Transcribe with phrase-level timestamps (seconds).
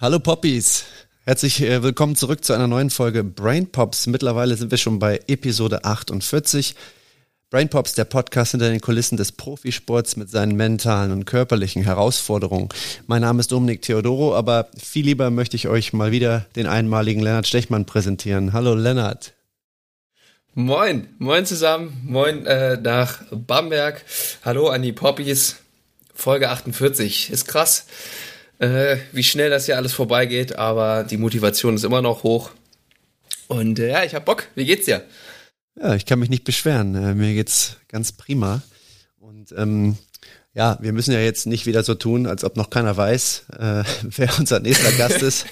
[0.00, 0.84] Hallo Poppies.
[1.26, 4.06] Herzlich äh, willkommen zurück zu einer neuen Folge Brain Pops.
[4.06, 6.74] Mittlerweile sind wir schon bei Episode 48.
[7.50, 12.70] Brain Pops, der Podcast hinter den Kulissen des Profisports mit seinen mentalen und körperlichen Herausforderungen.
[13.08, 17.20] Mein Name ist Dominik Theodoro, aber viel lieber möchte ich euch mal wieder den einmaligen
[17.20, 18.54] Lennart Stechmann präsentieren.
[18.54, 19.34] Hallo Lennart.
[20.54, 24.02] Moin, moin zusammen, moin äh, nach Bamberg.
[24.46, 25.56] Hallo an die Poppies.
[26.14, 27.28] Folge 48.
[27.28, 27.84] Ist krass,
[28.60, 32.50] äh, wie schnell das hier alles vorbeigeht, aber die Motivation ist immer noch hoch.
[33.48, 34.46] Und äh, ja, ich hab Bock.
[34.54, 35.02] Wie geht's dir?
[35.80, 36.94] Ja, ich kann mich nicht beschweren.
[36.94, 38.62] Äh, mir geht's ganz prima.
[39.18, 39.96] Und ähm,
[40.52, 43.82] ja, wir müssen ja jetzt nicht wieder so tun, als ob noch keiner weiß, äh,
[44.02, 45.46] wer unser nächster Gast ist.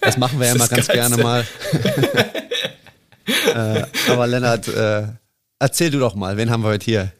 [0.00, 0.92] Das machen wir ja mal ganz Geilste.
[0.92, 1.46] gerne mal.
[3.54, 5.04] äh, aber Lennart, äh,
[5.58, 7.12] erzähl du doch mal, wen haben wir heute hier?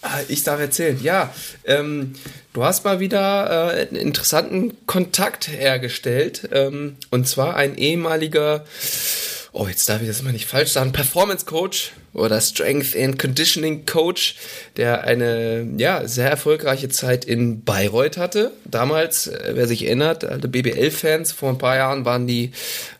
[0.00, 1.34] Ah, ich darf erzählen, ja.
[1.64, 2.14] Ähm,
[2.52, 6.48] du hast mal wieder äh, einen interessanten Kontakt hergestellt.
[6.52, 8.64] Ähm, und zwar ein ehemaliger
[9.58, 13.86] oh, jetzt darf ich das mal nicht falsch sagen, Performance Coach oder Strength and Conditioning
[13.86, 14.36] Coach,
[14.76, 18.52] der eine ja, sehr erfolgreiche Zeit in Bayreuth hatte.
[18.64, 22.52] Damals, äh, wer sich erinnert, alte BBL-Fans, vor ein paar Jahren waren die,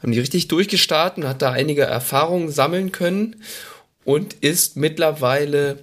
[0.02, 3.36] haben die richtig durchgestartet und hat da einige Erfahrungen sammeln können
[4.04, 5.78] und ist mittlerweile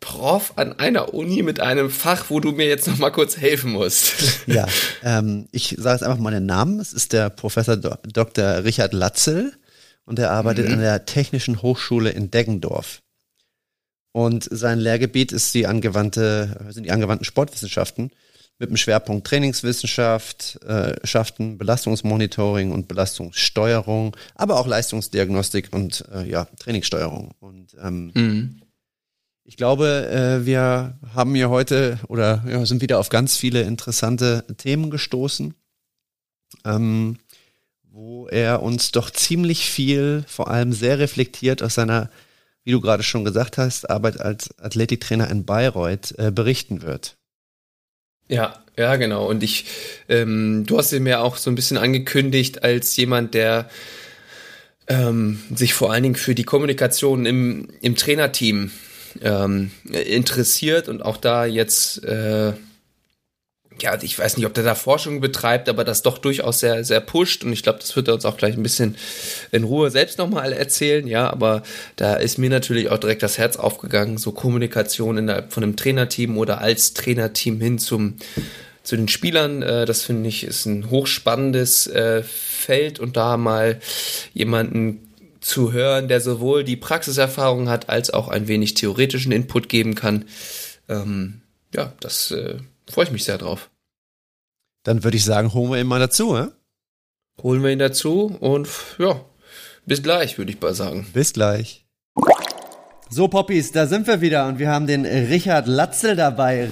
[0.00, 3.72] Prof an einer Uni mit einem Fach, wo du mir jetzt noch mal kurz helfen
[3.72, 4.14] musst.
[4.46, 4.66] Ja,
[5.04, 6.80] ähm, ich sage jetzt einfach mal den Namen.
[6.80, 8.64] Es ist der Professor Dr.
[8.64, 9.52] Richard Latzel
[10.06, 10.74] und er arbeitet mhm.
[10.74, 13.02] an der Technischen Hochschule in Deggendorf.
[14.12, 18.10] Und sein Lehrgebiet ist die angewandte, sind die angewandten Sportwissenschaften
[18.60, 26.46] mit dem Schwerpunkt Trainingswissenschaft, äh, Schaften, Belastungsmonitoring und Belastungssteuerung, aber auch Leistungsdiagnostik und äh, ja,
[26.58, 27.32] Trainingssteuerung.
[27.40, 28.59] Und ähm, mhm.
[29.44, 34.90] Ich glaube, äh, wir haben hier heute oder sind wieder auf ganz viele interessante Themen
[34.90, 35.54] gestoßen.
[36.64, 37.16] Ähm,
[37.92, 42.10] wo er uns doch ziemlich viel, vor allem sehr reflektiert aus seiner,
[42.64, 47.16] wie du gerade schon gesagt hast, Arbeit als Athletiktrainer in Bayreuth äh, berichten wird.
[48.28, 49.28] Ja, ja, genau.
[49.28, 49.64] Und ich,
[50.08, 53.68] ähm, du hast ihn mir auch so ein bisschen angekündigt als jemand, der
[54.86, 58.70] ähm, sich vor allen Dingen für die Kommunikation im, im Trainerteam
[59.22, 62.52] ähm, interessiert und auch da jetzt äh,
[63.82, 67.00] ja, ich weiß nicht, ob der da Forschung betreibt, aber das doch durchaus sehr, sehr
[67.00, 67.44] pusht.
[67.44, 68.96] Und ich glaube, das wird er uns auch gleich ein bisschen
[69.52, 71.06] in Ruhe selbst nochmal erzählen.
[71.06, 71.62] Ja, aber
[71.96, 76.36] da ist mir natürlich auch direkt das Herz aufgegangen, so Kommunikation innerhalb von einem Trainerteam
[76.38, 78.16] oder als Trainerteam hin zum,
[78.82, 79.62] zu den Spielern.
[79.62, 83.80] Äh, das finde ich ist ein hochspannendes äh, Feld und da mal
[84.34, 85.09] jemanden
[85.40, 90.26] zu hören, der sowohl die Praxiserfahrung hat, als auch ein wenig theoretischen Input geben kann.
[90.88, 91.42] Ähm,
[91.74, 92.58] ja, das äh,
[92.88, 93.70] freue ich mich sehr drauf.
[94.82, 96.48] Dann würde ich sagen, holen wir ihn mal dazu, hä?
[97.42, 98.68] Holen wir ihn dazu und
[98.98, 99.24] ja,
[99.86, 101.06] bis gleich, würde ich mal sagen.
[101.12, 101.86] Bis gleich.
[103.08, 106.66] So, Poppies, da sind wir wieder und wir haben den Richard Latzel dabei.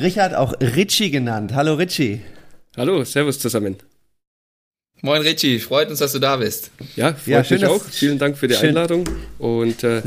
[0.00, 1.52] Richard, auch Ritchie genannt.
[1.54, 2.22] Hallo, Ritchie.
[2.76, 3.76] Hallo, Servus zusammen.
[5.04, 6.70] Moin Ritchie, freut uns, dass du da bist.
[6.96, 7.84] Ja, freut ja, schön, mich auch.
[7.84, 8.70] Vielen Dank für die schön.
[8.70, 9.04] Einladung
[9.36, 10.00] und äh,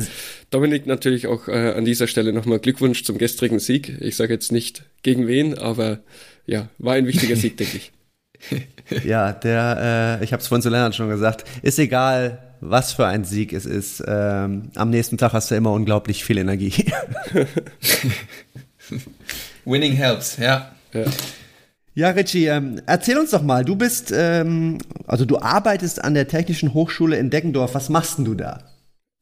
[0.50, 3.96] Dominik, natürlich auch äh, an dieser Stelle nochmal Glückwunsch zum gestrigen Sieg.
[4.02, 6.00] Ich sage jetzt nicht gegen wen, aber
[6.48, 7.92] ja, war ein wichtiger Sieg, denke ich.
[9.04, 13.06] Ja, der, äh, ich habe es vorhin zu Lennart schon gesagt, ist egal, was für
[13.06, 14.02] ein Sieg es ist.
[14.08, 16.74] Ähm, am nächsten Tag hast du immer unglaublich viel Energie.
[19.66, 20.72] Winning helps, ja.
[20.94, 21.04] ja.
[21.98, 24.78] Ja, Richie, ähm, erzähl uns doch mal, du bist, ähm,
[25.08, 27.74] also du arbeitest an der Technischen Hochschule in Deggendorf.
[27.74, 28.60] Was machst denn du da?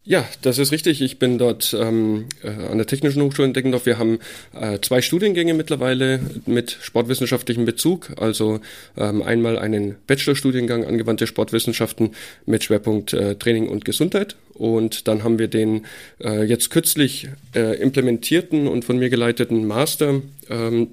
[0.04, 1.02] Ja, das ist richtig.
[1.02, 3.86] Ich bin dort ähm, äh, an der Technischen Hochschule in Deggendorf.
[3.86, 4.20] Wir haben
[4.54, 8.12] äh, zwei Studiengänge mittlerweile mit sportwissenschaftlichem Bezug.
[8.18, 8.60] Also
[8.98, 12.10] ähm, einmal einen Bachelorstudiengang angewandte Sportwissenschaften
[12.46, 14.36] mit Schwerpunkt äh, Training und Gesundheit.
[14.54, 15.86] Und dann haben wir den
[16.22, 20.90] äh, jetzt kürzlich äh, implementierten und von mir geleiteten Master ähm,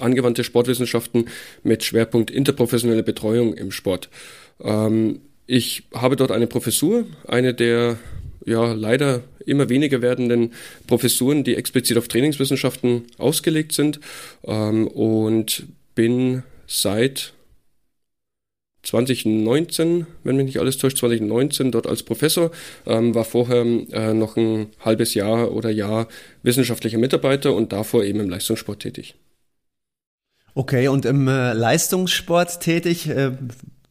[0.00, 1.28] angewandte Sportwissenschaften
[1.62, 4.08] mit Schwerpunkt interprofessionelle Betreuung im Sport.
[4.60, 7.98] Ähm, ich habe dort eine Professur, eine der
[8.46, 10.52] ja leider immer weniger werdenden
[10.86, 14.00] Professuren, die explizit auf Trainingswissenschaften ausgelegt sind
[14.44, 17.32] ähm, und bin seit
[18.82, 22.50] 2019, wenn mich nicht alles täuscht, 2019 dort als Professor,
[22.86, 26.06] ähm, war vorher äh, noch ein halbes Jahr oder Jahr
[26.42, 29.14] wissenschaftlicher Mitarbeiter und davor eben im Leistungssport tätig.
[30.54, 33.32] Okay, und im äh, Leistungssport tätig, äh,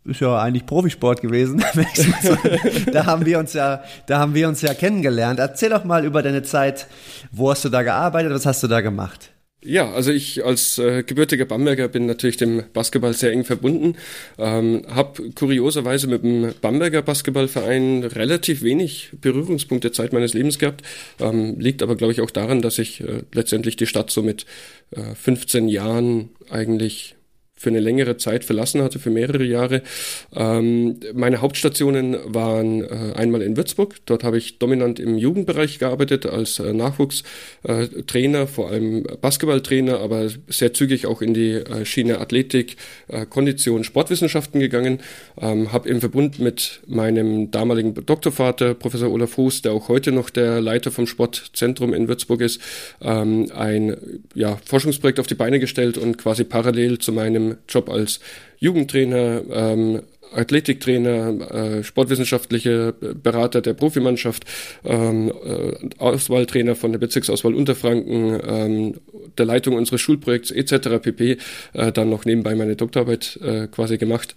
[0.06, 1.63] ist ja eigentlich Profisport gewesen.
[2.92, 5.39] da haben wir uns ja, da haben wir uns ja kennengelernt.
[5.39, 6.88] Erzähl doch mal über deine Zeit.
[7.31, 8.33] Wo hast du da gearbeitet?
[8.33, 9.32] Was hast du da gemacht?
[9.65, 13.95] Ja, also ich als äh, gebürtiger Bamberger bin natürlich dem Basketball sehr eng verbunden.
[14.38, 20.81] Ähm, habe kurioserweise mit dem Bamberger Basketballverein relativ wenig Berührungspunkte Zeit meines Lebens gehabt.
[21.19, 24.45] Ähm, liegt aber, glaube ich, auch daran, dass ich äh, letztendlich die Stadt so mit
[24.92, 27.15] äh, 15 Jahren eigentlich
[27.63, 29.81] für eine längere Zeit verlassen hatte, für mehrere Jahre.
[30.36, 33.95] Ähm, meine Hauptstationen waren äh, einmal in Würzburg.
[34.06, 40.27] Dort habe ich dominant im Jugendbereich gearbeitet als äh, Nachwuchstrainer, äh, vor allem Basketballtrainer, aber
[40.48, 42.75] sehr zügig auch in die äh, Schiene Athletik,
[43.07, 45.00] äh, Kondition, Sportwissenschaften gegangen.
[45.39, 50.30] Ähm, habe im Verbund mit meinem damaligen Doktorvater, Professor Olaf Hoos, der auch heute noch
[50.30, 52.60] der Leiter vom Sportzentrum in Würzburg ist,
[53.01, 53.95] ähm, ein
[54.36, 58.19] ja, Forschungsprojekt auf die Beine gestellt und quasi parallel zu meinem Job als
[58.59, 60.01] Jugendtrainer, ähm,
[60.33, 64.45] Athletiktrainer, äh, sportwissenschaftliche Berater der Profimannschaft,
[64.83, 68.94] ähm, äh, Auswahltrainer von der Bezirksauswahl Unterfranken, ähm,
[69.38, 71.00] der Leitung unseres Schulprojekts etc.
[71.01, 71.38] pp.
[71.73, 74.35] Äh, dann noch nebenbei meine Doktorarbeit äh, quasi gemacht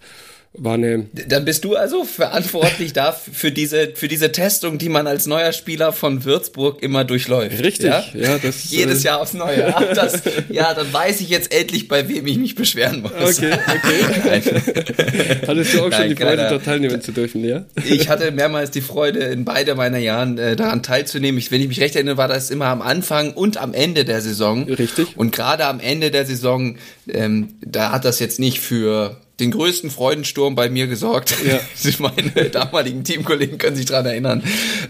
[0.53, 1.05] war eine.
[1.27, 5.51] Dann bist du also verantwortlich da für diese, für diese Testung, die man als neuer
[5.51, 7.61] Spieler von Würzburg immer durchläuft.
[7.63, 8.71] Richtig, ja, ja das.
[8.71, 9.75] Jedes äh, Jahr aufs Neue.
[9.75, 13.11] Ach, das, ja, dann weiß ich jetzt endlich, bei wem ich mich beschweren muss.
[13.11, 14.41] Okay, okay.
[15.47, 17.65] Hattest du auch Nein, schon die Freude, da teilnehmen zu dürfen, ja?
[17.85, 21.37] Ich hatte mehrmals die Freude, in beide meiner Jahren äh, daran teilzunehmen.
[21.37, 24.21] Ich, wenn ich mich recht erinnere, war das immer am Anfang und am Ende der
[24.21, 24.63] Saison.
[24.63, 25.17] Richtig.
[25.17, 26.77] Und gerade am Ende der Saison,
[27.07, 31.35] ähm, da hat das jetzt nicht für den größten Freudensturm bei mir gesorgt.
[31.45, 31.59] Ja.
[31.99, 34.41] Meine damaligen Teamkollegen können sich dran erinnern.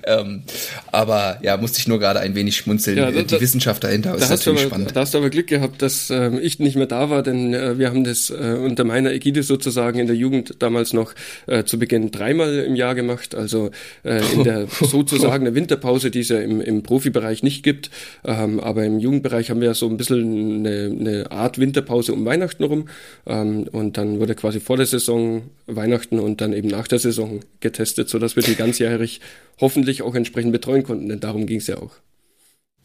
[0.05, 0.44] Ähm,
[0.91, 2.97] aber ja, musste ich nur gerade ein wenig schmunzeln.
[2.97, 4.95] Ja, da, Die Wissenschaft dahinter da ist natürlich aber, spannend.
[4.95, 7.77] Da hast du aber Glück gehabt, dass ähm, ich nicht mehr da war, denn äh,
[7.77, 11.13] wir haben das äh, unter meiner Ägide sozusagen in der Jugend damals noch
[11.47, 13.35] äh, zu Beginn dreimal im Jahr gemacht.
[13.35, 13.71] Also
[14.03, 17.89] äh, in der sozusagen der Winterpause, die es ja im, im Profibereich nicht gibt.
[18.23, 22.63] Ähm, aber im Jugendbereich haben wir so ein bisschen eine, eine Art Winterpause um Weihnachten
[22.63, 22.88] rum.
[23.25, 27.42] Ähm, und dann wurde quasi vor der Saison Weihnachten und dann eben nach der Saison
[27.60, 29.19] getestet, sodass wir die ganzjährig
[29.60, 31.92] hoffentlich auch entsprechend betreuen konnten, denn darum ging es ja auch.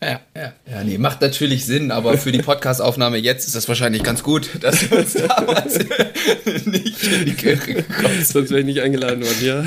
[0.03, 4.03] Ja, ja, ja, nee, macht natürlich Sinn, aber für die Podcastaufnahme jetzt ist das wahrscheinlich
[4.03, 5.79] ganz gut, dass wir uns damals
[6.67, 8.27] nicht in die Kirche gekommen sind.
[8.27, 9.65] Sonst wäre ich nicht eingeladen worden, ja.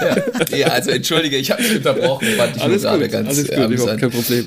[0.00, 0.16] ja,
[0.50, 0.56] ja.
[0.56, 3.70] ja also entschuldige, ich habe dich unterbrochen, fand ich alles nur gut, ganz Alles gut,
[3.70, 4.46] überhaupt kein Problem.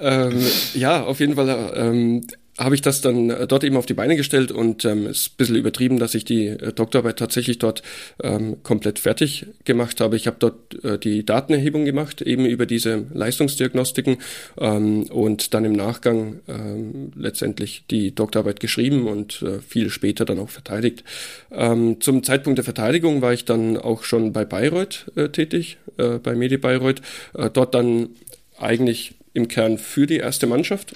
[0.00, 2.26] ähm, ja, auf jeden Fall ähm,
[2.58, 5.36] habe ich das dann äh, dort eben auf die Beine gestellt und ähm, ist ein
[5.36, 7.82] bisschen übertrieben, dass ich die äh, Doktorarbeit tatsächlich dort
[8.22, 10.16] ähm, komplett fertig gemacht habe.
[10.16, 14.18] Ich habe dort äh, die Datenerhebung gemacht, eben über diese Leistungsdiagnostiken
[14.58, 20.40] ähm, und dann im Nachgang ähm, letztendlich die Doktorarbeit geschrieben und äh, viel später dann
[20.40, 21.04] auch verteidigt.
[21.52, 26.18] Ähm, zum Zeitpunkt der Verteidigung war ich dann auch schon bei Bayreuth äh, tätig, äh,
[26.18, 27.02] bei Medi Bayreuth,
[27.34, 28.10] äh, dort dann
[28.58, 30.94] eigentlich im Kern für die erste Mannschaft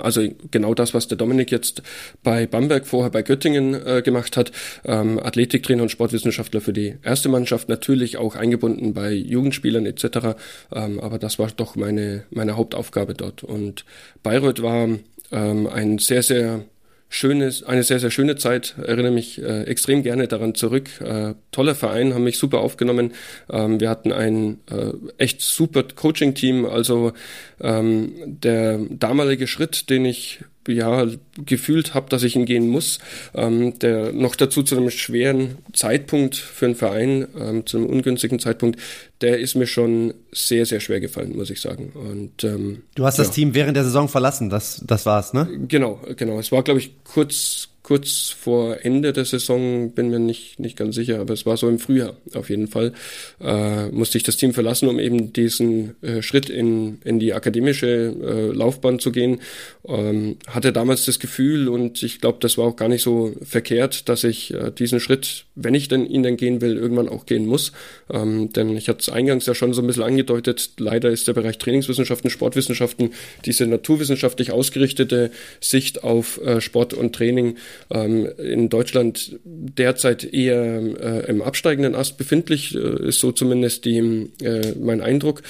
[0.00, 1.82] also genau das, was der Dominik jetzt
[2.22, 4.52] bei Bamberg vorher bei Göttingen äh, gemacht hat.
[4.84, 10.36] Ähm, Athletiktrainer und Sportwissenschaftler für die erste Mannschaft, natürlich auch eingebunden bei Jugendspielern etc.
[10.72, 13.42] Ähm, aber das war doch meine, meine Hauptaufgabe dort.
[13.42, 13.84] Und
[14.22, 14.88] Bayreuth war
[15.32, 16.64] ähm, ein sehr, sehr
[17.14, 18.74] schönes, eine sehr, sehr schöne Zeit.
[18.82, 21.00] Erinnere mich äh, extrem gerne daran zurück.
[21.00, 23.12] Äh, toller Verein, haben mich super aufgenommen.
[23.48, 26.66] Ähm, wir hatten ein äh, echt super Coaching-Team.
[26.66, 27.12] Also
[27.60, 31.06] ähm, der damalige Schritt, den ich ja
[31.44, 32.98] gefühlt habe, dass ich ihn gehen muss.
[33.34, 38.38] Ähm, der noch dazu zu einem schweren Zeitpunkt für einen Verein, ähm, zu einem ungünstigen
[38.38, 38.80] Zeitpunkt,
[39.20, 41.92] der ist mir schon sehr, sehr schwer gefallen, muss ich sagen.
[41.94, 43.24] Und ähm, du hast ja.
[43.24, 45.48] das Team während der Saison verlassen, das, das war's, ne?
[45.68, 46.38] Genau, genau.
[46.38, 50.94] Es war, glaube ich, kurz kurz vor Ende der Saison, bin mir nicht, nicht ganz
[50.94, 52.94] sicher, aber es war so im Frühjahr auf jeden Fall,
[53.42, 57.86] äh, musste ich das Team verlassen, um eben diesen äh, Schritt in, in die akademische
[57.86, 59.40] äh, Laufbahn zu gehen.
[59.86, 64.08] Ähm, hatte damals das Gefühl und ich glaube, das war auch gar nicht so verkehrt,
[64.08, 67.46] dass ich äh, diesen Schritt, wenn ich denn ihn denn gehen will, irgendwann auch gehen
[67.46, 67.72] muss.
[68.10, 71.34] Ähm, denn ich hatte es eingangs ja schon so ein bisschen angedeutet, leider ist der
[71.34, 73.10] Bereich Trainingswissenschaften, Sportwissenschaften,
[73.44, 77.56] diese naturwissenschaftlich ausgerichtete Sicht auf äh, Sport und Training
[77.90, 84.30] ähm, in Deutschland derzeit eher äh, im absteigenden Ast befindlich, äh, ist so zumindest die,
[84.42, 85.42] äh, mein Eindruck.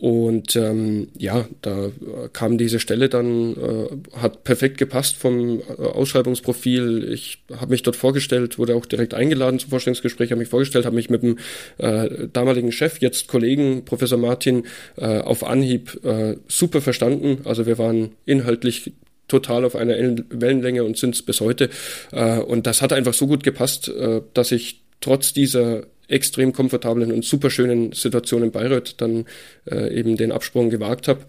[0.00, 1.90] Und ähm, ja, da
[2.32, 7.12] kam diese Stelle dann, äh, hat perfekt gepasst vom äh, Ausschreibungsprofil.
[7.12, 10.96] Ich habe mich dort vorgestellt, wurde auch direkt eingeladen zum Vorstellungsgespräch, habe mich vorgestellt, habe
[10.96, 11.36] mich mit dem
[11.76, 14.64] äh, damaligen Chef, jetzt Kollegen, Professor Martin,
[14.96, 17.42] äh, auf Anhieb äh, super verstanden.
[17.44, 18.92] Also wir waren inhaltlich
[19.30, 19.94] total auf einer
[20.30, 21.70] Wellenlänge und sind es bis heute.
[22.12, 27.12] Äh, und das hat einfach so gut gepasst, äh, dass ich trotz dieser extrem komfortablen
[27.12, 29.26] und super schönen Situation in Bayreuth dann
[29.70, 31.20] äh, eben den Absprung gewagt habe.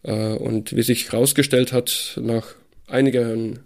[0.00, 2.54] Und wie sich herausgestellt hat, nach
[2.86, 3.58] einigen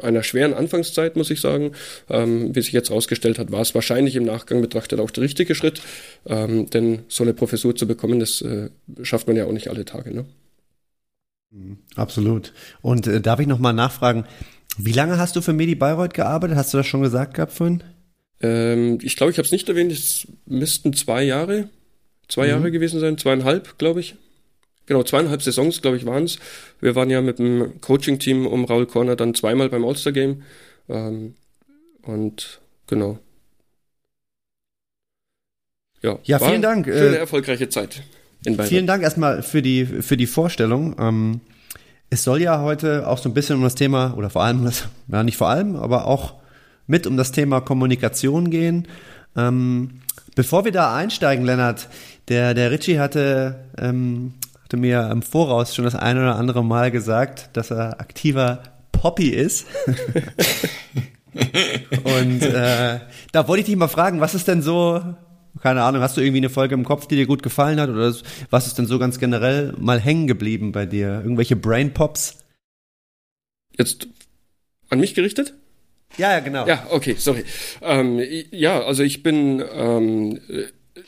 [0.00, 1.72] einer schweren Anfangszeit, muss ich sagen.
[2.08, 5.54] Ähm, wie sich jetzt herausgestellt hat, war es wahrscheinlich im Nachgang betrachtet auch der richtige
[5.54, 5.80] Schritt.
[6.26, 8.70] Ähm, denn so eine Professur zu bekommen, das äh,
[9.02, 10.14] schafft man ja auch nicht alle Tage.
[10.14, 10.26] Ne?
[11.52, 12.52] Mhm, absolut.
[12.80, 14.24] Und äh, darf ich nochmal nachfragen,
[14.78, 16.56] wie lange hast du für Medi Bayreuth gearbeitet?
[16.56, 17.82] Hast du das schon gesagt gehabt vorhin?
[18.40, 19.92] Ähm, ich glaube, ich habe es nicht erwähnt.
[19.92, 21.68] Es müssten zwei Jahre,
[22.28, 22.50] zwei mhm.
[22.50, 24.16] Jahre gewesen sein, zweieinhalb, glaube ich.
[24.86, 26.38] Genau, zweieinhalb Saisons, glaube ich, waren es.
[26.80, 30.42] Wir waren ja mit dem Coaching-Team um Raul Corner dann zweimal beim All-Star-Game.
[30.88, 31.34] Ähm,
[32.02, 33.18] und genau.
[36.02, 36.86] Ja, ja vielen Dank.
[36.86, 38.02] Schöne, äh, erfolgreiche Zeit.
[38.44, 40.96] In vielen Dank erstmal für die, für die Vorstellung.
[40.98, 41.40] Ähm,
[42.10, 44.88] es soll ja heute auch so ein bisschen um das Thema, oder vor allem, das,
[45.08, 46.34] ja nicht vor allem, aber auch
[46.86, 48.88] mit um das Thema Kommunikation gehen.
[49.36, 50.00] Ähm,
[50.34, 51.88] bevor wir da einsteigen, Lennart,
[52.28, 54.34] der, der Richie hatte ähm,
[54.72, 59.28] hatte mir im Voraus schon das eine oder andere Mal gesagt, dass er aktiver Poppy
[59.28, 59.66] ist.
[62.04, 63.00] Und äh,
[63.32, 65.02] da wollte ich dich mal fragen, was ist denn so,
[65.60, 67.90] keine Ahnung, hast du irgendwie eine Folge im Kopf, die dir gut gefallen hat?
[67.90, 68.14] Oder
[68.50, 71.20] was ist denn so ganz generell mal hängen geblieben bei dir?
[71.22, 72.38] Irgendwelche Brain Pops?
[73.76, 74.08] Jetzt
[74.88, 75.54] an mich gerichtet?
[76.18, 76.66] Ja, ja, genau.
[76.66, 77.44] Ja, okay, sorry.
[77.80, 80.40] Ähm, ja, also ich bin ähm,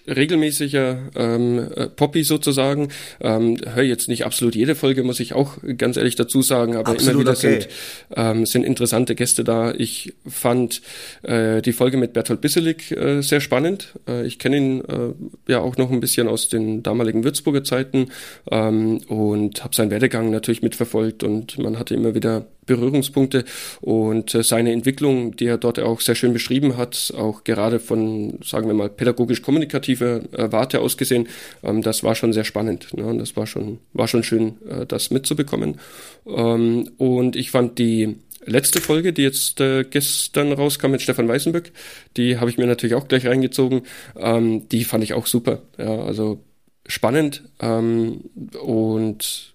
[0.06, 2.88] regelmäßiger ähm, äh, Poppy sozusagen.
[3.20, 6.92] Ähm, höre jetzt nicht absolut jede Folge, muss ich auch ganz ehrlich dazu sagen, aber
[6.92, 7.60] absolut immer wieder okay.
[7.60, 7.68] sind,
[8.16, 9.72] ähm, sind interessante Gäste da.
[9.72, 10.82] Ich fand
[11.22, 13.94] äh, die Folge mit Bertolt Bisselik äh, sehr spannend.
[14.08, 18.08] Äh, ich kenne ihn äh, ja auch noch ein bisschen aus den damaligen Würzburger Zeiten
[18.50, 23.44] ähm, und habe seinen Werdegang natürlich mitverfolgt und man hatte immer wieder Berührungspunkte
[23.80, 28.38] und äh, seine Entwicklung, die er dort auch sehr schön beschrieben hat, auch gerade von,
[28.44, 31.28] sagen wir mal, pädagogisch-kommunikativer äh, Warte aus gesehen,
[31.62, 32.94] ähm, das war schon sehr spannend.
[32.96, 33.16] Ne?
[33.18, 35.80] Das war schon, war schon schön, äh, das mitzubekommen.
[36.26, 38.16] Ähm, und ich fand die
[38.46, 41.72] letzte Folge, die jetzt gestern rauskam mit Stefan Weißenböck,
[42.18, 43.82] die habe ich mir natürlich auch gleich reingezogen.
[44.18, 45.62] Ähm, die fand ich auch super.
[45.78, 46.40] Ja, also
[46.86, 49.53] spannend und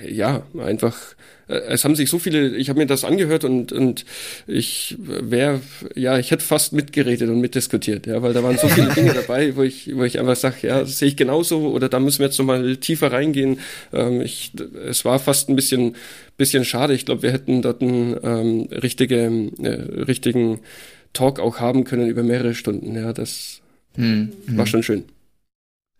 [0.00, 0.96] ja, einfach,
[1.48, 4.04] äh, es haben sich so viele, ich habe mir das angehört und, und
[4.46, 5.60] ich wäre,
[5.94, 9.54] ja, ich hätte fast mitgeredet und mitdiskutiert, ja, weil da waren so viele Dinge dabei,
[9.56, 12.38] wo ich, wo ich einfach sage, ja, sehe ich genauso oder da müssen wir jetzt
[12.38, 13.60] nochmal tiefer reingehen.
[13.92, 14.52] Ähm, ich,
[14.86, 15.96] es war fast ein bisschen,
[16.36, 16.94] bisschen schade.
[16.94, 20.60] Ich glaube, wir hätten dort einen ähm, richtige, äh, richtigen
[21.12, 22.94] Talk auch haben können über mehrere Stunden.
[22.94, 23.60] Ja, das
[23.96, 24.32] hm.
[24.46, 25.04] war schon schön.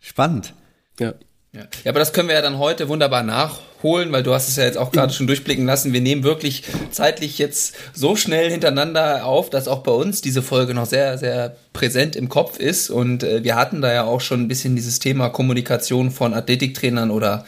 [0.00, 0.54] Spannend.
[0.98, 1.14] Ja.
[1.54, 1.60] Ja.
[1.84, 4.64] ja, aber das können wir ja dann heute wunderbar nachholen, weil du hast es ja
[4.64, 5.92] jetzt auch gerade schon durchblicken lassen.
[5.92, 10.72] Wir nehmen wirklich zeitlich jetzt so schnell hintereinander auf, dass auch bei uns diese Folge
[10.72, 12.88] noch sehr, sehr präsent im Kopf ist.
[12.88, 17.10] Und äh, wir hatten da ja auch schon ein bisschen dieses Thema Kommunikation von Athletiktrainern
[17.10, 17.44] oder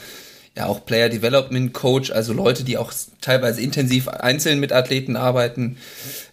[0.56, 5.78] ja auch Player Development Coach, also Leute, die auch teilweise intensiv einzeln mit Athleten arbeiten,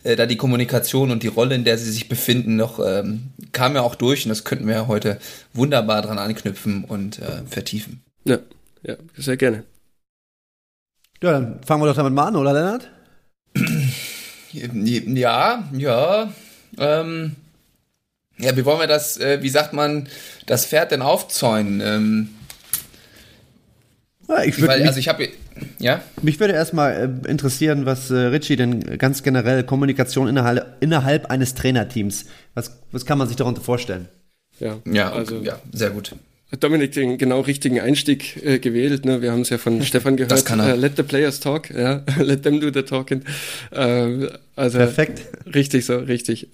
[0.04, 3.76] äh, da die Kommunikation und die Rolle, in der sie sich befinden, noch ähm, kam
[3.76, 5.20] ja auch durch und das könnten wir ja heute
[5.54, 8.02] wunderbar dran anknüpfen und äh, vertiefen.
[8.26, 8.40] Ja,
[8.84, 9.64] ja, sehr gerne.
[11.24, 12.90] Ja, dann fangen wir doch damit mal an, oder Lennart?
[14.54, 16.34] Ja, ja.
[16.78, 17.38] Ähm,
[18.38, 20.10] ja, wie wollen wir das, äh, wie sagt man,
[20.46, 21.80] das Pferd denn aufzäunen?
[21.80, 22.30] Ähm,
[24.32, 25.30] ja, ich würde, also ich habe,
[25.80, 26.02] ja.
[26.22, 31.54] Mich würde erstmal äh, interessieren, was äh, Richie denn ganz generell Kommunikation innerhalb, innerhalb eines
[31.54, 34.08] Trainerteams, was, was kann man sich darunter vorstellen?
[34.60, 36.16] Ja, ja, also ja, sehr gut.
[36.60, 39.06] Dominik den genau richtigen Einstieg äh, gewählt.
[39.06, 39.22] Ne?
[39.22, 40.32] Wir haben es ja von Stefan gehört.
[40.32, 40.76] Das kann er.
[40.76, 41.70] Uh, let the players talk.
[41.70, 42.04] Ja?
[42.20, 43.24] let them do the talking.
[43.72, 44.28] Uh,
[44.62, 45.24] also Perfekt.
[45.56, 46.50] Richtig so, richtig.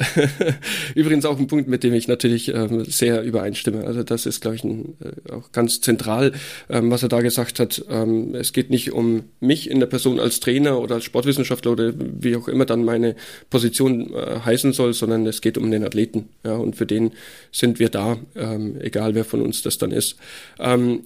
[0.96, 3.86] Übrigens auch ein Punkt, mit dem ich natürlich ähm, sehr übereinstimme.
[3.86, 6.32] Also das ist, glaube ich, ein, äh, auch ganz zentral,
[6.70, 7.84] ähm, was er da gesagt hat.
[7.90, 11.94] Ähm, es geht nicht um mich in der Person als Trainer oder als Sportwissenschaftler oder
[11.98, 13.18] wie auch immer dann meine
[13.50, 16.30] Position äh, heißen soll, sondern es geht um den Athleten.
[16.46, 17.12] Ja, und für den
[17.52, 20.16] sind wir da, ähm, egal wer von uns das dann ist.
[20.60, 21.02] Ähm,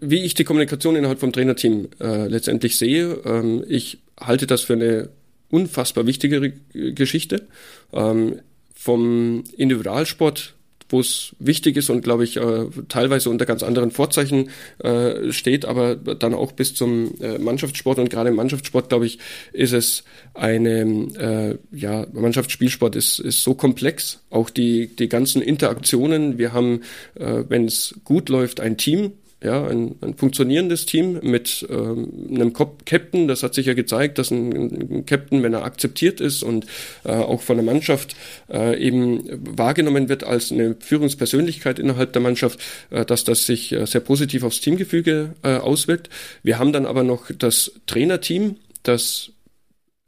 [0.00, 4.72] wie ich die Kommunikation innerhalb vom Trainerteam äh, letztendlich sehe, ähm, ich halte das für
[4.72, 5.10] eine
[5.50, 7.46] unfassbar wichtige Geschichte.
[7.92, 8.40] Ähm,
[8.74, 10.54] vom Individualsport,
[10.88, 15.64] wo es wichtig ist und glaube ich äh, teilweise unter ganz anderen Vorzeichen äh, steht,
[15.64, 19.18] aber dann auch bis zum äh, Mannschaftssport und gerade im Mannschaftssport glaube ich
[19.52, 20.80] ist es eine
[21.18, 26.38] äh, ja Mannschaftsspielsport ist ist so komplex, auch die die ganzen Interaktionen.
[26.38, 26.82] Wir haben,
[27.16, 29.12] äh, wenn es gut läuft, ein Team,
[29.46, 33.28] ja, ein, ein funktionierendes Team mit ähm, einem Captain.
[33.28, 36.66] Das hat sich ja gezeigt, dass ein, ein Captain, wenn er akzeptiert ist und
[37.04, 38.16] äh, auch von der Mannschaft
[38.52, 39.22] äh, eben
[39.56, 42.58] wahrgenommen wird als eine Führungspersönlichkeit innerhalb der Mannschaft,
[42.90, 46.10] äh, dass das sich äh, sehr positiv aufs Teamgefüge äh, auswirkt.
[46.42, 49.30] Wir haben dann aber noch das Trainerteam, das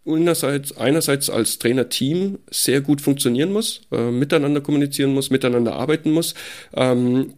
[0.04, 6.34] einerseits, einerseits als Trainerteam sehr gut funktionieren muss, äh, miteinander kommunizieren muss, miteinander arbeiten muss,
[6.74, 7.34] ähm,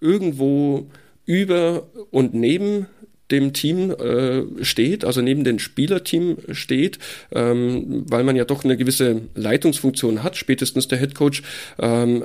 [0.00, 0.88] irgendwo
[1.28, 2.86] über und neben
[3.30, 6.98] dem Team äh, steht, also neben dem Spielerteam steht,
[7.32, 11.42] ähm, weil man ja doch eine gewisse Leitungsfunktion hat, spätestens der Headcoach,
[11.78, 12.24] ähm,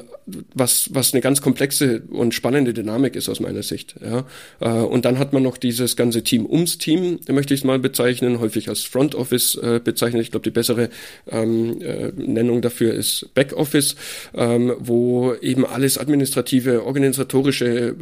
[0.54, 3.96] was, was eine ganz komplexe und spannende Dynamik ist aus meiner Sicht.
[4.02, 4.26] Ja.
[4.62, 7.80] Äh, und dann hat man noch dieses ganze Team ums Team, möchte ich es mal
[7.80, 10.22] bezeichnen, häufig als Front Office äh, bezeichnet.
[10.22, 10.90] Ich glaube, die bessere
[11.30, 13.96] ähm, äh, Nennung dafür ist Back Office,
[14.34, 17.96] ähm, wo eben alles administrative, organisatorische äh,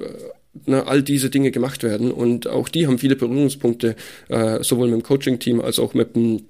[0.65, 2.12] ne, all diese Dinge gemacht werden.
[2.12, 3.96] Und auch die haben viele Berührungspunkte,
[4.29, 6.41] äh, sowohl mit dem Coaching-Team als auch mit dem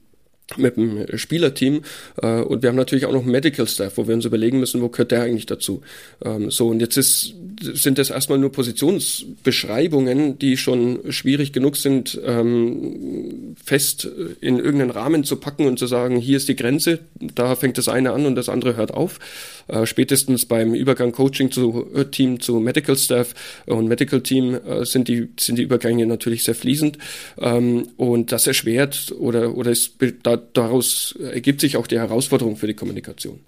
[0.57, 1.81] mit dem Spielerteam
[2.21, 4.89] äh, und wir haben natürlich auch noch Medical Staff, wo wir uns überlegen müssen, wo
[4.89, 5.81] gehört der eigentlich dazu.
[6.23, 12.19] Ähm, so und jetzt ist, sind das erstmal nur Positionsbeschreibungen, die schon schwierig genug sind,
[12.25, 14.09] ähm, fest
[14.41, 17.87] in irgendeinen Rahmen zu packen und zu sagen, hier ist die Grenze, da fängt das
[17.87, 19.19] eine an und das andere hört auf.
[19.67, 23.33] Äh, spätestens beim Übergang Coaching zu äh, Team zu Medical Staff
[23.65, 26.97] und Medical Team äh, sind die sind die Übergänge natürlich sehr fließend
[27.39, 32.67] ähm, und das erschwert oder oder ist da daraus ergibt sich auch die Herausforderung für
[32.67, 33.39] die Kommunikation.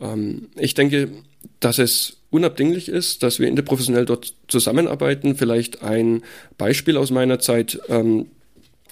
[0.00, 1.10] Ähm, ich denke,
[1.60, 5.36] dass es unabdinglich ist, dass wir interprofessionell dort zusammenarbeiten.
[5.36, 6.22] Vielleicht ein
[6.58, 7.80] Beispiel aus meiner Zeit.
[7.88, 8.26] Ähm,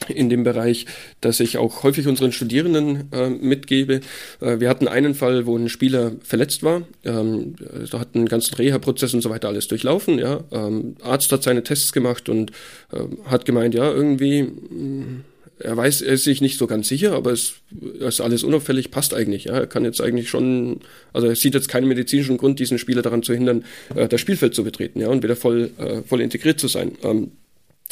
[0.08, 0.86] in dem Bereich,
[1.20, 4.00] dass ich auch häufig unseren Studierenden äh, mitgebe.
[4.40, 6.82] Äh, wir hatten einen Fall, wo ein Spieler verletzt war.
[7.04, 7.56] Ähm,
[7.90, 10.18] da hat einen ganzen Reha-Prozess und so weiter alles durchlaufen.
[10.18, 12.52] Ja, ähm, Arzt hat seine Tests gemacht und
[12.92, 15.22] äh, hat gemeint, ja irgendwie mh,
[15.60, 17.54] er weiß, er ist sich nicht so ganz sicher, aber es
[17.98, 19.44] ist alles unauffällig, passt eigentlich.
[19.44, 19.54] Ja.
[19.54, 20.80] Er kann jetzt eigentlich schon,
[21.12, 23.64] also er sieht jetzt keinen medizinischen Grund, diesen Spieler daran zu hindern,
[23.94, 26.92] äh, das Spielfeld zu betreten ja, und wieder voll, äh, voll integriert zu sein.
[27.02, 27.32] Ähm,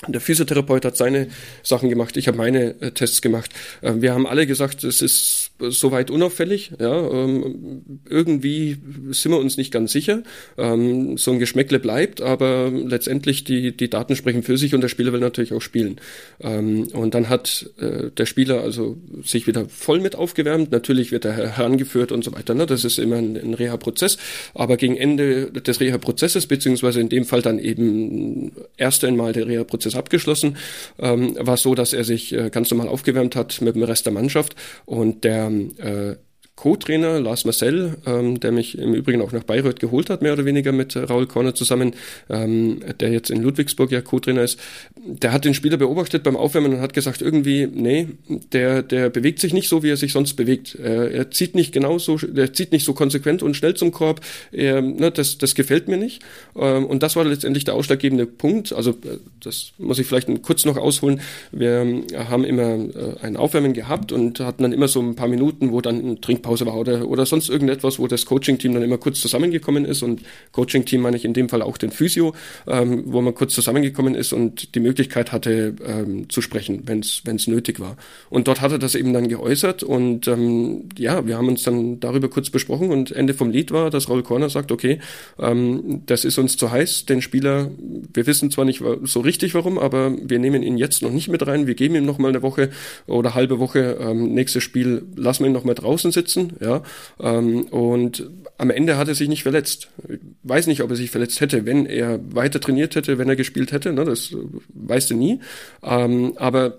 [0.07, 1.29] der Physiotherapeut hat seine
[1.63, 3.51] Sachen gemacht, ich habe meine äh, Tests gemacht.
[3.81, 6.73] Äh, wir haben alle gesagt, es ist soweit unauffällig.
[6.79, 8.77] Ja, ähm, irgendwie
[9.11, 10.23] sind wir uns nicht ganz sicher.
[10.59, 14.89] Ähm, so ein Geschmäckle bleibt, aber letztendlich die, die Daten sprechen für sich und der
[14.89, 16.01] Spieler will natürlich auch spielen.
[16.41, 20.73] Ähm, und dann hat äh, der Spieler also sich wieder voll mit aufgewärmt.
[20.73, 22.55] Natürlich wird er herangeführt und so weiter.
[22.55, 22.67] Ne?
[22.67, 24.19] Das ist immer ein, ein Reha-Prozess.
[24.55, 29.95] Aber gegen Ende des Reha-Prozesses, beziehungsweise in dem Fall dann eben erst einmal der Reha-Prozess
[29.95, 30.57] abgeschlossen,
[30.99, 34.07] ähm, war es so, dass er sich äh, ganz normal aufgewärmt hat mit dem Rest
[34.07, 36.17] der Mannschaft und der äh,
[36.57, 40.47] Co-Trainer Lars Marcel, ähm, der mich im Übrigen auch nach Bayreuth geholt hat, mehr oder
[40.47, 41.95] weniger mit Raul Korner zusammen,
[42.31, 44.59] ähm, der jetzt in Ludwigsburg ja Co-Trainer ist,
[44.97, 48.09] der hat den Spieler beobachtet beim Aufwärmen und hat gesagt, irgendwie, nee,
[48.55, 50.75] der, der bewegt sich nicht so, wie er sich sonst bewegt.
[50.77, 54.23] Er, er zieht nicht genauso, der zieht nicht so konsequent und schnell zum Korb.
[54.51, 56.23] Er, ne, das, das gefällt mir nicht.
[56.57, 58.73] Ähm, und das war letztendlich der ausschlaggebende Punkt.
[58.73, 61.21] Also, äh, das muss ich vielleicht kurz noch ausholen.
[61.53, 65.71] Wir haben immer äh, ein Aufwärmen gehabt und hatten dann immer so ein paar Minuten,
[65.71, 68.99] wo dann ein Trink Pause war oder, oder sonst irgendetwas, wo das Coaching-Team dann immer
[68.99, 72.35] kurz zusammengekommen ist und Coaching-Team meine ich in dem Fall auch den Physio,
[72.67, 77.47] ähm, wo man kurz zusammengekommen ist und die Möglichkeit hatte ähm, zu sprechen, wenn es
[77.49, 77.97] nötig war.
[78.31, 81.99] Und dort hat er das eben dann geäußert und ähm, ja, wir haben uns dann
[81.99, 85.01] darüber kurz besprochen und Ende vom Lied war, dass Raul Corner sagt, okay,
[85.41, 87.71] ähm, das ist uns zu heiß, den Spieler,
[88.15, 91.45] wir wissen zwar nicht so richtig warum, aber wir nehmen ihn jetzt noch nicht mit
[91.47, 92.71] rein, wir geben ihm noch mal eine Woche
[93.09, 96.83] oder halbe Woche, ähm, nächstes Spiel lassen wir ihn noch mal draußen sitzen sitzen, ja.
[97.21, 99.89] Ähm, und am Ende hat er sich nicht verletzt.
[100.09, 103.37] Ich weiß nicht, ob er sich verletzt hätte, wenn er weiter trainiert hätte, wenn er
[103.37, 103.93] gespielt hätte.
[103.93, 104.05] Ne?
[104.05, 104.35] Das
[104.75, 105.41] weißt du nie.
[105.83, 106.79] Ähm, aber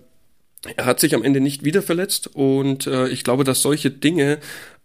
[0.76, 4.40] er hat sich am Ende nicht wieder verletzt und äh, ich glaube, dass solche Dinge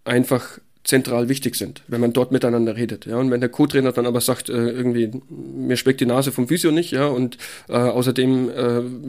[0.04, 3.06] einfach zentral wichtig sind, wenn man dort miteinander redet.
[3.06, 6.48] Ja, und wenn der Co-Trainer dann aber sagt, äh, irgendwie mir schmeckt die Nase vom
[6.48, 8.54] Physio nicht, ja, und äh, außerdem äh,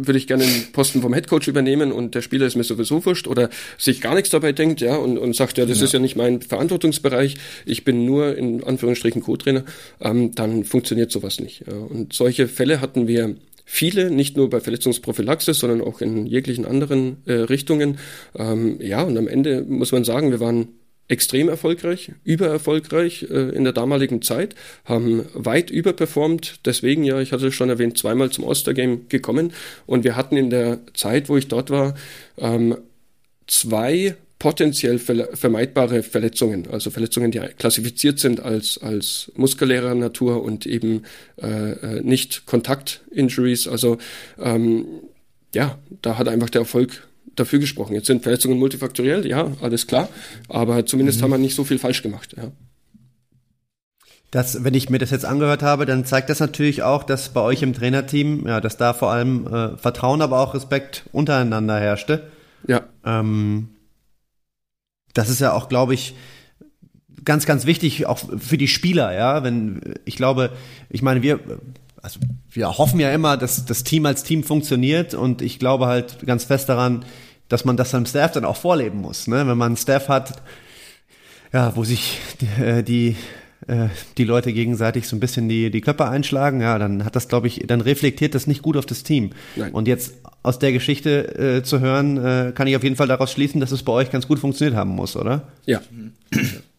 [0.06, 3.28] würde ich gerne den Posten vom Headcoach übernehmen und der Spieler ist mir sowieso wurscht
[3.28, 5.86] oder sich gar nichts dabei denkt, ja, und, und sagt, ja, das ja.
[5.86, 9.64] ist ja nicht mein Verantwortungsbereich, ich bin nur in Anführungsstrichen Co-Trainer,
[10.00, 11.64] ähm, dann funktioniert sowas nicht.
[11.66, 11.74] Ja.
[11.74, 17.18] Und solche Fälle hatten wir viele, nicht nur bei Verletzungsprophylaxe, sondern auch in jeglichen anderen
[17.26, 17.98] äh, Richtungen.
[18.36, 20.68] Ähm, ja, und am Ende muss man sagen, wir waren
[21.08, 26.60] extrem erfolgreich, übererfolgreich äh, in der damaligen Zeit, haben weit überperformt.
[26.66, 29.54] Deswegen ja, ich hatte schon erwähnt, zweimal zum Ostergame gekommen
[29.86, 31.96] und wir hatten in der Zeit, wo ich dort war,
[32.38, 32.78] ähm,
[33.48, 41.04] zwei potenziell vermeidbare Verletzungen, also Verletzungen, die klassifiziert sind als, als muskulärer Natur und eben
[41.42, 43.70] äh, äh, nicht Kontakt-Injuries.
[43.70, 44.00] Also
[44.38, 44.86] ähm,
[45.56, 47.94] ja, da hat einfach der Erfolg dafür gesprochen.
[47.94, 50.10] Jetzt sind Verletzungen multifaktoriell, ja, alles klar,
[50.50, 51.24] aber zumindest mhm.
[51.24, 52.36] haben wir nicht so viel falsch gemacht.
[52.38, 52.52] Ja.
[54.32, 57.42] Das, wenn ich mir das jetzt angehört habe, dann zeigt das natürlich auch, dass bei
[57.42, 62.32] euch im Trainerteam, ja, dass da vor allem äh, Vertrauen, aber auch Respekt untereinander herrschte.
[62.68, 62.84] Ja.
[63.06, 63.70] Ähm,
[65.14, 66.16] das ist ja auch, glaube ich,
[67.24, 69.44] ganz, ganz wichtig, auch für die Spieler, ja.
[69.44, 70.52] Wenn, ich glaube,
[70.90, 71.40] ich meine, wir,
[72.04, 72.20] also
[72.52, 76.44] wir hoffen ja immer, dass das Team als Team funktioniert und ich glaube halt ganz
[76.44, 77.06] fest daran,
[77.48, 79.28] dass man das seinem Staff dann auch vorleben muss.
[79.28, 79.48] Ne?
[79.48, 80.44] Wenn man einen Staff hat,
[81.52, 83.16] ja, wo sich die, äh, die
[83.68, 83.88] äh,
[84.18, 87.48] die Leute gegenseitig so ein bisschen die, die Köpfe einschlagen, ja, dann hat das, glaube
[87.48, 89.32] ich, dann reflektiert das nicht gut auf das Team.
[89.56, 89.72] Nein.
[89.72, 93.32] Und jetzt aus der Geschichte äh, zu hören, äh, kann ich auf jeden Fall daraus
[93.32, 95.48] schließen, dass es bei euch ganz gut funktioniert haben muss, oder?
[95.66, 95.82] Ja.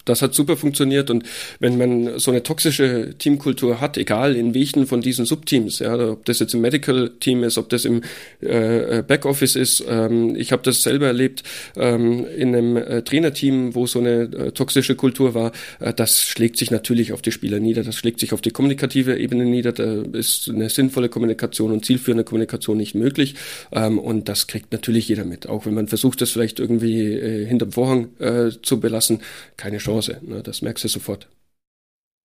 [0.05, 1.25] Das hat super funktioniert und
[1.61, 6.25] wenn man so eine toxische Teamkultur hat, egal in welchen von diesen Subteams, ja, ob
[6.27, 8.03] das jetzt im Medical Team ist, ob das im
[8.41, 11.43] äh, Backoffice ist, ähm, ich habe das selber erlebt
[11.77, 16.59] ähm, in einem äh, Trainerteam, wo so eine äh, toxische Kultur war, äh, das schlägt
[16.59, 20.03] sich natürlich auf die Spieler nieder, das schlägt sich auf die kommunikative Ebene nieder, da
[20.13, 23.37] ist eine sinnvolle Kommunikation und zielführende Kommunikation nicht möglich
[23.73, 27.47] ähm, und das kriegt natürlich jeder mit, auch wenn man versucht, das vielleicht irgendwie äh,
[27.47, 29.21] hinterm Vorhang äh, zu belassen,
[29.57, 30.21] keine Chance Chance.
[30.23, 30.43] Ne?
[30.43, 31.29] Das merkst du sofort.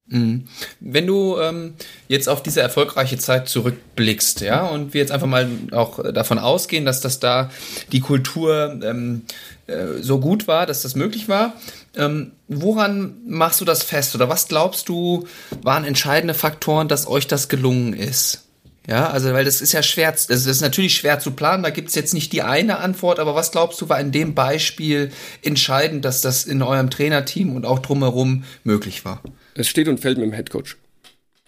[0.08, 0.45] Mhm.
[0.79, 1.75] Wenn du ähm,
[2.08, 6.86] jetzt auf diese erfolgreiche Zeit zurückblickst, ja, und wir jetzt einfach mal auch davon ausgehen,
[6.86, 7.51] dass das da
[7.91, 9.23] die Kultur ähm,
[9.67, 11.53] äh, so gut war, dass das möglich war,
[11.95, 15.27] ähm, woran machst du das fest oder was glaubst du
[15.62, 18.49] waren entscheidende Faktoren, dass euch das gelungen ist?
[18.88, 21.89] Ja, also weil das ist ja schwer, das ist natürlich schwer zu planen, da gibt
[21.89, 25.12] es jetzt nicht die eine Antwort, aber was glaubst du, war in dem Beispiel
[25.44, 29.22] entscheidend, dass das in eurem Trainerteam und auch drumherum möglich war?
[29.54, 30.78] Es steht und fällt mit dem Headcoach.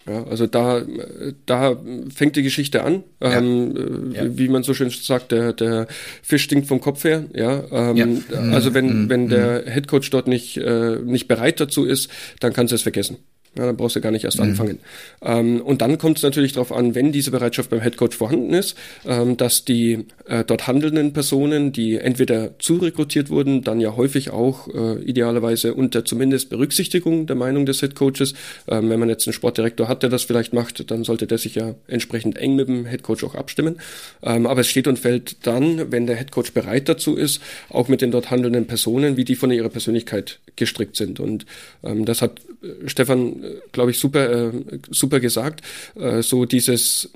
[0.06, 0.82] Ja, also da,
[1.46, 1.76] da
[2.12, 3.04] fängt die Geschichte an.
[3.22, 3.38] Ja.
[3.38, 4.36] Ähm, ja.
[4.36, 5.86] Wie man so schön sagt, der, der
[6.22, 7.24] Fisch stinkt vom Kopf her.
[7.34, 9.08] Ja, ähm, also wenn, mhm.
[9.08, 9.68] wenn der mhm.
[9.68, 13.18] Headcoach dort nicht, äh, nicht bereit dazu ist, dann kannst du es vergessen.
[13.54, 14.44] Ja, dann brauchst du gar nicht erst mhm.
[14.44, 14.78] anfangen.
[15.20, 18.76] Ähm, und dann kommt es natürlich darauf an, wenn diese Bereitschaft beim Headcoach vorhanden ist,
[19.06, 24.68] ähm, dass die äh, dort handelnden Personen, die entweder zurekrutiert wurden, dann ja häufig auch
[24.68, 28.32] äh, idealerweise unter zumindest Berücksichtigung der Meinung des Headcoaches.
[28.68, 31.54] Ähm, wenn man jetzt einen Sportdirektor hat, der das vielleicht macht, dann sollte der sich
[31.54, 33.80] ja entsprechend eng mit dem Headcoach auch abstimmen.
[34.22, 38.00] Ähm, aber es steht und fällt dann, wenn der Headcoach bereit dazu ist, auch mit
[38.00, 41.20] den dort handelnden Personen, wie die von ihrer Persönlichkeit gestrickt sind.
[41.20, 41.44] Und
[41.82, 43.41] ähm, das hat äh, Stefan
[43.72, 44.52] glaube ich, super, äh,
[44.90, 45.62] super gesagt.
[45.94, 47.10] Äh, so dieses,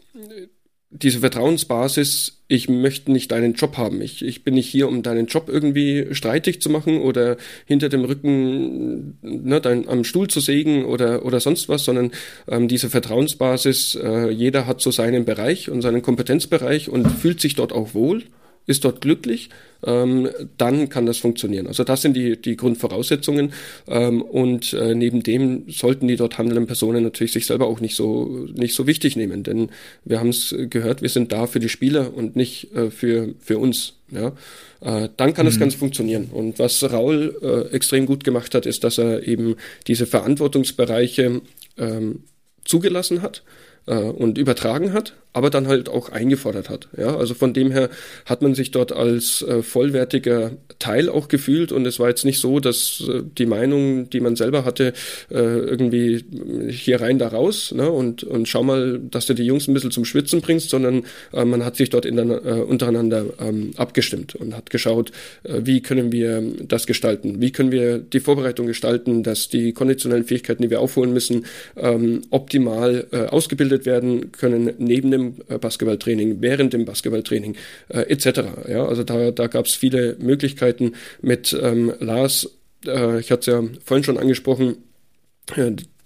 [0.91, 4.01] diese Vertrauensbasis, ich möchte nicht deinen Job haben.
[4.01, 7.37] Ich, ich bin nicht hier, um deinen Job irgendwie streitig zu machen oder
[7.67, 12.13] hinter dem Rücken ne, dein, am Stuhl zu sägen oder, oder sonst was, sondern
[12.49, 17.57] ähm, diese Vertrauensbasis, äh, jeder hat so seinen Bereich und seinen Kompetenzbereich und fühlt sich
[17.57, 18.23] dort auch wohl
[18.67, 19.49] ist dort glücklich,
[19.85, 21.67] ähm, dann kann das funktionieren.
[21.67, 23.53] Also das sind die, die Grundvoraussetzungen
[23.87, 27.97] ähm, und äh, neben dem sollten die dort handelnden Personen natürlich sich selber auch nicht
[27.97, 29.71] so, nicht so wichtig nehmen, denn
[30.05, 33.59] wir haben es gehört, wir sind da für die Spieler und nicht äh, für, für
[33.59, 33.95] uns.
[34.11, 34.33] Ja?
[34.81, 35.51] Äh, dann kann mhm.
[35.51, 36.29] das Ganze funktionieren.
[36.33, 41.41] Und was Raul äh, extrem gut gemacht hat, ist, dass er eben diese Verantwortungsbereiche
[41.79, 42.21] ähm,
[42.65, 43.43] zugelassen hat
[43.87, 46.89] äh, und übertragen hat, aber dann halt auch eingefordert hat.
[46.97, 47.91] Ja, also von dem her
[48.25, 52.41] hat man sich dort als äh, vollwertiger Teil auch gefühlt und es war jetzt nicht
[52.41, 54.95] so, dass äh, die Meinung, die man selber hatte,
[55.31, 56.25] äh, irgendwie
[56.71, 59.91] hier rein, da raus ne, und, und schau mal, dass du die Jungs ein bisschen
[59.91, 64.57] zum Schwitzen bringst, sondern äh, man hat sich dort in, äh, untereinander ähm, abgestimmt und
[64.57, 69.51] hat geschaut, äh, wie können wir das gestalten, wie können wir die Vorbereitung gestalten, dass
[69.51, 71.45] die konditionellen Fähigkeiten, die wir aufholen müssen,
[71.77, 77.57] ähm, optimal äh, ausgebildet werden können neben dem äh, Basketballtraining, während dem Basketballtraining
[77.89, 78.41] äh, etc.
[78.69, 82.51] Ja, also da, da gab es viele Möglichkeiten mit ähm, Lars.
[82.87, 84.77] Äh, ich hatte es ja vorhin schon angesprochen.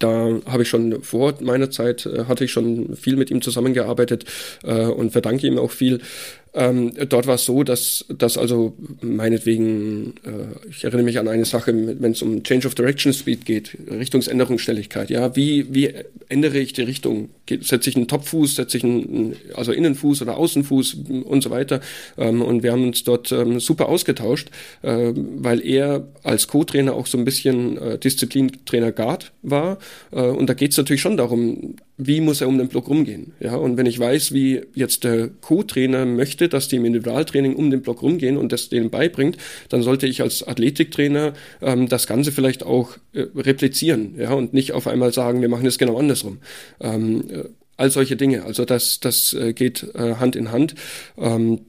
[0.01, 4.25] Da habe ich schon vor meiner Zeit, äh, hatte ich schon viel mit ihm zusammengearbeitet
[4.63, 6.01] äh, und verdanke ihm auch viel.
[6.53, 11.45] Ähm, dort war es so, dass, dass also meinetwegen, äh, ich erinnere mich an eine
[11.45, 15.09] Sache, wenn es um Change of Direction Speed geht, Richtungsänderungsstelligkeit.
[15.09, 15.93] Ja, wie, wie
[16.27, 17.29] ändere ich die Richtung?
[17.61, 21.79] Setze ich einen Topfuß, setze ich einen, also Innenfuß oder Außenfuß und so weiter.
[22.17, 24.49] Ähm, und wir haben uns dort ähm, super ausgetauscht,
[24.81, 29.77] äh, weil er als Co-Trainer auch so ein bisschen äh, Disziplintrainer Guard war
[30.11, 33.33] und da geht es natürlich schon darum, wie muss er um den Block rumgehen.
[33.39, 37.69] Ja, und wenn ich weiß, wie jetzt der Co-Trainer möchte, dass die im Individualtraining um
[37.69, 39.37] den Block rumgehen und das denen beibringt,
[39.69, 44.73] dann sollte ich als Athletiktrainer ähm, das Ganze vielleicht auch äh, replizieren, ja, und nicht
[44.73, 46.39] auf einmal sagen, wir machen es genau andersrum.
[46.79, 47.43] Ähm, äh,
[47.77, 48.43] all solche Dinge.
[48.43, 50.75] Also das, das äh, geht äh, Hand in Hand.
[51.17, 51.61] Ähm,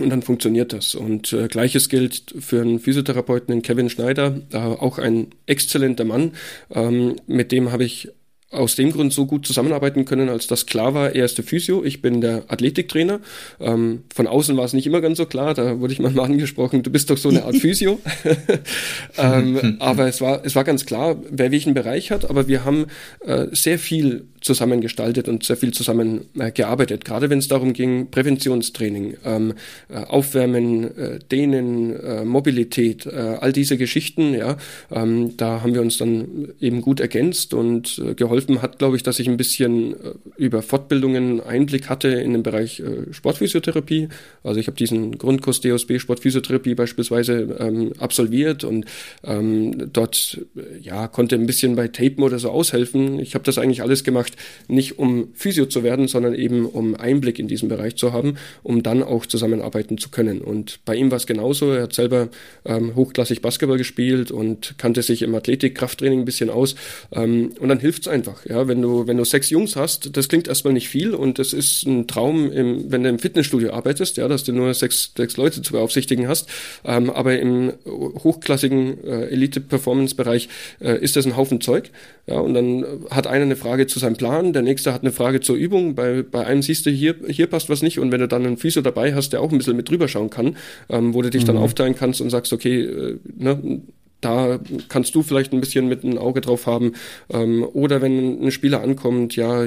[0.00, 0.94] und dann funktioniert das.
[0.94, 6.32] Und äh, gleiches gilt für einen Physiotherapeuten, den Kevin Schneider, äh, auch ein exzellenter Mann.
[6.70, 8.10] Ähm, mit dem habe ich
[8.52, 11.84] aus dem Grund so gut zusammenarbeiten können, als das klar war, er ist der Physio,
[11.84, 13.20] ich bin der Athletiktrainer.
[13.60, 16.82] Ähm, von außen war es nicht immer ganz so klar, da wurde ich manchmal angesprochen,
[16.82, 17.98] du bist doch so eine Art Physio.
[19.18, 22.86] ähm, aber es war, es war ganz klar, wer welchen Bereich hat, aber wir haben
[23.20, 28.10] äh, sehr viel zusammengestaltet und sehr viel zusammen äh, gearbeitet, gerade wenn es darum ging,
[28.10, 29.54] Präventionstraining, ähm,
[29.88, 34.56] äh, Aufwärmen, äh, Dehnen, äh, Mobilität, äh, all diese Geschichten, ja,
[34.90, 38.14] ähm, da haben wir uns dann eben gut ergänzt und äh,
[38.46, 39.96] geholfen hat, glaube ich, dass ich ein bisschen
[40.36, 44.08] über Fortbildungen Einblick hatte in den Bereich Sportphysiotherapie.
[44.42, 48.86] Also ich habe diesen Grundkurs DOSB Sportphysiotherapie beispielsweise ähm, absolviert und
[49.24, 50.40] ähm, dort
[50.80, 53.18] ja konnte ein bisschen bei Tapen oder so aushelfen.
[53.18, 54.36] Ich habe das eigentlich alles gemacht gemacht,
[54.68, 58.82] nicht um Physio zu werden, sondern eben um Einblick in diesen Bereich zu haben, um
[58.82, 60.40] dann auch zusammenarbeiten zu können.
[60.40, 61.72] Und bei ihm war es genauso.
[61.72, 62.28] Er hat selber
[62.64, 66.74] ähm, hochklassig Basketball gespielt und kannte sich im Athletik-Krafttraining ein bisschen aus.
[67.12, 68.31] Ähm, und dann hilft es einfach.
[68.48, 71.52] Ja, wenn du, wenn du sechs Jungs hast, das klingt erstmal nicht viel und das
[71.52, 75.36] ist ein Traum, im, wenn du im Fitnessstudio arbeitest, ja, dass du nur sechs, sechs
[75.36, 76.48] Leute zu beaufsichtigen hast.
[76.84, 80.48] Ähm, aber im hochklassigen äh, Elite-Performance-Bereich
[80.80, 81.90] äh, ist das ein Haufen Zeug.
[82.26, 85.40] Ja, und dann hat einer eine Frage zu seinem Plan, der nächste hat eine Frage
[85.40, 88.28] zur Übung, bei, bei einem siehst du, hier, hier passt was nicht und wenn du
[88.28, 90.56] dann einen Physio dabei hast, der auch ein bisschen mit drüber schauen kann,
[90.88, 91.48] ähm, wo du dich mhm.
[91.48, 93.82] dann aufteilen kannst und sagst, okay, äh, ne,
[94.22, 96.92] da kannst du vielleicht ein bisschen mit einem Auge drauf haben.
[97.28, 99.66] Ähm, oder wenn ein Spieler ankommt, ja,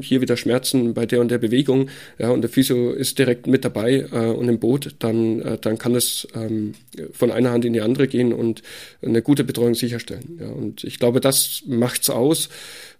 [0.00, 3.64] hier wieder Schmerzen bei der und der Bewegung, ja, und der Physio ist direkt mit
[3.64, 6.74] dabei äh, und im Boot, dann, äh, dann kann es ähm,
[7.12, 8.62] von einer Hand in die andere gehen und
[9.02, 10.38] eine gute Betreuung sicherstellen.
[10.40, 12.48] Ja, und ich glaube, das macht's aus.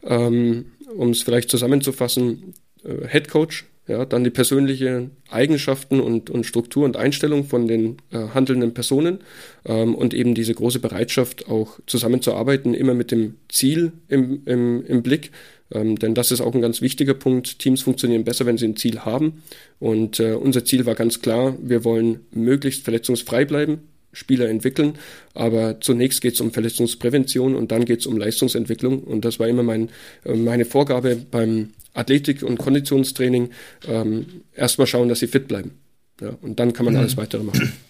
[0.05, 6.47] Ähm, um es vielleicht zusammenzufassen, äh, Head Coach ja, dann die persönlichen Eigenschaften und, und
[6.47, 9.19] Struktur und Einstellung von den äh, handelnden Personen
[9.65, 15.03] ähm, und eben diese große Bereitschaft, auch zusammenzuarbeiten, immer mit dem Ziel im, im, im
[15.03, 15.33] Blick.
[15.73, 17.59] Ähm, denn das ist auch ein ganz wichtiger Punkt.
[17.59, 19.43] Teams funktionieren besser, wenn sie ein Ziel haben.
[19.81, 23.90] Und äh, unser Ziel war ganz klar, wir wollen möglichst verletzungsfrei bleiben.
[24.13, 24.95] Spieler entwickeln.
[25.35, 29.03] Aber zunächst geht es um Verletzungsprävention und dann geht es um Leistungsentwicklung.
[29.03, 29.91] Und das war immer mein,
[30.25, 33.51] äh, meine Vorgabe beim Athletik- und Konditionstraining.
[33.87, 35.73] Ähm, Erstmal schauen, dass sie fit bleiben.
[36.21, 37.01] Ja, und dann kann man mhm.
[37.01, 37.73] alles weitere machen.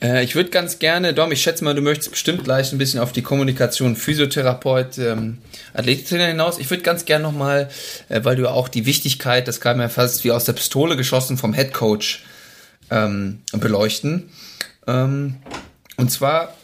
[0.00, 3.00] Äh, ich würde ganz gerne, Dom, ich schätze mal, du möchtest bestimmt gleich ein bisschen
[3.00, 5.38] auf die Kommunikation Physiotherapeut, ähm,
[5.74, 6.58] Athletiktrainer hinaus.
[6.58, 7.68] Ich würde ganz gerne nochmal,
[8.08, 11.36] äh, weil du auch die Wichtigkeit, das kam ja fast wie aus der Pistole geschossen
[11.36, 12.24] vom Head Coach
[12.90, 14.30] ähm, beleuchten.
[14.86, 15.36] Ähm,
[15.96, 16.54] und zwar,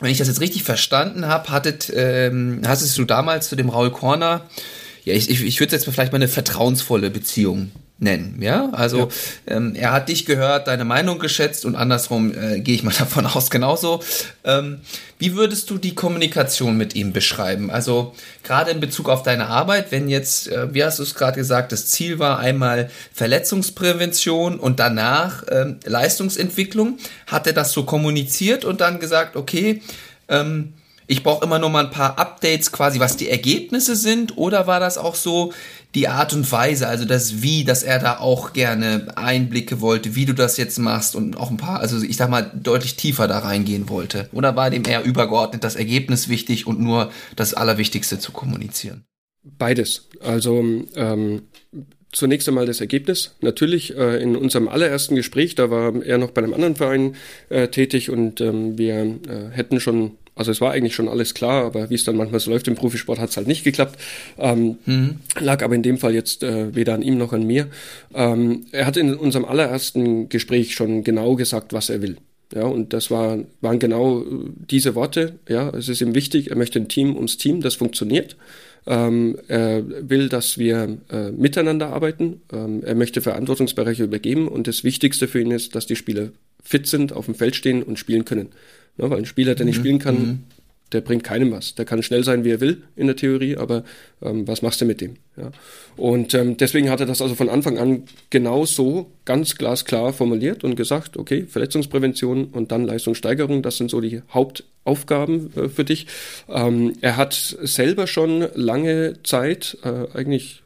[0.00, 3.90] wenn ich das jetzt richtig verstanden habe, hattet, ähm, hattest du damals zu dem Raul
[3.90, 4.46] Corner,
[5.04, 8.38] ja, ich, ich, ich würde jetzt vielleicht mal eine vertrauensvolle Beziehung nennen.
[8.42, 8.98] Ja, also
[9.46, 9.56] ja.
[9.56, 13.26] Ähm, er hat dich gehört, deine Meinung geschätzt und andersrum äh, gehe ich mal davon
[13.26, 14.02] aus genauso.
[14.44, 14.80] Ähm,
[15.18, 17.70] wie würdest du die Kommunikation mit ihm beschreiben?
[17.70, 21.36] Also gerade in Bezug auf deine Arbeit, wenn jetzt, äh, wie hast du es gerade
[21.36, 28.64] gesagt, das Ziel war einmal Verletzungsprävention und danach ähm, Leistungsentwicklung, hat er das so kommuniziert
[28.64, 29.82] und dann gesagt, okay,
[30.28, 30.74] ähm,
[31.06, 34.80] ich brauche immer nur mal ein paar Updates quasi, was die Ergebnisse sind, oder war
[34.80, 35.52] das auch so,
[35.94, 40.24] die Art und Weise, also das Wie, dass er da auch gerne Einblicke wollte, wie
[40.24, 43.38] du das jetzt machst und auch ein paar, also ich sag mal, deutlich tiefer da
[43.38, 44.28] reingehen wollte?
[44.32, 49.04] Oder war dem eher übergeordnet das Ergebnis wichtig und nur das Allerwichtigste zu kommunizieren?
[49.44, 50.08] Beides.
[50.20, 50.64] Also
[50.96, 51.42] ähm,
[52.10, 53.36] zunächst einmal das Ergebnis.
[53.40, 57.14] Natürlich äh, in unserem allerersten Gespräch, da war er noch bei einem anderen Verein
[57.50, 61.64] äh, tätig und ähm, wir äh, hätten schon also es war eigentlich schon alles klar,
[61.64, 63.98] aber wie es dann manchmal so läuft im Profisport, hat es halt nicht geklappt.
[64.38, 65.16] Ähm, mhm.
[65.38, 67.68] Lag aber in dem Fall jetzt äh, weder an ihm noch an mir.
[68.14, 72.16] Ähm, er hat in unserem allerersten Gespräch schon genau gesagt, was er will.
[72.54, 74.24] Ja, und das war, waren genau äh,
[74.70, 75.38] diese Worte.
[75.48, 78.36] Ja, es ist ihm wichtig, er möchte ein Team ums Team, das funktioniert.
[78.86, 82.42] Ähm, er will, dass wir äh, miteinander arbeiten.
[82.52, 86.30] Ähm, er möchte Verantwortungsbereiche übergeben und das Wichtigste für ihn ist, dass die Spieler
[86.64, 88.48] fit sind, auf dem Feld stehen und spielen können.
[88.96, 89.80] Ja, weil ein Spieler, der nicht mhm.
[89.80, 90.38] spielen kann, mhm.
[90.92, 91.74] der bringt keinem was.
[91.74, 93.84] Der kann schnell sein, wie er will in der Theorie, aber
[94.22, 95.16] ähm, was machst du mit dem?
[95.36, 95.50] Ja.
[95.96, 100.64] Und ähm, deswegen hat er das also von Anfang an genau so ganz glasklar formuliert
[100.64, 106.06] und gesagt, okay, Verletzungsprävention und dann Leistungssteigerung, das sind so die Hauptaufgaben äh, für dich.
[106.48, 110.62] Ähm, er hat selber schon lange Zeit, äh, eigentlich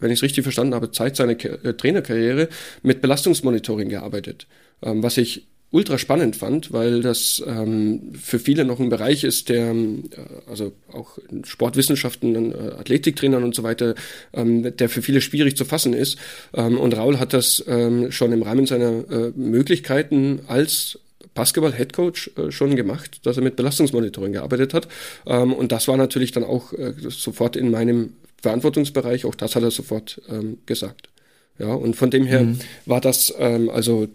[0.00, 2.48] wenn ich es richtig verstanden habe, Zeit seiner äh, Trainerkarriere
[2.82, 4.46] mit Belastungsmonitoring gearbeitet,
[4.82, 9.48] ähm, was ich ultra spannend fand, weil das ähm, für viele noch ein Bereich ist,
[9.48, 10.02] der äh,
[10.48, 13.94] also auch in Sportwissenschaften, äh, Athletiktrainern und so weiter,
[14.32, 16.18] ähm, der für viele schwierig zu fassen ist.
[16.54, 20.98] Ähm, und Raul hat das ähm, schon im Rahmen seiner äh, Möglichkeiten als
[21.34, 24.88] Basketball-Headcoach äh, schon gemacht, dass er mit Belastungsmonitoring gearbeitet hat.
[25.26, 29.62] Ähm, und das war natürlich dann auch äh, sofort in meinem Verantwortungsbereich, auch das hat
[29.62, 31.10] er sofort ähm, gesagt.
[31.58, 32.58] Ja, und von dem her mhm.
[32.86, 34.08] war das ähm, also äh,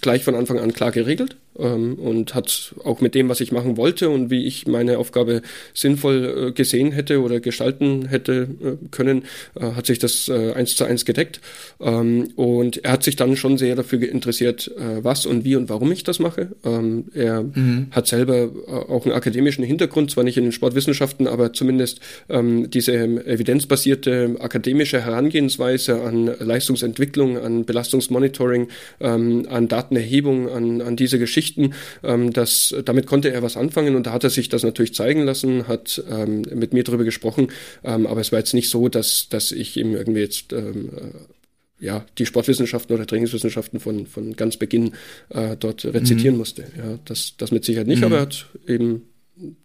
[0.00, 3.76] gleich von Anfang an klar geregelt ähm, und hat auch mit dem, was ich machen
[3.76, 5.42] wollte und wie ich meine Aufgabe
[5.74, 10.76] sinnvoll äh, gesehen hätte oder gestalten hätte äh, können, äh, hat sich das äh, eins
[10.76, 11.40] zu eins gedeckt.
[11.80, 15.68] Ähm, und er hat sich dann schon sehr dafür interessiert, äh, was und wie und
[15.68, 16.48] warum ich das mache.
[16.64, 17.88] Ähm, er mhm.
[17.90, 22.70] hat selber äh, auch einen akademischen Hintergrund, zwar nicht in den Sportwissenschaften, aber zumindest ähm,
[22.70, 28.68] diese evidenzbasierte akademische Herangehensweise an Leistungsentwicklung, an Belastungsmonitoring,
[29.00, 31.74] ähm, an Datenerhebung, an, an diese Geschichte Geschichten.
[32.02, 35.24] Ähm, das, damit konnte er was anfangen und da hat er sich das natürlich zeigen
[35.24, 37.48] lassen, hat ähm, mit mir darüber gesprochen.
[37.84, 41.84] Ähm, aber es war jetzt nicht so, dass, dass ich ihm irgendwie jetzt ähm, äh,
[41.84, 44.92] ja, die Sportwissenschaften oder Trainingswissenschaften von, von ganz Beginn
[45.30, 46.38] äh, dort rezitieren mhm.
[46.38, 46.62] musste.
[46.76, 48.04] Ja, das, das mit Sicherheit nicht, mhm.
[48.04, 49.02] aber er hat eben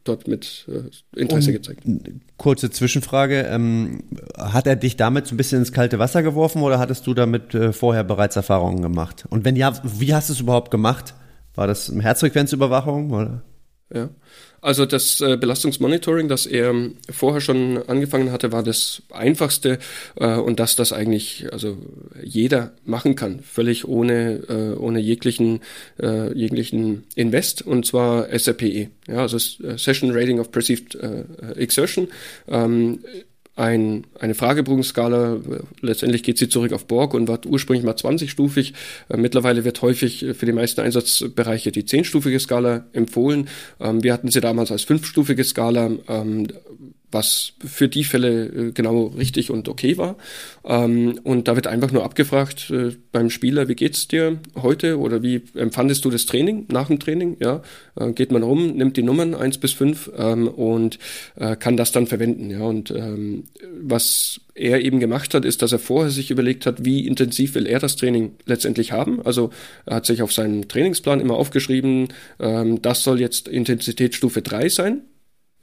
[0.04, 1.84] dort mit äh, Interesse Und gezeigt.
[2.38, 3.42] Kurze Zwischenfrage.
[3.50, 4.04] Ähm,
[4.36, 7.54] hat er dich damit so ein bisschen ins kalte Wasser geworfen oder hattest du damit
[7.54, 9.26] äh, vorher bereits Erfahrungen gemacht?
[9.30, 11.14] Und wenn ja, wie hast du es überhaupt gemacht?
[11.58, 13.42] War das Herzfrequenzüberwachung oder?
[13.92, 14.10] Ja,
[14.62, 16.74] also das äh, Belastungsmonitoring, das er
[17.10, 19.80] vorher schon angefangen hatte, war das einfachste
[20.18, 21.78] äh, und dass das eigentlich also
[22.22, 25.62] jeder machen kann, völlig ohne äh, ohne jeglichen
[26.00, 31.24] äh, jeglichen Invest und zwar SRPE, ja, also äh, Session Rating of Perceived äh,
[31.56, 32.10] Exertion.
[32.48, 33.00] Ähm,
[33.58, 35.42] ein, eine Fragebogenskala.
[35.82, 38.74] Letztendlich geht sie zurück auf Borg und war ursprünglich mal 20-stufig.
[39.10, 43.50] Äh, mittlerweile wird häufig für die meisten Einsatzbereiche die 10-stufige Skala empfohlen.
[43.80, 45.92] Ähm, wir hatten sie damals als 5-stufige Skala.
[47.10, 50.18] Was für die Fälle äh, genau richtig und okay war.
[50.66, 55.24] Ähm, und da wird einfach nur abgefragt äh, beim Spieler, wie geht's dir heute oder
[55.24, 57.38] wie empfandest du das Training nach dem Training?
[57.40, 57.62] Ja,
[57.96, 61.00] äh, geht man rum, nimmt die Nummern eins bis fünf ähm, und
[61.60, 62.50] kann das dann verwenden.
[62.50, 63.46] Ja, und ähm,
[63.80, 67.68] was er eben gemacht hat, ist, dass er vorher sich überlegt hat, wie intensiv will
[67.68, 69.22] er das Training letztendlich haben.
[69.22, 69.52] Also
[69.86, 75.02] er hat sich auf seinen Trainingsplan immer aufgeschrieben, das soll jetzt Intensitätsstufe drei sein.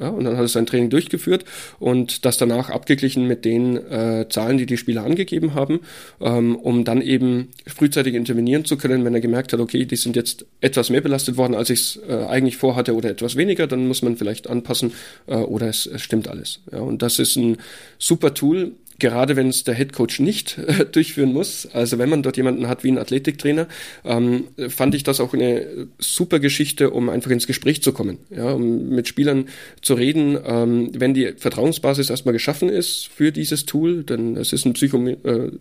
[0.01, 1.45] Ja, und dann hat er sein Training durchgeführt
[1.79, 5.81] und das danach abgeglichen mit den äh, Zahlen, die die Spieler angegeben haben,
[6.21, 10.17] ähm, um dann eben frühzeitig intervenieren zu können, wenn er gemerkt hat, okay, die sind
[10.17, 13.87] jetzt etwas mehr belastet worden, als ich es äh, eigentlich vorhatte oder etwas weniger, dann
[13.87, 14.93] muss man vielleicht anpassen
[15.29, 16.61] äh, oder es, es stimmt alles.
[16.73, 17.59] Ja, und das ist ein
[17.97, 22.23] super Tool, gerade wenn es der Head Coach nicht äh, durchführen muss, also wenn man
[22.23, 23.67] dort jemanden hat wie einen Athletiktrainer,
[24.05, 28.53] ähm, fand ich das auch eine super Geschichte, um einfach ins Gespräch zu kommen, ja,
[28.53, 29.47] um mit Spielern
[29.83, 34.65] zu reden, ähm, wenn die Vertrauensbasis erstmal geschaffen ist für dieses Tool, denn es ist
[34.65, 35.17] ein Psychom äh,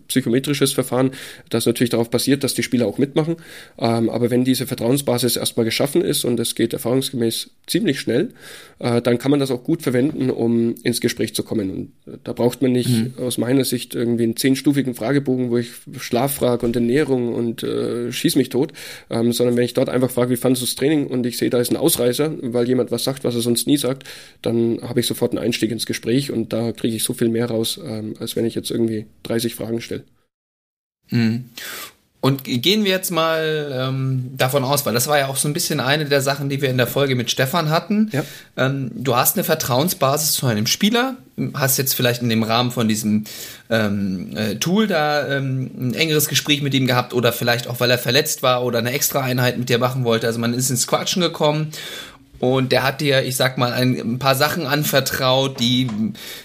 [0.08, 1.10] psychometrisches Verfahren,
[1.50, 3.36] das natürlich darauf basiert, dass die Spieler auch mitmachen,
[3.78, 8.30] ähm, aber wenn diese Vertrauensbasis erstmal geschaffen ist und es geht erfahrungsgemäß ziemlich schnell,
[8.78, 11.70] äh, dann kann man das auch gut verwenden, um ins Gespräch zu kommen.
[11.70, 15.58] Und äh, da braucht man nicht mhm aus meiner Sicht irgendwie einen zehnstufigen Fragebogen, wo
[15.58, 18.72] ich Schlaf frage und Ernährung und äh, schieß mich tot,
[19.10, 21.50] ähm, sondern wenn ich dort einfach frage, wie fandest du das Training und ich sehe,
[21.50, 24.04] da ist ein Ausreißer, weil jemand was sagt, was er sonst nie sagt,
[24.40, 27.46] dann habe ich sofort einen Einstieg ins Gespräch und da kriege ich so viel mehr
[27.46, 30.04] raus, ähm, als wenn ich jetzt irgendwie 30 Fragen stelle.
[31.10, 31.46] Mhm.
[32.20, 35.52] Und gehen wir jetzt mal ähm, davon aus, weil das war ja auch so ein
[35.52, 38.10] bisschen eine der Sachen, die wir in der Folge mit Stefan hatten.
[38.12, 38.24] Ja.
[38.56, 41.18] Ähm, du hast eine Vertrauensbasis zu einem Spieler,
[41.54, 43.24] hast jetzt vielleicht in dem Rahmen von diesem
[43.70, 47.90] ähm, äh, Tool da ähm, ein engeres Gespräch mit ihm gehabt oder vielleicht auch, weil
[47.90, 50.26] er verletzt war oder eine extra Einheit mit dir machen wollte.
[50.26, 51.72] Also man ist ins Quatschen gekommen
[52.40, 55.88] und der hat dir, ich sag mal, ein, ein, paar Sachen anvertraut, die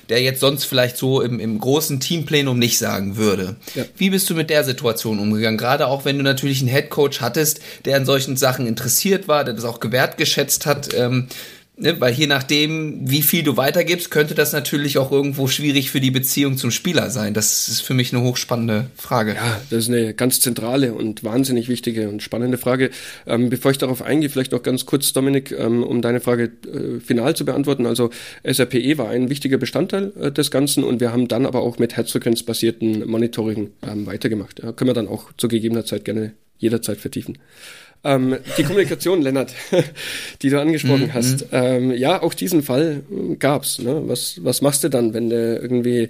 [0.08, 3.58] der jetzt sonst vielleicht so im, im großen Teamplenum nicht sagen würde.
[3.76, 3.84] Ja.
[3.98, 5.58] Wie bist du mit der Situation umgegangen?
[5.58, 9.54] Gerade auch wenn du natürlich einen Headcoach hattest, der an solchen Sachen interessiert war, der
[9.54, 10.94] das auch gewertgeschätzt hat.
[10.94, 11.28] Ähm,
[11.82, 16.02] Ne, weil je nachdem, wie viel du weitergibst, könnte das natürlich auch irgendwo schwierig für
[16.02, 17.34] die Beziehung zum Spieler sein.
[17.34, 19.36] Das ist für mich eine hochspannende Frage.
[19.36, 22.90] Ja, das ist eine ganz zentrale und wahnsinnig wichtige und spannende Frage.
[23.26, 27.00] Ähm, bevor ich darauf eingehe, vielleicht noch ganz kurz, Dominik, ähm, um deine Frage äh,
[27.00, 27.86] final zu beantworten.
[27.86, 28.10] Also
[28.44, 31.96] SRPE war ein wichtiger Bestandteil äh, des Ganzen und wir haben dann aber auch mit
[31.96, 34.62] herzfrequenzbasierten Monitoring ähm, weitergemacht.
[34.62, 37.38] Ja, können wir dann auch zu gegebener Zeit gerne jederzeit vertiefen.
[38.04, 39.54] Ähm, die Kommunikation, Lennart,
[40.42, 41.14] die du angesprochen mhm.
[41.14, 41.48] hast.
[41.52, 43.04] Ähm, ja, auch diesen Fall
[43.40, 43.80] gab's.
[43.80, 44.04] Ne?
[44.06, 46.10] Was, was machst du dann, wenn du irgendwie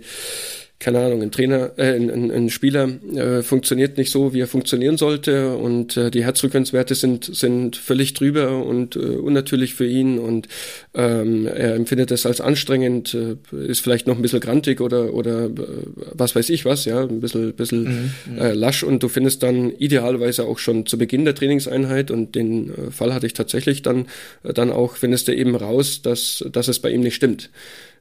[0.79, 4.95] keine Ahnung, ein Trainer, äh, ein, ein, Spieler äh, funktioniert nicht so, wie er funktionieren
[4.95, 10.47] sollte und äh, die Herzfrequenzwerte sind sind völlig drüber und äh, unnatürlich für ihn und
[10.93, 15.47] ähm, er empfindet es als anstrengend, äh, ist vielleicht noch ein bisschen grantig oder oder
[15.47, 15.49] äh,
[16.13, 18.37] was weiß ich was, ja, ein bisschen bisschen mhm, mhm.
[18.37, 22.69] äh, lasch und du findest dann idealerweise auch schon zu Beginn der Trainingseinheit und den
[22.69, 24.05] äh, Fall hatte ich tatsächlich dann
[24.43, 27.49] äh, dann auch findest du eben raus, dass dass es bei ihm nicht stimmt.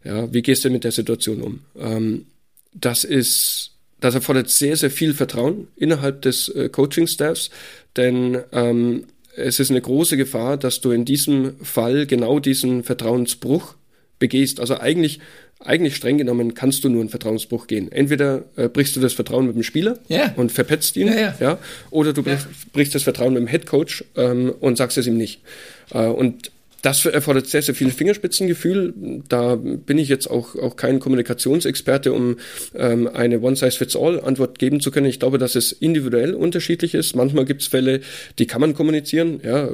[0.05, 1.61] Ja, wie gehst du mit der Situation um?
[1.77, 2.27] Ähm,
[2.73, 7.51] das ist, das erfordert sehr, sehr viel Vertrauen innerhalb des äh, Coaching-Staffs,
[7.97, 9.05] denn ähm,
[9.37, 13.75] es ist eine große Gefahr, dass du in diesem Fall genau diesen Vertrauensbruch
[14.19, 14.61] begehst.
[14.61, 15.21] Also eigentlich,
[15.61, 17.91] eigentlich streng genommen kannst du nur einen Vertrauensbruch gehen.
[17.91, 20.33] Entweder äh, brichst du das Vertrauen mit dem Spieler yeah.
[20.37, 21.37] und verpetzt ihn, yeah, yeah.
[21.41, 21.59] ja,
[21.91, 25.41] oder du brichst, brichst, das Vertrauen mit dem Headcoach ähm, und sagst es ihm nicht.
[25.93, 26.51] Äh, und
[26.83, 28.95] das erfordert sehr, sehr viel Fingerspitzengefühl.
[29.29, 32.37] Da bin ich jetzt auch, auch kein Kommunikationsexperte, um
[32.75, 35.07] ähm, eine One-Size-Fits-All-Antwort geben zu können.
[35.07, 37.17] Ich glaube, dass es individuell unterschiedlich ist.
[37.17, 38.01] Manchmal gibt es Fälle,
[38.39, 39.41] die kann man kommunizieren.
[39.43, 39.69] Ja,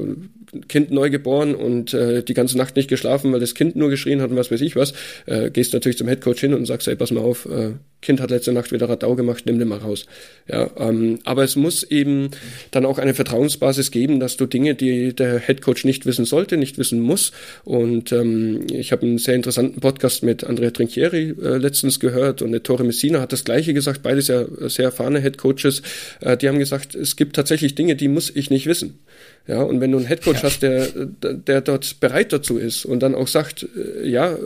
[0.68, 4.22] Kind neu geboren und äh, die ganze Nacht nicht geschlafen, weil das Kind nur geschrien
[4.22, 4.92] hat und was weiß ich was.
[5.26, 7.72] Äh, gehst natürlich zum Headcoach hin und sagst, ey, pass mal auf, äh,
[8.04, 10.06] Kind hat letzte Nacht wieder Radau gemacht, nimm den mal raus.
[10.46, 12.30] Ja, ähm, aber es muss eben
[12.70, 16.76] dann auch eine Vertrauensbasis geben, dass du Dinge, die der Headcoach nicht wissen sollte, nicht
[16.76, 17.32] wissen muss.
[17.64, 22.54] Und ähm, ich habe einen sehr interessanten Podcast mit Andrea Trinchieri äh, letztens gehört und
[22.54, 24.02] Ettore Messina hat das Gleiche gesagt.
[24.02, 25.82] Beides ja sehr erfahrene Headcoaches.
[26.20, 28.98] Äh, die haben gesagt, es gibt tatsächlich Dinge, die muss ich nicht wissen.
[29.46, 30.42] Ja, und wenn du einen Headcoach ja.
[30.44, 34.36] hast, der, der dort bereit dazu ist und dann auch sagt, äh, ja,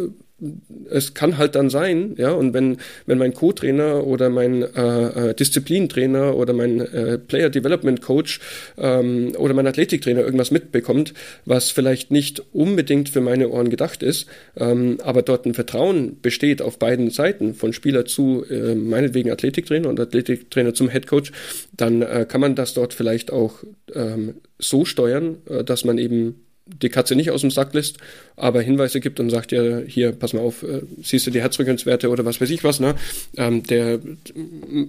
[0.89, 2.76] es kann halt dann sein, ja, und wenn,
[3.07, 8.39] wenn mein Co-Trainer oder mein äh, äh, Disziplintrainer oder mein äh, Player Development Coach
[8.76, 11.12] ähm, oder mein Athletiktrainer irgendwas mitbekommt,
[11.45, 14.26] was vielleicht nicht unbedingt für meine Ohren gedacht ist,
[14.57, 19.89] ähm, aber dort ein Vertrauen besteht auf beiden Seiten, von Spieler zu äh, meinetwegen Athletiktrainer
[19.89, 21.32] und Athletiktrainer zum Headcoach,
[21.76, 26.45] dann äh, kann man das dort vielleicht auch ähm, so steuern, äh, dass man eben
[26.83, 27.99] die Katze nicht aus dem Sack lässt,
[28.37, 32.11] aber Hinweise gibt und sagt ja, hier, pass mal auf, äh, siehst du die Herzrückenswerte
[32.11, 32.95] oder was weiß ich was, ne?
[33.37, 34.01] Ähm, der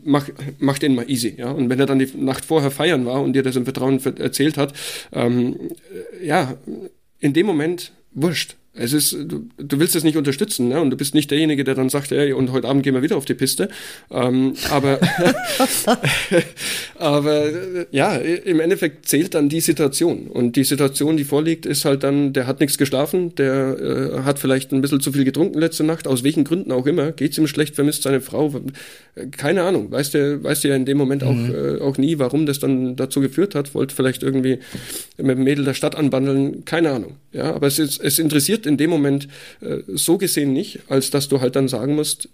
[0.04, 1.52] mach, macht den mal easy, ja.
[1.52, 4.58] Und wenn er dann die Nacht vorher feiern war und dir das im Vertrauen erzählt
[4.58, 4.74] hat,
[5.14, 5.56] ähm,
[6.22, 6.58] ja,
[7.20, 8.56] in dem Moment wurscht.
[8.74, 10.80] Es ist, du, du willst es nicht unterstützen, ne?
[10.80, 13.18] Und du bist nicht derjenige, der dann sagt, ey, und heute Abend gehen wir wieder
[13.18, 13.70] auf die Piste.
[14.12, 15.00] Ähm, aber,
[16.96, 17.50] aber
[17.92, 20.28] ja, im Endeffekt zählt dann die Situation.
[20.28, 24.38] Und die Situation, die vorliegt, ist halt dann, der hat nichts geschlafen, der äh, hat
[24.38, 27.48] vielleicht ein bisschen zu viel getrunken letzte Nacht, aus welchen Gründen auch immer, geht's ihm
[27.48, 28.54] schlecht, vermisst seine Frau,
[29.32, 31.28] keine Ahnung, weißt du, weißt du ja in dem Moment mhm.
[31.28, 34.60] auch, äh, auch nie, warum das dann dazu geführt hat, wollte vielleicht irgendwie
[35.18, 37.16] mit dem Mädel der Stadt anbandeln, keine Ahnung.
[37.32, 39.28] Ja, aber es ist, es interessiert in dem Moment
[39.62, 42.30] äh, so gesehen nicht, als dass du halt dann sagen musst,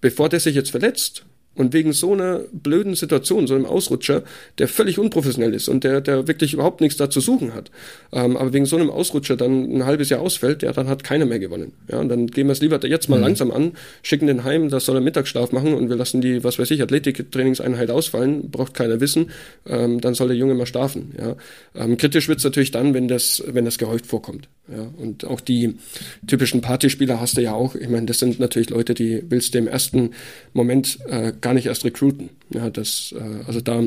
[0.00, 1.24] bevor der sich jetzt verletzt,
[1.58, 4.22] und wegen so einer blöden Situation, so einem Ausrutscher,
[4.58, 7.70] der völlig unprofessionell ist und der, der wirklich überhaupt nichts da zu suchen hat,
[8.12, 11.26] ähm, aber wegen so einem Ausrutscher dann ein halbes Jahr ausfällt, ja, dann hat keiner
[11.26, 11.72] mehr gewonnen.
[11.90, 13.22] Ja, und dann gehen wir es lieber jetzt mal mhm.
[13.22, 16.58] langsam an, schicken den heim, das soll er Mittagsschlaf machen und wir lassen die, was
[16.58, 19.30] weiß ich, Athletiktrainingseinheit ausfallen, braucht keiner wissen,
[19.66, 21.14] ähm, dann soll der Junge mal schlafen.
[21.18, 21.36] Ja.
[21.74, 24.48] Ähm, kritisch wird's natürlich dann, wenn das, wenn das gehäuft vorkommt.
[24.68, 24.86] Ja.
[24.98, 25.76] Und auch die
[26.26, 27.74] typischen Partyspieler hast du ja auch.
[27.74, 30.10] Ich meine, das sind natürlich Leute, die willst du im ersten
[30.52, 32.28] Moment äh, gar nicht erst recruiten.
[32.50, 33.82] Ja, das, äh, also da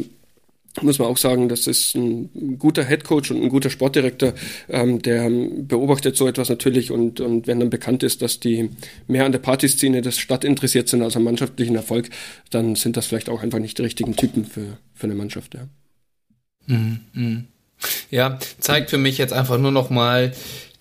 [0.81, 4.33] muss man auch sagen, das ist ein guter Headcoach und ein guter Sportdirektor,
[4.67, 8.71] ähm, der beobachtet so etwas natürlich und, und wenn dann bekannt ist, dass die
[9.07, 12.09] mehr an der Partyszene des Stadt interessiert sind als am mannschaftlichen Erfolg,
[12.49, 15.53] dann sind das vielleicht auch einfach nicht die richtigen Typen für, für eine Mannschaft.
[15.53, 15.67] Ja.
[16.65, 17.43] Mhm, mh.
[18.09, 20.33] ja, zeigt für mich jetzt einfach nur noch mal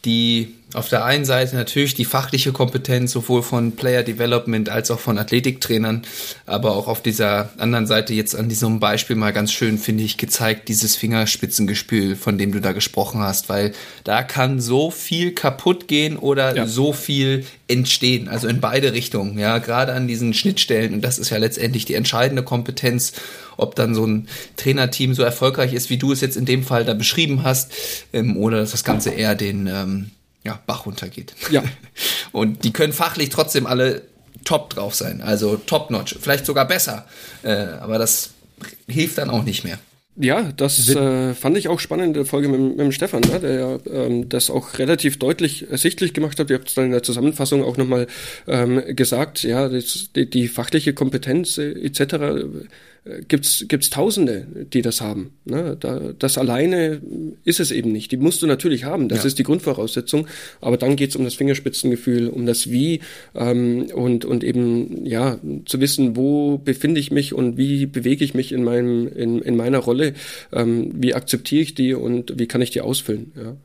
[0.07, 5.00] die auf der einen Seite natürlich die fachliche Kompetenz sowohl von Player Development als auch
[5.00, 6.02] von Athletiktrainern,
[6.46, 10.16] aber auch auf dieser anderen Seite jetzt an diesem Beispiel mal ganz schön, finde ich,
[10.16, 13.72] gezeigt, dieses Fingerspitzengespül, von dem du da gesprochen hast, weil
[14.04, 16.66] da kann so viel kaputt gehen oder ja.
[16.66, 21.30] so viel entstehen, also in beide Richtungen, ja, gerade an diesen Schnittstellen und das ist
[21.30, 23.12] ja letztendlich die entscheidende Kompetenz,
[23.56, 26.84] ob dann so ein Trainerteam so erfolgreich ist, wie du es jetzt in dem Fall
[26.84, 27.72] da beschrieben hast,
[28.12, 30.10] ähm, oder dass das Ganze eher den ähm,
[30.45, 31.34] ja, Bach runtergeht.
[31.51, 31.62] Ja.
[32.32, 34.03] Und die können fachlich trotzdem alle
[34.45, 37.07] top drauf sein, also top-notch, vielleicht sogar besser.
[37.43, 38.30] Äh, aber das
[38.88, 39.78] hilft dann auch nicht mehr.
[40.16, 43.40] Ja, das äh, fand ich auch spannend in der Folge mit, mit dem Stefan, ne,
[43.40, 46.50] der ähm, das auch relativ deutlich ersichtlich gemacht hat.
[46.50, 48.06] Ihr habt es dann in der Zusammenfassung auch nochmal
[48.46, 52.58] ähm, gesagt, ja, das, die, die fachliche Kompetenz äh, etc
[53.28, 55.32] gibt's gibt's Tausende, die das haben.
[55.44, 55.76] Ne?
[55.78, 57.00] Da, das alleine
[57.44, 58.12] ist es eben nicht.
[58.12, 59.08] Die musst du natürlich haben.
[59.08, 59.26] Das ja.
[59.26, 60.26] ist die Grundvoraussetzung.
[60.61, 63.00] Aber dann geht's um das Fingerspitzengefühl, um das Wie
[63.34, 68.34] ähm, und und eben ja zu wissen, wo befinde ich mich und wie bewege ich
[68.34, 69.99] mich in meinem in, in meiner Rolle.
[70.53, 73.32] Ähm, wie akzeptiere ich die und wie kann ich die ausfüllen?
[73.36, 73.57] Ja.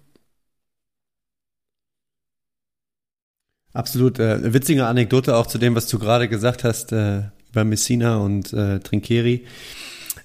[3.73, 4.19] Absolut.
[4.19, 6.91] Äh, witzige Anekdote auch zu dem, was du gerade gesagt hast.
[6.91, 7.23] Äh
[7.55, 9.45] bei Messina und äh, Trinkieri.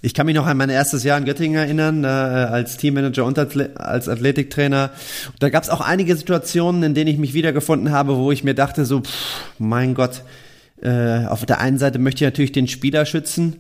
[0.03, 3.39] Ich kann mich noch an mein erstes Jahr in Göttingen erinnern, äh, als Teammanager und
[3.39, 4.91] als Athletiktrainer.
[5.39, 8.55] Da gab es auch einige Situationen, in denen ich mich wiedergefunden habe, wo ich mir
[8.55, 10.23] dachte, so, pff, mein Gott,
[10.83, 13.57] äh, auf der einen Seite möchte ich natürlich den Spieler schützen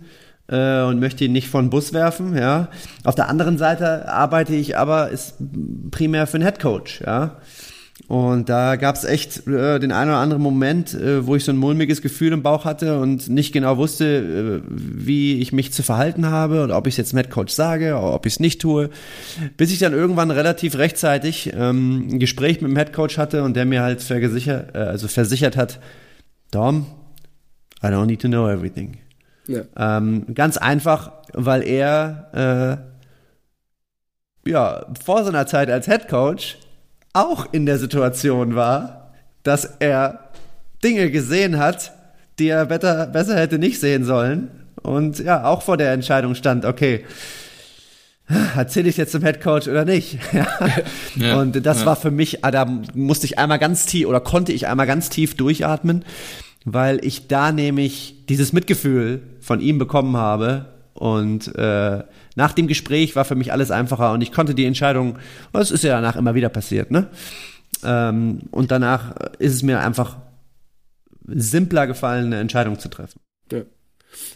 [0.50, 2.68] äh, und möchte ihn nicht von Bus werfen, ja.
[3.04, 5.36] Auf der anderen Seite arbeite ich aber ist
[5.90, 7.36] primär für einen Headcoach, ja.
[8.08, 11.52] Und da gab es echt äh, den einen oder anderen Moment, äh, wo ich so
[11.52, 15.82] ein mulmiges Gefühl im Bauch hatte und nicht genau wusste, äh, wie ich mich zu
[15.82, 18.90] verhalten habe oder ob ich es jetzt Coach sage oder ob ich es nicht tue.
[19.56, 23.54] Bis ich dann irgendwann relativ rechtzeitig ähm, ein Gespräch mit dem Head Coach hatte und
[23.54, 25.78] der mir halt versichert, äh, also versichert hat,
[26.50, 26.86] Dom,
[27.82, 28.98] I don't need to know everything.
[29.50, 29.98] Ja.
[29.98, 32.82] Ähm, ganz einfach, weil er
[34.46, 36.58] äh, ja vor seiner Zeit als Head Coach
[37.12, 40.30] auch in der Situation war, dass er
[40.84, 41.92] Dinge gesehen hat,
[42.38, 44.50] die er better, besser hätte nicht sehen sollen.
[44.82, 47.04] Und ja, auch vor der Entscheidung stand, okay,
[48.56, 50.18] erzähle ich jetzt zum Head Coach oder nicht?
[51.16, 51.40] ja.
[51.40, 51.86] Und das ja.
[51.86, 55.08] war für mich, ah, da musste ich einmal ganz tief oder konnte ich einmal ganz
[55.10, 56.04] tief durchatmen,
[56.64, 62.04] weil ich da nämlich dieses Mitgefühl von ihm bekommen habe und äh,
[62.36, 65.18] nach dem Gespräch war für mich alles einfacher und ich konnte die Entscheidung,
[65.52, 67.08] das ist ja danach immer wieder passiert, ne?
[67.82, 70.18] Ähm, und danach ist es mir einfach
[71.26, 73.20] simpler gefallen, eine Entscheidung zu treffen.
[73.50, 73.62] Ja,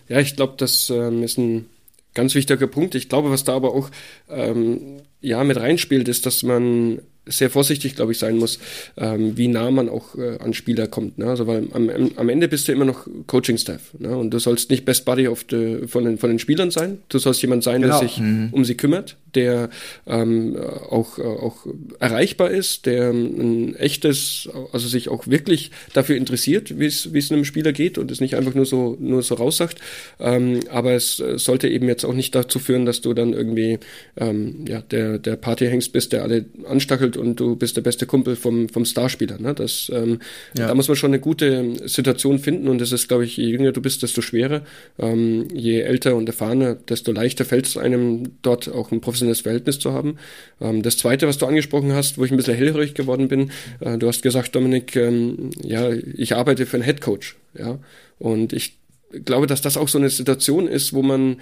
[0.08, 1.66] ja ich glaube, das ähm, ist ein
[2.14, 2.94] ganz wichtiger Punkt.
[2.94, 3.90] Ich glaube, was da aber auch
[4.28, 8.58] ähm, ja mit reinspielt, ist, dass man sehr vorsichtig, glaube ich, sein muss,
[8.96, 11.18] ähm, wie nah man auch äh, an Spieler kommt.
[11.18, 11.26] Ne?
[11.26, 13.94] Also weil am, am Ende bist du immer noch Coaching-Staff.
[13.98, 14.16] Ne?
[14.16, 16.98] Und du sollst nicht Best Buddy the, von, den, von den Spielern sein.
[17.08, 17.98] Du sollst jemand sein, genau.
[17.98, 18.48] der sich mhm.
[18.52, 19.70] um sie kümmert, der
[20.06, 21.66] ähm, auch, äh, auch
[21.98, 27.30] erreichbar ist, der ein echtes, also sich auch wirklich dafür interessiert, wie es wie es
[27.30, 29.78] einem Spieler geht und es nicht einfach nur so nur so raussagt.
[30.20, 33.78] Ähm, aber es sollte eben jetzt auch nicht dazu führen, dass du dann irgendwie
[34.16, 38.36] ähm, ja der der Partyhengst bist, der alle anstachelt und du bist der beste Kumpel
[38.36, 39.38] vom vom Starspieler.
[39.38, 39.54] Ne?
[39.54, 40.20] Das ähm,
[40.56, 40.68] ja.
[40.68, 43.72] da muss man schon eine gute Situation finden und das ist, glaube ich, je jünger
[43.72, 44.62] du bist, desto schwerer.
[44.98, 49.40] Ähm, je älter und erfahrener, desto leichter fällt es einem dort auch ein professionelles professionelles
[49.40, 50.16] Verhältnis zu haben.
[50.60, 53.50] Ähm, das Zweite, was du angesprochen hast, wo ich ein bisschen hellhörig geworden bin,
[53.80, 57.78] äh, du hast gesagt, Dominik, ähm, ja, ich arbeite für einen Headcoach, ja,
[58.18, 58.76] und ich
[59.24, 61.36] glaube, dass das auch so eine Situation ist, wo man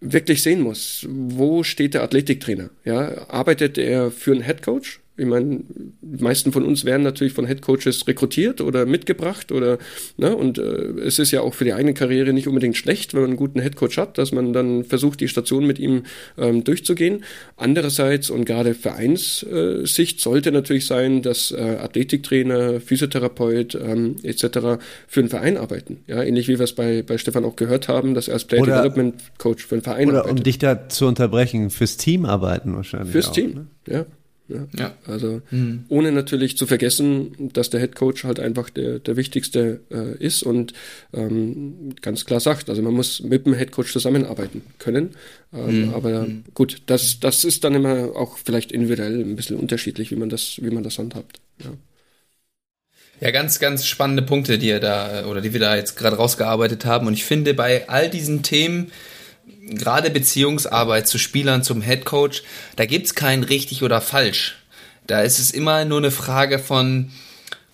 [0.00, 2.70] wirklich sehen muss, wo steht der Athletiktrainer?
[2.84, 5.00] Ja, arbeitet er für einen Headcoach?
[5.20, 5.60] Ich meine,
[6.00, 9.78] die meisten von uns werden natürlich von Headcoaches rekrutiert oder mitgebracht oder
[10.16, 13.20] ne, und äh, es ist ja auch für die eigene Karriere nicht unbedingt schlecht, wenn
[13.20, 16.04] man einen guten Headcoach hat, dass man dann versucht, die Station mit ihm
[16.38, 17.22] ähm, durchzugehen.
[17.56, 24.80] Andererseits und gerade Vereinssicht sollte natürlich sein, dass äh, Athletiktrainer, Physiotherapeut ähm, etc.
[25.06, 25.98] für einen Verein arbeiten.
[26.06, 28.64] Ja, ähnlich wie wir es bei, bei Stefan auch gehört haben, dass er als Player
[28.64, 30.32] Development Coach für einen Verein oder arbeitet.
[30.32, 33.12] Oder um dich da zu unterbrechen, fürs Team arbeiten wahrscheinlich.
[33.12, 33.66] Fürs auch, Team, ne?
[33.86, 34.06] ja.
[34.50, 34.66] Ja.
[34.78, 34.94] ja.
[35.06, 35.84] Also mhm.
[35.88, 40.42] ohne natürlich zu vergessen, dass der Head Coach halt einfach der, der wichtigste äh, ist
[40.42, 40.72] und
[41.12, 45.10] ähm, ganz klar sagt, also man muss mit dem Head Coach zusammenarbeiten können.
[45.52, 45.94] Ähm, mhm.
[45.94, 46.44] Aber mhm.
[46.54, 50.58] gut, das, das ist dann immer auch vielleicht individuell ein bisschen unterschiedlich, wie man das,
[50.60, 51.40] wie man das handhabt.
[51.62, 51.70] Ja.
[53.20, 56.86] Ja, ganz, ganz spannende Punkte, die ihr da oder die wir da jetzt gerade rausgearbeitet
[56.86, 57.06] haben.
[57.06, 58.90] Und ich finde, bei all diesen Themen
[59.70, 62.42] gerade Beziehungsarbeit zu Spielern, zum Headcoach,
[62.76, 64.56] da gibt's kein richtig oder falsch.
[65.06, 67.10] Da ist es immer nur eine Frage von,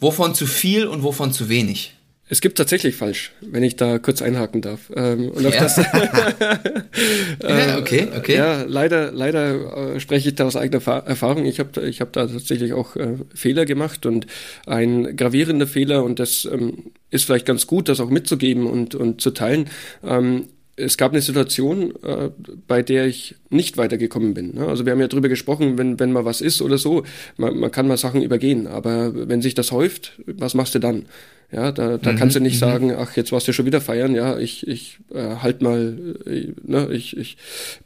[0.01, 1.93] wovon zu viel und wovon zu wenig.
[2.29, 4.91] Es gibt tatsächlich falsch, wenn ich da kurz einhaken darf.
[4.97, 5.61] Ähm, und auf ja.
[5.61, 5.77] das,
[7.47, 8.35] ja, okay, okay.
[8.35, 11.45] Ja, leider, leider äh, spreche ich da aus eigener Erfahrung.
[11.45, 14.27] Ich habe ich hab da tatsächlich auch äh, Fehler gemacht und
[14.67, 19.21] ein gravierender Fehler, und das ähm, ist vielleicht ganz gut, das auch mitzugeben und, und
[19.21, 19.71] zu teilen.
[20.03, 22.31] Ähm, es gab eine Situation, äh,
[22.69, 24.55] bei der ich nicht weitergekommen bin.
[24.55, 24.67] Ne?
[24.67, 27.05] Also wir haben ja drüber gesprochen, wenn, wenn mal was ist oder so,
[27.37, 31.07] man, man kann mal Sachen übergehen, aber wenn sich das häuft, was machst du dann?
[31.53, 32.59] Ja, da, da mhm, kannst du nicht mhm.
[32.59, 36.49] sagen, ach, jetzt warst du schon wieder feiern, ja, ich, ich äh, halt mal, äh,
[36.65, 37.37] ne, ich, ich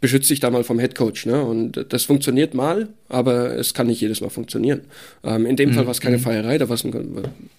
[0.00, 1.42] beschütze dich da mal vom Headcoach, ne?
[1.44, 4.80] Und das funktioniert mal, aber es kann nicht jedes Mal funktionieren.
[5.22, 5.74] Ähm, in dem mhm.
[5.74, 6.22] Fall war es keine mhm.
[6.22, 6.94] Feierei, da war es ein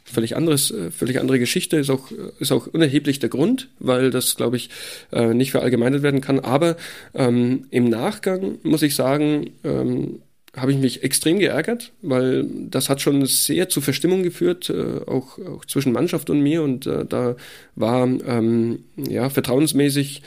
[0.04, 4.36] völlig anderes, äh, völlig andere Geschichte, ist auch, ist auch unerheblich der Grund, weil das,
[4.36, 4.72] glaube ich,
[5.12, 6.40] äh, nicht verallgemeinert werden kann.
[6.40, 6.78] Aber
[7.14, 10.22] ähm, im Nachgang muss ich sagen, ähm,
[10.56, 15.40] habe ich mich extrem geärgert, weil das hat schon sehr zu Verstimmung geführt, äh, auch,
[15.40, 16.62] auch zwischen Mannschaft und mir.
[16.64, 17.36] Und äh, da
[17.76, 20.22] war ähm, ja vertrauensmäßig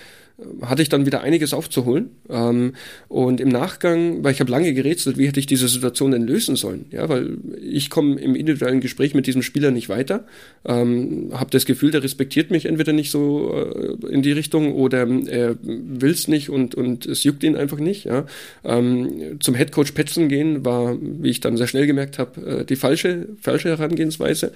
[0.63, 2.11] hatte ich dann wieder einiges aufzuholen.
[2.29, 2.73] Ähm,
[3.09, 6.57] und im Nachgang, weil ich habe lange gerätselt, wie hätte ich diese Situation denn lösen
[6.57, 6.87] sollen?
[6.91, 10.27] Ja, weil ich komme im individuellen Gespräch mit diesem Spieler nicht weiter,
[10.65, 15.07] ähm, habe das Gefühl, der respektiert mich entweder nicht so äh, in die Richtung oder
[15.27, 18.05] er will es nicht und, und es juckt ihn einfach nicht.
[18.05, 18.27] Ja.
[18.65, 22.77] Ähm, zum Headcoach Petzen gehen war, wie ich dann sehr schnell gemerkt habe, äh, die
[22.77, 24.53] falsche, falsche Herangehensweise.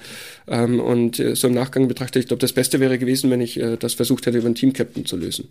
[0.48, 3.60] Ähm, und äh, so im Nachgang betrachte ich, glaube, das Beste wäre gewesen, wenn ich
[3.60, 5.48] äh, das versucht hätte, über einen Team-Captain zu lösen.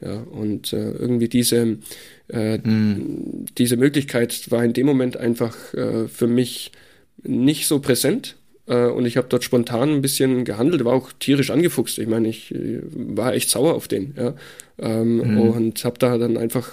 [0.00, 1.78] Ja, und äh, irgendwie diese,
[2.28, 3.46] äh, mm.
[3.56, 6.72] diese Möglichkeit war in dem Moment einfach äh, für mich
[7.22, 8.36] nicht so präsent.
[8.66, 11.98] Äh, und ich habe dort spontan ein bisschen gehandelt, war auch tierisch angefuchst.
[11.98, 14.34] Ich meine, ich äh, war echt sauer auf den, ja.
[14.78, 15.40] Ähm, mm.
[15.40, 16.70] Und habe da dann einfach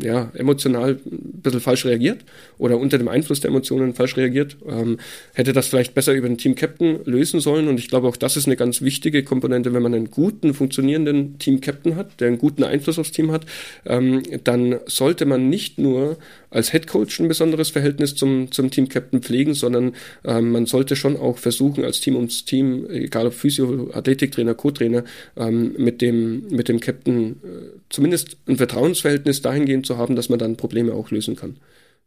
[0.00, 2.24] ja, emotional ein bisschen falsch reagiert
[2.56, 4.56] oder unter dem Einfluss der Emotionen falsch reagiert.
[4.66, 4.98] Ähm,
[5.34, 7.68] hätte das vielleicht besser über den Team-Captain lösen sollen.
[7.68, 11.38] Und ich glaube, auch das ist eine ganz wichtige Komponente, wenn man einen guten, funktionierenden
[11.38, 13.44] Team-Captain hat, der einen guten Einfluss aufs Team hat,
[13.84, 16.16] ähm, dann sollte man nicht nur
[16.54, 19.94] als Head Coach ein besonderes Verhältnis zum, zum Team Captain pflegen, sondern
[20.24, 25.04] ähm, man sollte schon auch versuchen, als Team ums Team, egal ob Physio, Athletiktrainer, Co-Trainer,
[25.36, 30.38] ähm, mit dem, mit dem Captain äh, zumindest ein Vertrauensverhältnis dahingehend zu haben, dass man
[30.38, 31.56] dann Probleme auch lösen kann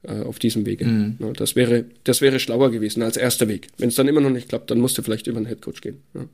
[0.03, 0.85] äh, auf diesem Wege.
[0.85, 1.17] Mhm.
[1.19, 3.67] Ja, das wäre, das wäre schlauer gewesen als erster Weg.
[3.77, 5.81] Wenn es dann immer noch nicht klappt, dann musst du vielleicht über einen Head Coach
[5.81, 6.01] gehen.
[6.13, 6.25] Ja.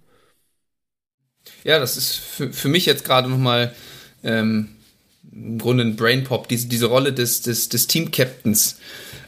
[1.66, 3.74] Ja, das ist für, für mich jetzt gerade nochmal
[4.24, 4.70] ähm,
[5.36, 8.80] im Grunde ein Brainpop, diese, diese Rolle des, des, des Team-Captains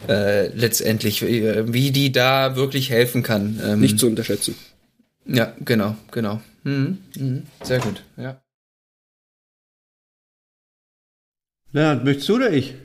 [0.08, 3.60] äh, letztendlich, wie, wie die da wirklich helfen kann.
[3.64, 4.56] Ähm, Nicht zu unterschätzen.
[5.26, 6.42] Ja, genau, genau.
[6.64, 8.42] Mhm, mhm, sehr gut, ja.
[11.72, 12.76] Leonard, möchtest du oder ich?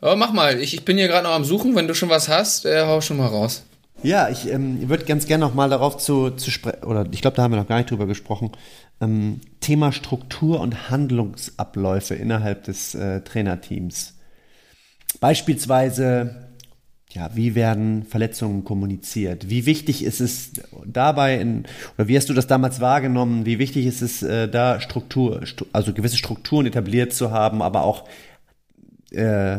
[0.00, 2.28] Oh, mach mal, ich, ich bin hier gerade noch am Suchen, wenn du schon was
[2.28, 3.64] hast, äh, hau schon mal raus.
[4.02, 7.36] Ja, ich ähm, würde ganz gerne noch mal darauf zu, zu sprechen, oder ich glaube,
[7.36, 8.52] da haben wir noch gar nicht drüber gesprochen,
[9.00, 14.14] ähm, Thema Struktur und Handlungsabläufe innerhalb des äh, Trainerteams.
[15.20, 16.48] Beispielsweise,
[17.10, 19.50] ja, wie werden Verletzungen kommuniziert?
[19.50, 20.52] Wie wichtig ist es
[20.86, 21.64] dabei, in,
[21.96, 23.46] oder wie hast du das damals wahrgenommen?
[23.46, 27.82] Wie wichtig ist es, äh, da Struktur, stu also gewisse Strukturen etabliert zu haben, aber
[27.82, 28.04] auch
[29.10, 29.58] äh,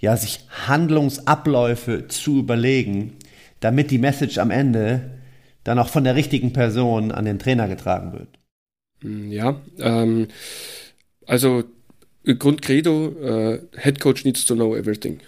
[0.00, 3.18] ja, sich Handlungsabläufe zu überlegen,
[3.60, 5.18] damit die Message am Ende
[5.64, 8.28] dann auch von der richtigen Person an den Trainer getragen wird.
[9.02, 10.28] Hm, ja, ähm,
[11.26, 11.64] also
[12.24, 15.20] Grundcredo, äh, Head Coach needs to know everything.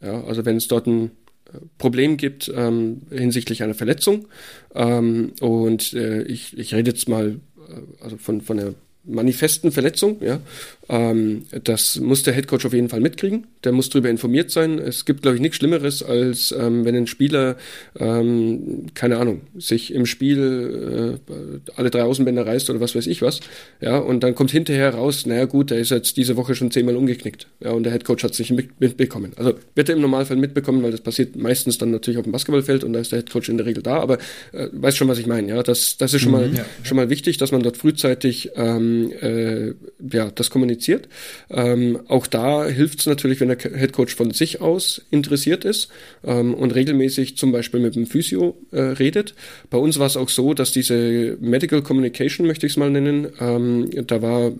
[0.00, 1.10] Ja, also wenn es dort ein
[1.46, 4.28] äh, Problem gibt ähm, hinsichtlich einer Verletzung
[4.74, 8.74] ähm, und äh, ich, ich rede jetzt mal äh, also von, von der
[9.04, 10.40] manifesten Verletzung, ja,
[10.88, 13.46] ähm, das muss der Headcoach auf jeden Fall mitkriegen.
[13.64, 14.78] Der muss darüber informiert sein.
[14.78, 17.56] Es gibt, glaube ich, nichts Schlimmeres, als ähm, wenn ein Spieler,
[17.98, 23.20] ähm, keine Ahnung, sich im Spiel äh, alle drei Außenbänder reißt oder was weiß ich
[23.20, 23.40] was.
[23.80, 26.96] Ja, und dann kommt hinterher raus, naja gut, der ist jetzt diese Woche schon zehnmal
[26.96, 27.48] umgeknickt.
[27.60, 29.32] Ja, und der Headcoach hat sich mit, mitbekommen.
[29.36, 32.84] Also wird er im Normalfall mitbekommen, weil das passiert meistens dann natürlich auf dem Basketballfeld
[32.84, 34.00] und da ist der Headcoach in der Regel da.
[34.00, 34.18] Aber
[34.52, 35.48] äh, weiß schon, was ich meine.
[35.48, 36.64] Ja, das, das ist schon mhm, mal ja.
[36.82, 39.74] schon mal wichtig, dass man dort frühzeitig ähm, äh,
[40.10, 41.08] ja das kommuniziert kommuniziert.
[41.50, 45.88] Ähm, auch da hilft es natürlich, wenn der Headcoach von sich aus interessiert ist
[46.24, 49.34] ähm, und regelmäßig zum Beispiel mit dem Physio äh, redet.
[49.70, 53.28] Bei uns war es auch so, dass diese Medical Communication, möchte ich es mal nennen,
[53.40, 54.52] ähm, da war, äh,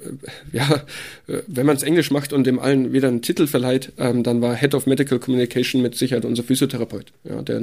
[0.53, 0.85] ja,
[1.29, 4.41] äh, wenn man es Englisch macht und dem allen wieder einen Titel verleiht, ähm, dann
[4.41, 7.63] war Head of Medical Communication mit Sicherheit unser Physiotherapeut, ja, der,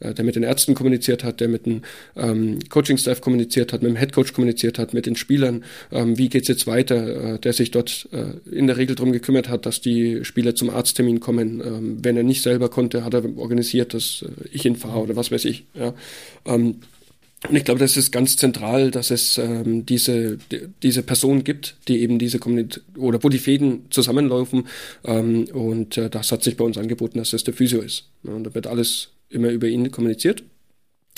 [0.00, 1.82] äh, der mit den Ärzten kommuniziert hat, der mit dem
[2.16, 6.48] ähm, Coaching-Staff kommuniziert hat, mit dem Headcoach kommuniziert hat, mit den Spielern, ähm, wie geht's
[6.48, 10.24] jetzt weiter, äh, der sich dort äh, in der Regel darum gekümmert hat, dass die
[10.24, 11.60] Spieler zum Arzttermin kommen.
[11.60, 15.16] Ähm, wenn er nicht selber konnte, hat er organisiert, dass äh, ich ihn fahre oder
[15.16, 15.64] was weiß ich.
[15.74, 15.94] Ja.
[16.44, 16.76] Ähm,
[17.48, 21.76] und ich glaube, das ist ganz zentral, dass es ähm, diese, die, diese Person gibt,
[21.86, 24.66] die eben diese Kommunikation oder wo die Fäden zusammenlaufen.
[25.04, 28.08] Ähm, und äh, das hat sich bei uns angeboten, dass das der Physio ist.
[28.24, 30.42] Ja, und da wird alles immer über ihn kommuniziert.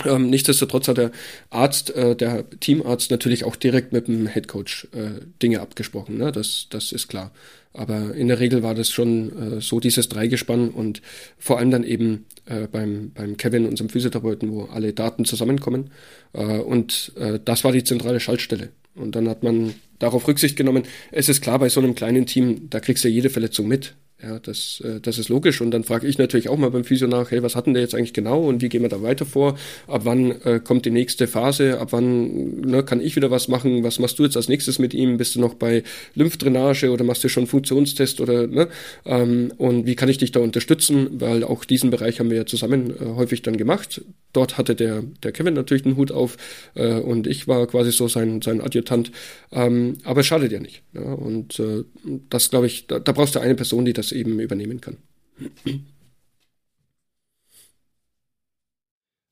[0.05, 1.11] Ähm, nichtsdestotrotz hat der
[1.51, 6.19] Arzt, äh, der Teamarzt natürlich auch direkt mit dem Headcoach äh, Dinge abgesprochen.
[6.19, 6.31] Ne?
[6.31, 7.33] Das, das ist klar.
[7.73, 11.03] Aber in der Regel war das schon äh, so dieses Dreigespann und
[11.39, 15.91] vor allem dann eben äh, beim, beim Kevin, unserem Physiotherapeuten, wo alle Daten zusammenkommen.
[16.33, 18.71] Äh, und äh, das war die zentrale Schaltstelle.
[18.95, 20.85] Und dann hat man darauf Rücksicht genommen.
[21.13, 23.95] Es ist klar, bei so einem kleinen Team, da kriegst du ja jede Verletzung mit.
[24.21, 25.61] Ja, das, äh, das ist logisch.
[25.61, 27.95] Und dann frage ich natürlich auch mal beim Physio nach, hey, was hatten der jetzt
[27.95, 29.57] eigentlich genau und wie gehen wir da weiter vor?
[29.87, 31.79] Ab wann äh, kommt die nächste Phase?
[31.79, 33.85] Ab wann ne, kann ich wieder was machen?
[33.85, 35.19] Was machst du jetzt als nächstes mit ihm?
[35.19, 35.85] Bist du noch bei
[36.17, 38.69] Lymphdrainage oder machst du schon Funktionstest oder ne?
[39.05, 41.21] Ähm, und wie kann ich dich da unterstützen?
[41.21, 44.03] Weil auch diesen Bereich haben wir ja zusammen äh, häufig dann gemacht.
[44.33, 46.37] Dort hatte der, der Kevin natürlich den Hut auf
[46.75, 49.13] äh, und ich war quasi so sein, sein Adjutant.
[49.53, 50.83] Ähm, aber es schadet ja nicht.
[50.93, 51.13] Ja?
[51.13, 51.85] Und äh,
[52.29, 54.97] das glaube ich, da, da brauchst du eine Person, die das das eben übernehmen kann.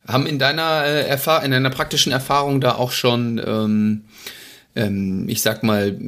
[0.07, 4.05] Haben in deiner äh, in deiner praktischen Erfahrung da auch schon, ähm,
[4.77, 5.99] ähm, ich sag mal,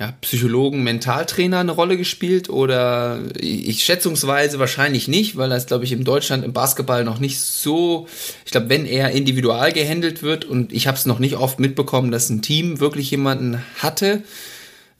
[0.00, 5.92] ja, Psychologen, Mentaltrainer eine Rolle gespielt oder ich schätzungsweise wahrscheinlich nicht, weil das, glaube ich,
[5.92, 8.08] in Deutschland im Basketball noch nicht so,
[8.44, 12.10] ich glaube, wenn er individual gehandelt wird und ich habe es noch nicht oft mitbekommen,
[12.10, 14.24] dass ein Team wirklich jemanden hatte.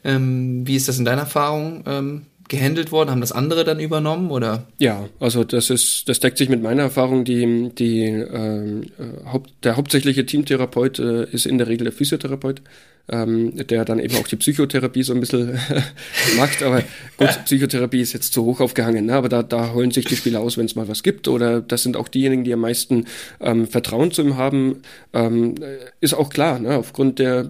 [0.05, 1.83] Ähm, wie ist das in deiner Erfahrung?
[1.87, 3.11] Ähm, gehandelt worden?
[3.11, 4.67] Haben das andere dann übernommen oder?
[4.79, 7.25] Ja, also das ist, das deckt sich mit meiner Erfahrung.
[7.25, 12.63] Die, die ähm, äh, Haupt, der hauptsächliche Teamtherapeut äh, ist in der Regel der Physiotherapeut,
[13.09, 15.59] ähm, der dann eben auch die Psychotherapie so ein bisschen
[16.37, 16.63] macht.
[16.63, 16.83] Aber
[17.17, 19.15] gut, Psychotherapie ist jetzt zu hoch aufgehangen, ne?
[19.15, 21.29] aber da, da holen sich die Spieler aus, wenn es mal was gibt.
[21.29, 23.07] Oder das sind auch diejenigen, die am meisten
[23.41, 24.83] ähm, Vertrauen zu ihm haben.
[25.13, 25.55] Ähm,
[26.01, 26.77] ist auch klar, ne?
[26.77, 27.45] aufgrund der,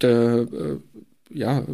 [0.00, 0.76] der äh,
[1.34, 1.64] ja,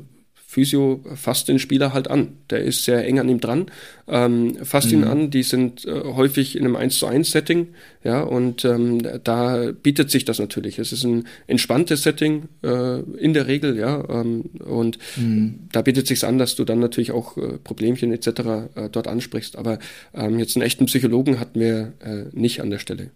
[0.51, 2.39] Physio fasst den Spieler halt an.
[2.51, 3.67] Der ist sehr eng an ihm dran,
[4.09, 4.99] ähm, fasst mhm.
[4.99, 5.31] ihn an.
[5.31, 7.69] Die sind äh, häufig in einem 1 zu 1 Setting,
[8.03, 10.81] ja, und ähm, da bietet sich das natürlich.
[10.81, 15.69] Es ist ein entspanntes Setting äh, in der Regel, ja, ähm, und mhm.
[15.71, 18.27] da bietet sich an, dass du dann natürlich auch äh, Problemchen etc.
[18.75, 19.55] Äh, dort ansprichst.
[19.55, 19.79] Aber
[20.15, 23.13] ähm, jetzt einen echten Psychologen hatten wir äh, nicht an der Stelle.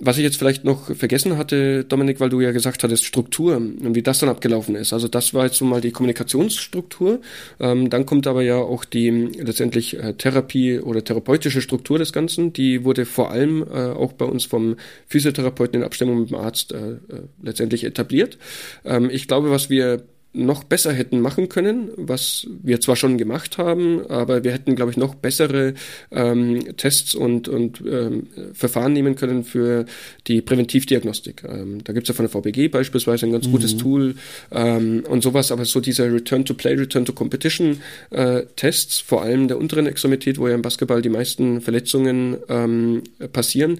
[0.00, 3.94] Was ich jetzt vielleicht noch vergessen hatte, Dominik, weil du ja gesagt hattest, Struktur und
[3.94, 4.92] wie das dann abgelaufen ist.
[4.92, 7.20] Also das war jetzt so mal die Kommunikationsstruktur.
[7.60, 12.52] Ähm, dann kommt aber ja auch die letztendlich äh, Therapie oder therapeutische Struktur des Ganzen.
[12.52, 14.74] Die wurde vor allem äh, auch bei uns vom
[15.06, 16.98] Physiotherapeuten in Abstimmung mit dem Arzt äh, äh
[17.40, 18.36] letztendlich etabliert.
[18.84, 20.02] Ähm, ich glaube, was wir
[20.34, 24.90] noch besser hätten machen können, was wir zwar schon gemacht haben, aber wir hätten, glaube
[24.90, 25.74] ich, noch bessere
[26.10, 29.86] ähm, Tests und, und ähm, Verfahren nehmen können für
[30.26, 31.44] die Präventivdiagnostik.
[31.48, 33.52] Ähm, da gibt es ja von der VBG beispielsweise ein ganz mhm.
[33.52, 34.16] gutes Tool
[34.50, 40.48] ähm, und sowas, aber so diese Return-to-Play, Return-to-Competition-Tests, äh, vor allem der unteren Extremität, wo
[40.48, 43.78] ja im Basketball die meisten Verletzungen ähm, passieren,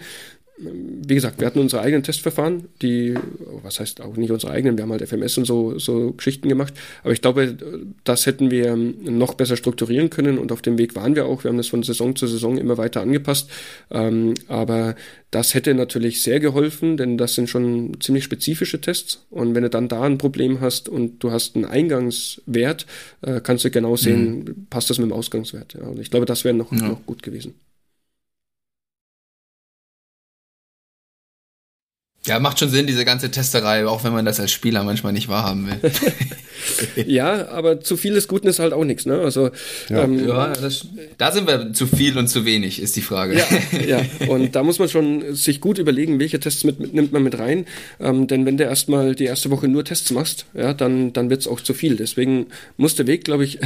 [0.56, 3.14] wie gesagt, wir hatten unsere eigenen Testverfahren, die,
[3.62, 6.72] was heißt auch nicht unsere eigenen, wir haben halt FMS und so, so Geschichten gemacht.
[7.02, 7.56] Aber ich glaube,
[8.04, 11.42] das hätten wir noch besser strukturieren können und auf dem Weg waren wir auch.
[11.42, 13.50] Wir haben das von Saison zu Saison immer weiter angepasst.
[13.90, 14.94] Ähm, aber
[15.32, 19.26] das hätte natürlich sehr geholfen, denn das sind schon ziemlich spezifische Tests.
[19.30, 22.86] Und wenn du dann da ein Problem hast und du hast einen Eingangswert,
[23.22, 24.66] äh, kannst du genau sehen, mhm.
[24.70, 25.74] passt das mit dem Ausgangswert.
[25.74, 25.88] Ja.
[25.88, 26.88] Und ich glaube, das wäre noch, ja.
[26.88, 27.54] noch gut gewesen.
[32.26, 35.28] Ja, macht schon Sinn, diese ganze Testerei, auch wenn man das als Spieler manchmal nicht
[35.28, 35.92] wahrhaben will.
[37.06, 39.20] ja, aber zu viel des Guten ist halt auch nichts, ne?
[39.20, 39.50] Also
[39.90, 40.86] ja, ähm, ja das,
[41.18, 43.36] da sind wir zu viel und zu wenig, ist die Frage.
[43.36, 43.44] Ja,
[43.86, 44.28] ja.
[44.28, 47.38] und da muss man schon sich gut überlegen, welche Tests mit, mit nimmt man mit
[47.38, 47.66] rein.
[48.00, 51.46] Ähm, denn wenn du erstmal die erste Woche nur Tests machst, ja, dann, dann wird's
[51.46, 51.96] auch zu viel.
[51.96, 52.46] Deswegen
[52.78, 53.58] muss der Weg, glaube ich,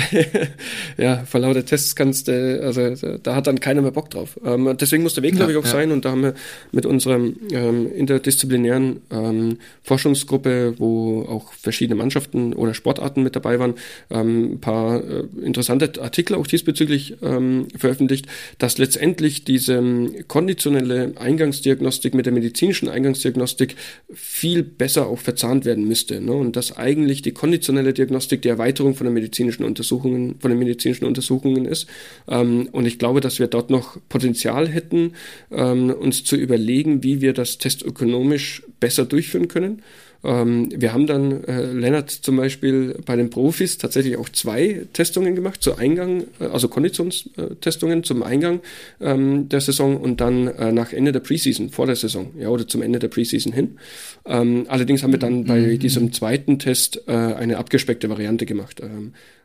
[0.96, 4.36] ja, vor lauter Tests kannst du, also da hat dann keiner mehr Bock drauf.
[4.44, 5.70] Ähm, deswegen muss der Weg, glaube ich, auch ja.
[5.70, 5.92] sein.
[5.92, 6.34] Und da haben wir
[6.72, 13.74] mit unserem ähm, interdisziplinären ähm, Forschungsgruppe, wo auch verschiedene Mannschaften oder Sportarten mit dabei waren,
[14.10, 18.26] ähm, ein paar äh, interessante Artikel auch diesbezüglich ähm, veröffentlicht,
[18.58, 23.76] dass letztendlich diese ähm, konditionelle Eingangsdiagnostik mit der medizinischen Eingangsdiagnostik
[24.12, 26.20] viel besser auch verzahnt werden müsste.
[26.20, 26.32] Ne?
[26.32, 31.04] Und dass eigentlich die konditionelle Diagnostik die Erweiterung von den medizinischen Untersuchungen, von den medizinischen
[31.04, 31.86] Untersuchungen ist.
[32.28, 35.12] Ähm, und ich glaube, dass wir dort noch Potenzial hätten,
[35.50, 38.37] ähm, uns zu überlegen, wie wir das testökonomisch
[38.80, 39.82] besser durchführen können.
[40.24, 45.36] Ähm, wir haben dann, äh, Lennart zum Beispiel bei den Profis tatsächlich auch zwei Testungen
[45.36, 48.60] gemacht, zu Eingang, äh, also Konditionstestungen zum Eingang
[49.00, 52.66] ähm, der Saison und dann äh, nach Ende der Preseason, vor der Saison, ja, oder
[52.66, 53.78] zum Ende der Preseason hin.
[54.26, 55.78] Ähm, allerdings haben wir dann bei mhm.
[55.78, 58.82] diesem zweiten Test äh, eine abgespeckte Variante gemacht.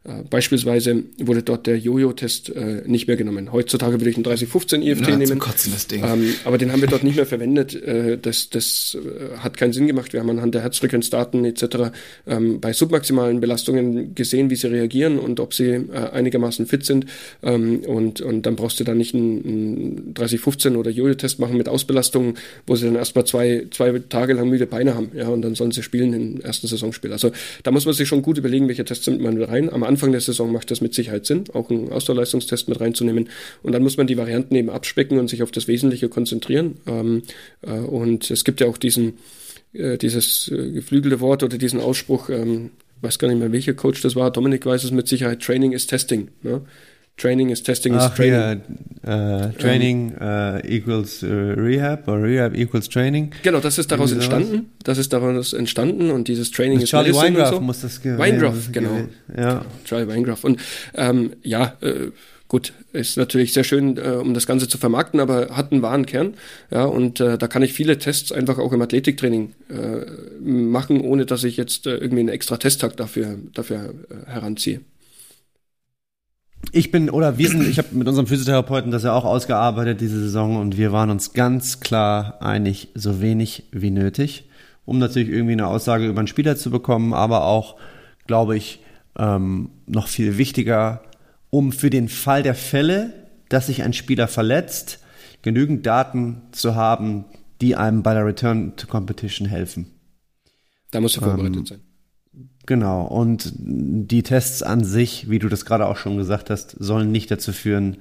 [0.05, 3.53] Äh, beispielsweise wurde dort der Jojo-Test äh, nicht mehr genommen.
[3.53, 5.39] Heutzutage würde ich einen 3015 IFT ja, nehmen.
[5.39, 6.03] Kotzen, das Ding.
[6.03, 7.73] Ähm, aber den haben wir dort nicht mehr verwendet.
[7.75, 10.11] Äh, das das äh, hat keinen Sinn gemacht.
[10.11, 11.93] Wir haben anhand der Herzfrequenzdaten etc.
[12.27, 17.05] Ähm, bei submaximalen Belastungen gesehen, wie sie reagieren und ob sie äh, einigermaßen fit sind.
[17.41, 21.69] Ähm, und, und dann brauchst du da nicht einen, einen 3015 oder Jojo-Test machen mit
[21.69, 22.35] Ausbelastung,
[22.67, 25.11] wo sie dann erstmal zwei, zwei Tage lang müde Beine haben.
[25.15, 27.13] Ja, und dann sollen sie spielen im ersten Saisonspiel.
[27.13, 27.31] Also
[27.63, 29.71] da muss man sich schon gut überlegen, welche Tests nimmt man rein.
[29.71, 33.29] Am Anfang der Saison macht das mit Sicherheit Sinn, auch einen Ausdauerleistungstest mit reinzunehmen.
[33.61, 36.77] Und dann muss man die Varianten eben abspecken und sich auf das Wesentliche konzentrieren.
[36.87, 37.21] Ähm,
[37.61, 39.19] äh, und es gibt ja auch diesen,
[39.73, 42.71] äh, dieses äh, geflügelte Wort oder diesen Ausspruch, ähm,
[43.01, 45.85] weiß gar nicht mehr, welcher Coach das war, Dominik weiß es mit Sicherheit, Training is
[45.85, 46.29] Testing.
[46.41, 46.61] Ne?
[47.17, 48.61] Training is Testing Ach, is Training.
[49.05, 53.31] Ja, uh, training uh, equals uh, Rehab or Rehab equals Training.
[53.43, 54.71] Genau, das ist daraus entstanden.
[54.83, 57.61] Das ist daraus entstanden und dieses Training ist Charlie Weingraf so.
[57.61, 59.07] muss das gewesen Weingraf, genau.
[59.35, 59.65] Ja.
[59.85, 60.43] Charlie Weingraf.
[60.43, 60.59] Und
[60.95, 62.11] ähm, ja, äh,
[62.47, 66.05] gut, ist natürlich sehr schön, äh, um das Ganze zu vermarkten, aber hat einen wahren
[66.05, 66.33] Kern.
[66.71, 71.25] Ja, und äh, da kann ich viele Tests einfach auch im Athletiktraining äh, machen, ohne
[71.25, 74.81] dass ich jetzt äh, irgendwie einen extra Testtag dafür, dafür äh, heranziehe.
[76.71, 80.19] Ich bin, oder wir sind, ich habe mit unserem Physiotherapeuten das ja auch ausgearbeitet diese
[80.19, 84.49] Saison und wir waren uns ganz klar einig, so wenig wie nötig,
[84.85, 87.75] um natürlich irgendwie eine Aussage über einen Spieler zu bekommen, aber auch,
[88.25, 88.79] glaube ich,
[89.17, 91.03] ähm, noch viel wichtiger,
[91.49, 93.13] um für den Fall der Fälle,
[93.49, 94.99] dass sich ein Spieler verletzt,
[95.43, 97.25] genügend Daten zu haben,
[97.61, 99.91] die einem bei der Return to Competition helfen.
[100.91, 101.81] Da muss er vorbereitet ähm, sein.
[102.65, 107.11] Genau, und die Tests an sich, wie du das gerade auch schon gesagt hast, sollen
[107.11, 107.97] nicht dazu führen,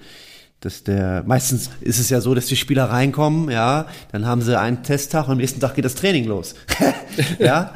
[0.61, 4.59] dass der, meistens ist es ja so, dass die Spieler reinkommen, ja, dann haben sie
[4.59, 6.55] einen Testtag und am nächsten Tag geht das Training los.
[7.41, 7.75] ja,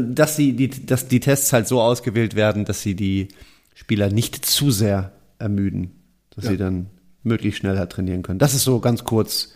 [0.00, 3.28] dass die, die, dass die Tests halt so ausgewählt werden, dass sie die
[3.74, 5.90] Spieler nicht zu sehr ermüden,
[6.36, 6.50] dass ja.
[6.52, 6.86] sie dann
[7.24, 8.38] möglichst schneller halt trainieren können.
[8.38, 9.52] Das ist so ganz kurz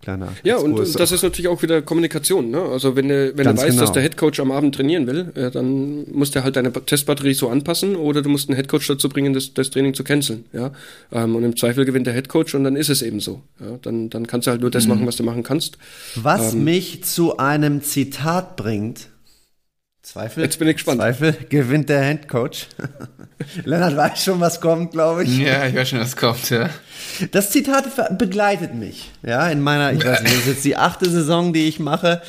[0.00, 2.50] Kleiner ja, und, und, das ist natürlich auch wieder Kommunikation.
[2.50, 2.62] Ne?
[2.62, 3.80] Also wenn du, wenn du weißt, genau.
[3.80, 7.48] dass der Headcoach am Abend trainieren will, ja, dann muss der halt deine Testbatterie so
[7.48, 10.44] anpassen oder du musst einen Headcoach dazu bringen, das, das Training zu canceln.
[10.52, 10.70] Ja?
[11.10, 13.42] Ähm, und im Zweifel gewinnt der Headcoach und dann ist es eben so.
[13.58, 13.78] Ja?
[13.82, 14.90] Dann, dann kannst du halt nur das mhm.
[14.90, 15.78] machen, was du machen kannst.
[16.14, 19.08] Was ähm, mich zu einem Zitat bringt,
[20.08, 20.42] Zweifel.
[20.42, 21.02] Jetzt bin ich gespannt.
[21.02, 22.68] Zweifel gewinnt der Handcoach.
[23.64, 25.38] Lennart weiß schon, was kommt, glaube ich.
[25.38, 26.70] Ja, ich weiß schon, was kommt, ja.
[27.30, 31.10] Das Zitat begleitet mich, ja, in meiner, ich weiß nicht, das ist jetzt die achte
[31.10, 32.22] Saison, die ich mache.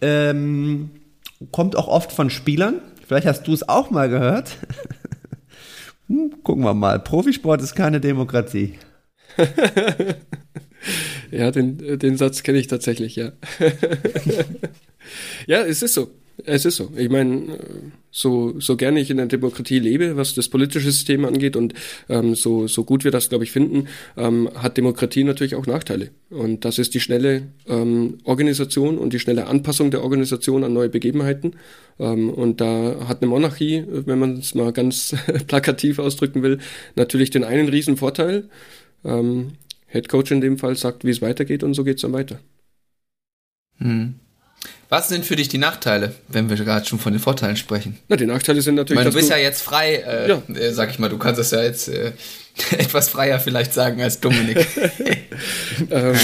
[0.00, 0.92] Ähm,
[1.52, 2.80] kommt auch oft von Spielern.
[3.06, 4.56] Vielleicht hast du es auch mal gehört.
[6.08, 7.00] Hm, gucken wir mal.
[7.00, 8.78] Profisport ist keine Demokratie.
[11.32, 13.32] ja, den, den Satz kenne ich tatsächlich, ja.
[15.48, 16.12] ja, es ist so.
[16.44, 16.92] Es ist so.
[16.96, 17.58] Ich meine,
[18.10, 21.72] so, so gerne ich in der Demokratie lebe, was das politische System angeht und
[22.08, 26.10] ähm, so, so gut wir das, glaube ich, finden, ähm, hat Demokratie natürlich auch Nachteile.
[26.28, 30.90] Und das ist die schnelle ähm, Organisation und die schnelle Anpassung der Organisation an neue
[30.90, 31.56] Begebenheiten.
[31.98, 35.14] Ähm, und da hat eine Monarchie, wenn man es mal ganz
[35.46, 36.58] plakativ ausdrücken will,
[36.96, 38.48] natürlich den einen riesen Vorteil.
[39.04, 39.52] Ähm,
[39.88, 42.40] Head Coach in dem Fall sagt, wie es weitergeht und so geht es dann weiter.
[43.78, 44.16] Hm.
[44.88, 47.98] Was sind für dich die Nachteile, wenn wir gerade schon von den Vorteilen sprechen?
[48.08, 49.00] Na, die Nachteile sind natürlich.
[49.00, 50.42] Ich meine, du bist ja jetzt frei, äh, ja.
[50.54, 52.12] äh, sag ich mal, du kannst es ja jetzt äh,
[52.78, 54.66] etwas freier vielleicht sagen als Dominik.
[55.90, 56.14] ähm,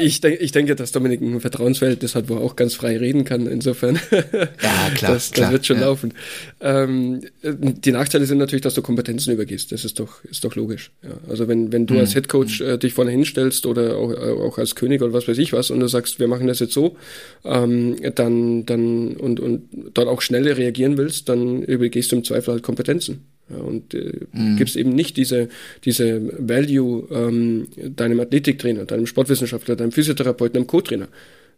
[0.00, 3.24] ich, denk, ich denke, dass Dominik ein Vertrauensverhältnis hat, wo er auch ganz frei reden
[3.24, 3.46] kann.
[3.46, 4.22] Insofern, ja,
[4.94, 5.82] klar, das, klar, das wird schon ja.
[5.82, 6.14] laufen.
[6.60, 9.72] Ähm, die Nachteile sind natürlich, dass du Kompetenzen übergehst.
[9.72, 10.90] Das ist doch, ist doch logisch.
[11.02, 11.10] Ja.
[11.28, 12.00] Also wenn, wenn du mhm.
[12.00, 15.38] als Headcoach äh, dich vorne hinstellst oder auch, äh, auch als König oder was weiß
[15.38, 16.96] ich was und du sagst, wir machen das jetzt so,
[17.44, 22.54] ähm, dann, dann und, und dort auch schneller reagieren willst, dann übergehst du im Zweifel
[22.54, 23.33] halt Kompetenzen.
[23.48, 24.56] Und äh, mhm.
[24.56, 25.48] gibst eben nicht diese,
[25.84, 31.08] diese Value ähm, deinem Athletiktrainer, deinem Sportwissenschaftler, deinem Physiotherapeuten, deinem Co-Trainer,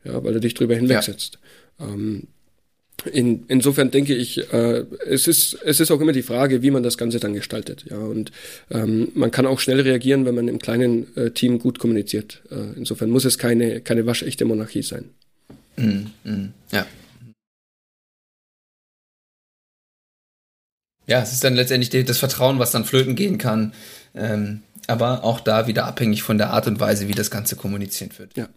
[0.05, 1.39] ja, weil er dich drüber hinwegsetzt.
[1.79, 1.87] Ja.
[1.87, 2.25] Ähm,
[3.13, 6.83] in, insofern denke ich, äh, es ist es ist auch immer die Frage, wie man
[6.83, 7.85] das Ganze dann gestaltet.
[7.89, 8.33] Ja, und
[8.71, 12.43] ähm, man kann auch schnell reagieren, wenn man im kleinen äh, Team gut kommuniziert.
[12.51, 15.11] Äh, insofern muss es keine keine waschechte Monarchie sein.
[15.77, 16.07] Mhm.
[16.25, 16.53] Mhm.
[16.73, 16.87] Ja.
[21.07, 23.73] Ja, es ist dann letztendlich das Vertrauen, was dann flöten gehen kann.
[24.15, 28.19] Ähm, aber auch da wieder abhängig von der Art und Weise, wie das Ganze kommuniziert
[28.19, 28.37] wird.
[28.37, 28.49] Ja.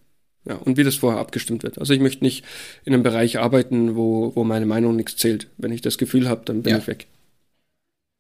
[0.46, 1.78] Ja, und wie das vorher abgestimmt wird.
[1.80, 2.46] Also ich möchte nicht
[2.86, 5.48] in einem Bereich arbeiten, wo, wo meine Meinung nichts zählt.
[5.58, 6.78] Wenn ich das Gefühl habe, dann bin Ja.
[6.80, 7.08] ich weg.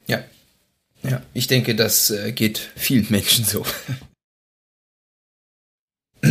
[0.06, 0.24] Ja.
[1.02, 3.66] Ja, ich denke, das äh, geht vielen Menschen so.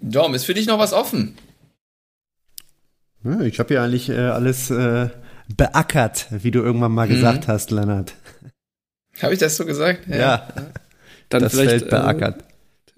[0.00, 1.36] Dom, ist für dich noch was offen?
[3.24, 5.08] Ja, ich habe ja eigentlich äh, alles äh,
[5.54, 7.12] beackert, wie du irgendwann mal Mhm.
[7.14, 8.14] gesagt hast, Lennart.
[9.22, 10.06] Habe ich das so gesagt?
[10.08, 10.48] Ja,
[11.28, 12.40] Dann das vielleicht, Feld beackert.
[12.40, 12.44] Äh,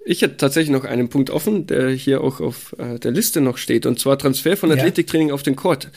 [0.05, 3.59] ich hätte tatsächlich noch einen Punkt offen, der hier auch auf äh, der Liste noch
[3.59, 4.77] steht, und zwar Transfer von Ja.
[4.77, 5.91] Athletiktraining auf den Court.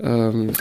[0.00, 0.52] Ähm,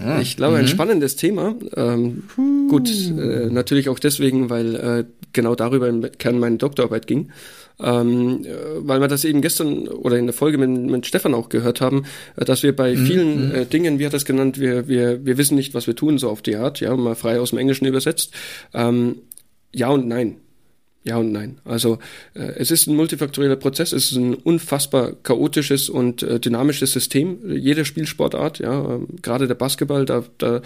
[0.00, 0.68] Ah, ich glaube, ein mhm.
[0.68, 1.56] spannendes Thema.
[1.74, 2.24] Ähm,
[2.68, 7.30] gut, äh, natürlich auch deswegen, weil äh, genau darüber im Kern meine Doktorarbeit ging.
[7.80, 8.48] Ähm, äh,
[8.78, 12.04] weil wir das eben gestern oder in der Folge mit, mit Stefan auch gehört haben,
[12.36, 15.24] äh, dass wir bei Mhm, vielen äh, Dingen, wie hat er es genannt, wir, wir,
[15.24, 17.58] wir wissen nicht, was wir tun, so auf die Art, ja, mal frei aus dem
[17.58, 18.34] Englischen übersetzt.
[18.74, 19.22] Ähm,
[19.72, 20.38] ja und nein.
[21.04, 21.58] Ja und nein.
[21.64, 21.98] Also
[22.34, 27.38] äh, es ist ein multifaktorieller Prozess, es ist ein unfassbar chaotisches und äh, dynamisches System,
[27.48, 30.60] jede Spielsportart, ja, ähm, gerade der Basketball, da, da äh,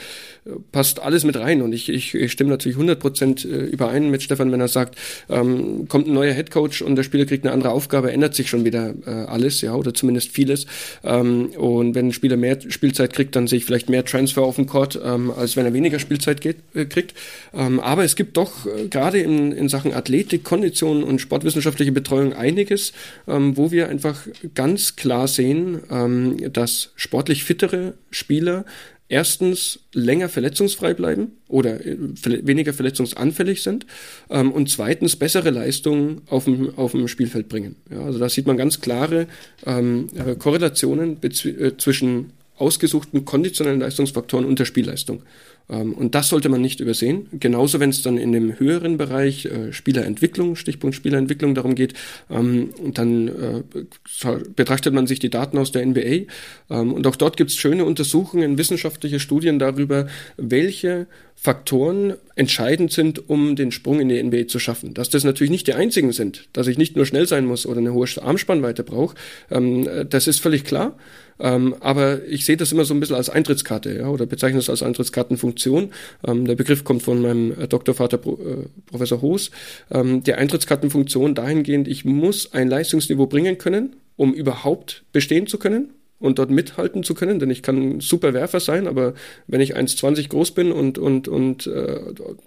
[0.73, 4.23] passt alles mit rein und ich, ich, ich stimme natürlich 100 Prozent äh, überein mit
[4.23, 7.71] Stefan, wenn er sagt, ähm, kommt ein neuer Headcoach und der Spieler kriegt eine andere
[7.71, 10.67] Aufgabe, ändert sich schon wieder äh, alles, ja, oder zumindest vieles
[11.05, 14.57] ähm, und wenn ein Spieler mehr Spielzeit kriegt, dann sehe ich vielleicht mehr Transfer auf
[14.57, 17.15] dem Court, ähm, als wenn er weniger Spielzeit geht, äh, kriegt,
[17.55, 22.33] ähm, aber es gibt doch äh, gerade in, in Sachen Athletik, Kondition und sportwissenschaftliche Betreuung
[22.33, 22.93] einiges,
[23.27, 28.65] ähm, wo wir einfach ganz klar sehen, ähm, dass sportlich fittere Spieler
[29.13, 33.85] erstens länger verletzungsfrei bleiben oder äh, weniger verletzungsanfällig sind
[34.31, 37.77] ähm, und zweitens bessere Leistungen auf dem, auf dem Spielfeld bringen.
[37.91, 39.27] Ja, also da sieht man ganz klare
[39.67, 45.23] ähm, äh, Korrelationen äh, zwischen ausgesuchten konditionellen Leistungsfaktoren und der Spielleistung.
[45.69, 47.29] Ähm, und das sollte man nicht übersehen.
[47.33, 51.95] Genauso, wenn es dann in dem höheren Bereich äh, Spielerentwicklung, Stichpunkt Spielerentwicklung darum geht,
[52.31, 53.63] ähm, dann äh,
[54.09, 56.27] scha- betrachtet man sich die Daten aus der NBA.
[56.71, 60.07] Ähm, und auch dort gibt es schöne Untersuchungen, wissenschaftliche Studien darüber,
[60.37, 64.95] welche Faktoren entscheidend sind, um den Sprung in die NBA zu schaffen.
[64.95, 67.79] Dass das natürlich nicht die einzigen sind, dass ich nicht nur schnell sein muss oder
[67.79, 69.17] eine hohe Armspannweite brauche,
[69.51, 70.97] ähm, äh, das ist völlig klar.
[71.43, 74.71] Ähm, aber ich sehe das immer so ein bisschen als Eintrittskarte ja, oder bezeichne es
[74.71, 75.91] als Eintrittskartenfunktion.
[76.27, 79.51] Ähm, der Begriff kommt von meinem äh, Doktorvater Pro, äh, Professor Hoos.
[79.91, 85.91] Ähm, die Eintrittskartenfunktion dahingehend, ich muss ein Leistungsniveau bringen können, um überhaupt bestehen zu können
[86.23, 89.15] und dort mithalten zu können, denn ich kann super Werfer sein, aber
[89.47, 92.01] wenn ich 1,20 groß bin und, und, und äh,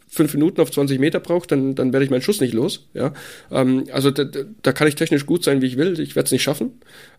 [0.08, 2.88] fünf Minuten auf 20 Meter brauche, dann, dann werde ich meinen Schuss nicht los.
[2.94, 3.14] Ja?
[3.52, 6.32] Ähm, also da, da- kann ich technisch gut sein, wie ich will, ich werde es
[6.32, 6.72] nicht schaffen.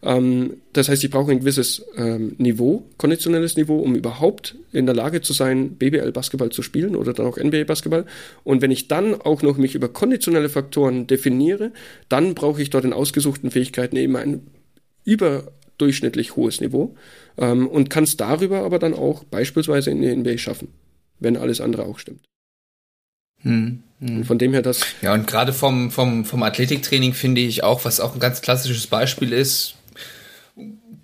[0.03, 4.95] Ähm, das heißt, ich brauche ein gewisses ähm, Niveau, konditionelles Niveau, um überhaupt in der
[4.95, 8.07] Lage zu sein, BBL-Basketball zu spielen oder dann auch NBA-Basketball.
[8.45, 11.73] Und wenn ich dann auch noch mich über konditionelle Faktoren definiere,
[12.09, 14.47] dann brauche ich dort in ausgesuchten Fähigkeiten eben ein
[15.77, 16.95] überdurchschnittlich hohes Niveau
[17.39, 20.68] ähm, und kann es darüber aber dann auch beispielsweise in die NBA schaffen,
[21.20, 22.24] wenn alles andere auch stimmt.
[23.43, 24.24] Hm, Und hm.
[24.24, 28.01] von dem her das, Ja, und gerade vom, vom, vom Athletiktraining finde ich auch, was
[28.01, 29.74] auch ein ganz klassisches Beispiel ist,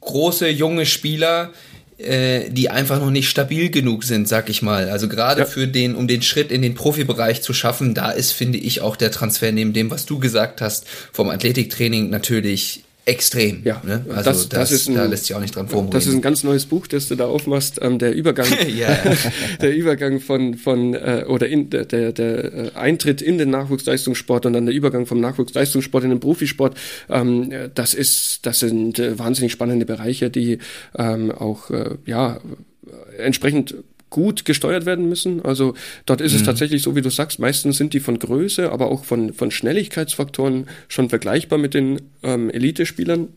[0.01, 1.53] große, junge Spieler,
[1.99, 4.89] äh, die einfach noch nicht stabil genug sind, sag ich mal.
[4.89, 5.47] Also gerade Ja.
[5.47, 8.97] für den, um den Schritt in den Profibereich zu schaffen, da ist, finde ich, auch
[8.97, 13.63] der Transfer neben dem, was du gesagt hast, vom Athletiktraining natürlich extrem.
[13.65, 14.05] Ja, ne?
[14.07, 15.93] das- Also das das, ist ein- da lässt sich auch nicht dran vorumreden.
[15.93, 18.47] das ist ein ganz neues Buch, das du da aufmachst, ähm, der Übergang,
[19.61, 24.47] der Übergang von, von äh, oder in, der, der, der äh, Eintritt in den Nachwuchsleistungssport
[24.47, 26.77] und dann der Übergang vom Nachwuchsleistungssport in den Profisport,
[27.11, 30.59] ähm, äh, das ist, das sind äh, wahnsinnig spannende Bereiche, die
[30.97, 33.75] ähm, auch äh, ja äh, entsprechend
[34.13, 35.43] gut gesteuert werden müssen.
[35.43, 35.75] Also
[36.07, 39.05] dort ist es tatsächlich so, wie du sagst, meistens sind die von Größe, aber auch
[39.05, 43.29] von, von Schnelligkeitsfaktoren schon vergleichbar mit den ähm, Elite-Spielern.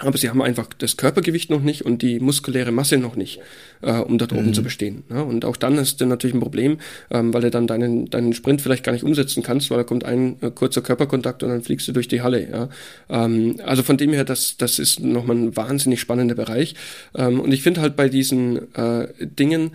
[0.00, 3.40] Aber sie haben einfach das Körpergewicht noch nicht und die muskuläre Masse noch nicht,
[3.82, 5.02] äh, um dort oben zu bestehen.
[5.10, 6.78] Ja, und auch dann ist dann natürlich ein Problem,
[7.10, 10.04] ähm, weil du dann deinen, deinen Sprint vielleicht gar nicht umsetzen kannst, weil da kommt
[10.04, 12.48] ein äh, kurzer Körperkontakt und dann fliegst du durch die Halle.
[12.48, 12.68] Ja.
[13.08, 16.74] Ähm, also von dem her, das, das ist nochmal ein wahnsinnig spannender Bereich.
[17.16, 19.72] Ähm, und ich finde halt bei diesen äh, Dingen,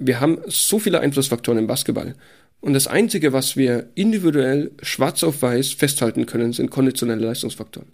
[0.00, 2.14] wir haben so viele Einflussfaktoren im Basketball.
[2.60, 7.88] Und das Einzige, was wir individuell schwarz auf weiß festhalten können, sind konditionelle Leistungsfaktoren.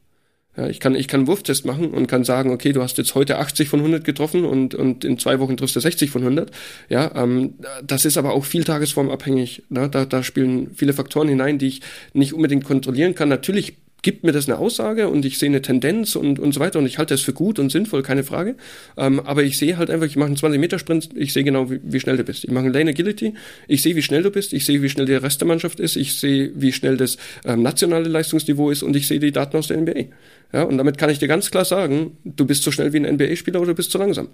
[0.56, 3.14] Ja, ich kann, ich kann einen Wurftest machen und kann sagen, okay, du hast jetzt
[3.14, 6.50] heute 80 von 100 getroffen und, und in zwei Wochen triffst du 60 von 100.
[6.88, 7.54] Ja, ähm,
[7.84, 9.64] das ist aber auch viel tagesformabhängig.
[9.68, 9.90] Ne?
[9.90, 11.82] Da, da spielen viele Faktoren hinein, die ich
[12.14, 13.28] nicht unbedingt kontrollieren kann.
[13.28, 16.78] Natürlich gibt mir das eine Aussage und ich sehe eine Tendenz und, und so weiter
[16.78, 18.54] und ich halte es für gut und sinnvoll, keine Frage.
[18.96, 21.98] Ähm, aber ich sehe halt einfach, ich mache einen 20-Meter-Sprint, ich sehe genau, wie, wie,
[21.98, 22.44] schnell du bist.
[22.44, 23.34] Ich mache einen Lane Agility,
[23.66, 25.96] ich sehe, wie schnell du bist, ich sehe, wie schnell der Rest der Mannschaft ist,
[25.96, 29.68] ich sehe, wie schnell das ähm, nationale Leistungsniveau ist und ich sehe die Daten aus
[29.68, 30.04] der NBA.
[30.52, 33.14] Ja, und damit kann ich dir ganz klar sagen, du bist so schnell wie ein
[33.14, 34.28] NBA-Spieler oder du bist zu langsam.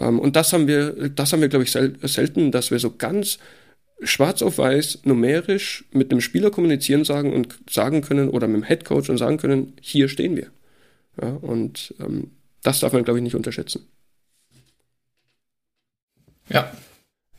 [0.00, 2.94] Ähm, und das haben wir, das haben wir, glaube ich, sel selten, dass wir so
[2.96, 3.38] ganz
[4.02, 8.64] schwarz auf weiß numerisch mit einem Spieler kommunizieren sagen und sagen können oder mit dem
[8.64, 10.48] Headcoach und sagen können, hier stehen wir.
[11.20, 12.30] Ja, und ähm,
[12.62, 13.86] das darf man, glaube ich, nicht unterschätzen.
[16.48, 16.72] Ja.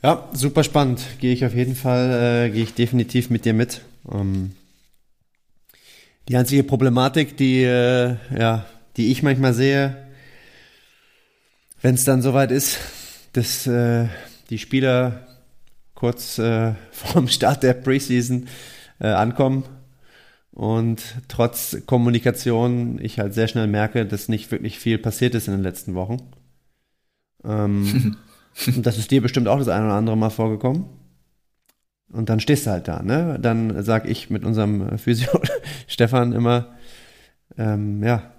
[0.02, 1.02] Ja, super spannend.
[1.20, 3.82] Gehe ich auf jeden Fall, äh, gehe ich definitiv mit dir mit.
[4.10, 4.52] Ähm,
[6.30, 8.66] die einzige Problematik, die, äh, ja,
[8.98, 10.08] die ich manchmal sehe,
[11.82, 12.78] wenn es dann soweit ist,
[13.34, 14.08] dass äh,
[14.50, 15.28] die Spieler
[16.00, 18.48] kurz äh, vor dem Start der Preseason
[19.00, 19.64] äh, ankommen
[20.52, 25.54] und trotz Kommunikation ich halt sehr schnell merke, dass nicht wirklich viel passiert ist in
[25.54, 26.18] den letzten Wochen.
[27.44, 28.18] Ähm,
[28.68, 30.86] und das ist dir bestimmt auch das eine oder andere Mal vorgekommen.
[32.12, 33.38] Und dann stehst du halt da, ne?
[33.40, 35.30] Dann sag ich mit unserem Physio
[35.88, 36.76] Stefan immer,
[37.58, 38.34] ähm, ja,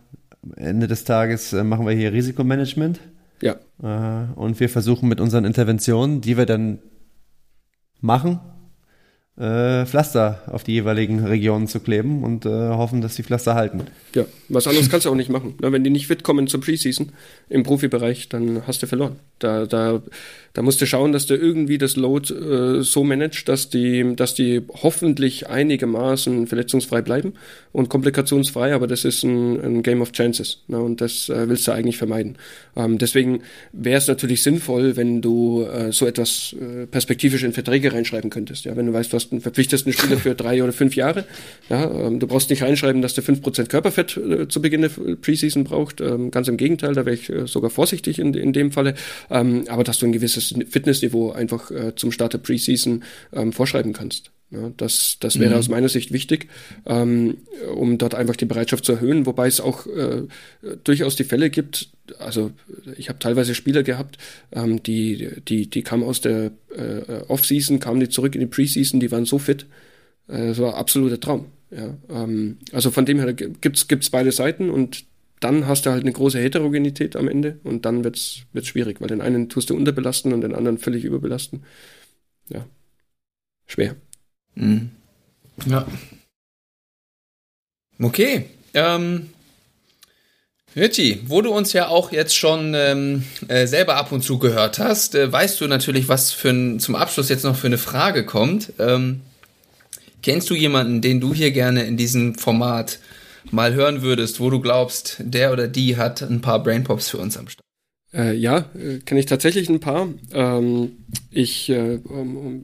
[0.56, 3.00] Ende des Tages äh, machen wir hier Risikomanagement.
[3.40, 3.56] Ja.
[3.82, 6.80] Äh, und wir versuchen mit unseren Interventionen, die wir dann
[8.00, 8.40] machen,
[9.40, 13.84] äh, Pflaster auf die jeweiligen Regionen zu kleben und äh, hoffen, dass die Pflaster halten.
[14.14, 15.54] Ja, was anderes kannst du auch nicht machen.
[15.60, 17.12] Na, wenn die nicht fit kommen zur Preseason
[17.48, 19.16] im Profibereich, dann hast du verloren.
[19.38, 20.02] Da, da,
[20.52, 24.34] da musst du schauen, dass du irgendwie das Load äh, so managst, dass die, dass
[24.34, 27.32] die hoffentlich einigermaßen verletzungsfrei bleiben
[27.72, 30.64] und komplikationsfrei, aber das ist ein, ein Game of Chances.
[30.68, 32.36] Ne, und das äh, willst du eigentlich vermeiden.
[32.76, 33.40] Ähm, deswegen
[33.72, 38.66] wäre es natürlich sinnvoll, wenn du äh, so etwas äh, perspektivisch in Verträge reinschreiben könntest.
[38.66, 41.24] Ja, wenn du weißt, hast einen verpflichteten Spieler für drei oder fünf Jahre,
[41.68, 44.88] ja, ähm, du brauchst nicht reinschreiben, dass der fünf Prozent Körperfett äh, zu Beginn der
[44.88, 46.00] Preseason braucht.
[46.00, 48.94] Ähm, ganz im Gegenteil, da wäre ich äh, sogar vorsichtig in, in dem Falle.
[49.30, 53.92] Ähm, aber dass du ein gewisses Fitnessniveau einfach äh, zum Start der Preseason ähm, vorschreiben
[53.92, 54.30] kannst.
[54.52, 55.58] Ja, das, das wäre mhm.
[55.58, 56.48] aus meiner Sicht wichtig,
[56.84, 57.38] ähm,
[57.72, 60.26] um dort einfach die Bereitschaft zu erhöhen, wobei es auch äh,
[60.82, 61.90] durchaus die Fälle gibt.
[62.18, 62.50] Also
[62.96, 64.18] ich habe teilweise Spieler gehabt,
[64.50, 68.98] ähm, die, die, die kamen aus der äh, Off-Season, kamen die zurück in die Preseason,
[68.98, 69.66] die waren so fit.
[70.26, 71.46] Äh, das war absoluter Traum.
[71.70, 75.04] Ja, ähm, also von dem her gibt's gibt's beide Seiten und
[75.38, 79.08] dann hast du halt eine große Heterogenität am Ende und dann wird's wird's schwierig, weil
[79.08, 81.62] den einen tust du unterbelasten und den anderen völlig überbelasten.
[82.48, 82.66] Ja,
[83.66, 83.94] schwer.
[84.60, 84.90] Mhm.
[85.66, 85.86] Ja.
[87.98, 88.46] Okay.
[88.74, 89.30] Ähm,
[90.76, 94.78] Richie, wo du uns ja auch jetzt schon ähm, äh, selber ab und zu gehört
[94.78, 98.24] hast, äh, weißt du natürlich, was für ein, zum Abschluss jetzt noch für eine Frage
[98.24, 98.72] kommt.
[98.78, 99.22] Ähm,
[100.22, 103.00] kennst du jemanden, den du hier gerne in diesem Format
[103.50, 107.36] mal hören würdest, wo du glaubst, der oder die hat ein paar Brainpops für uns
[107.36, 107.69] am Start?
[108.12, 110.08] Äh, ja, äh, kenne ich tatsächlich ein paar.
[110.32, 110.92] Ähm,
[111.30, 112.00] ich, äh,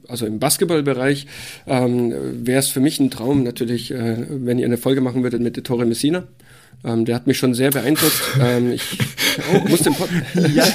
[0.07, 1.27] also im Basketballbereich
[1.65, 2.13] ähm,
[2.45, 5.57] wäre es für mich ein Traum natürlich, äh, wenn ihr eine Folge machen würdet mit
[5.57, 6.27] Ettore Messina.
[6.83, 8.21] Ähm, der hat mich schon sehr beeindruckt.
[8.41, 8.97] ähm, ich
[9.53, 10.65] oh, muss den Pod ja.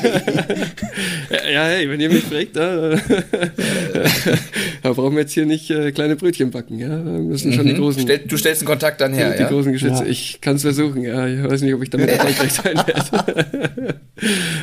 [1.51, 2.91] ja, hey, wenn ihr mich fragt, da,
[4.83, 6.79] da brauchen wir jetzt hier nicht äh, kleine Brötchen backen.
[6.79, 7.55] Ja, wir müssen mhm.
[7.55, 7.79] schon die mhm.
[7.79, 8.03] großen.
[8.03, 9.49] Stell, du stellst einen Kontakt dann her, die, ja?
[9.49, 10.05] Die großen Geschütze.
[10.05, 10.11] Ja.
[10.11, 11.03] Ich kann es versuchen.
[11.03, 14.01] Ja, ich weiß nicht, ob ich damit erfolgreich sein werde.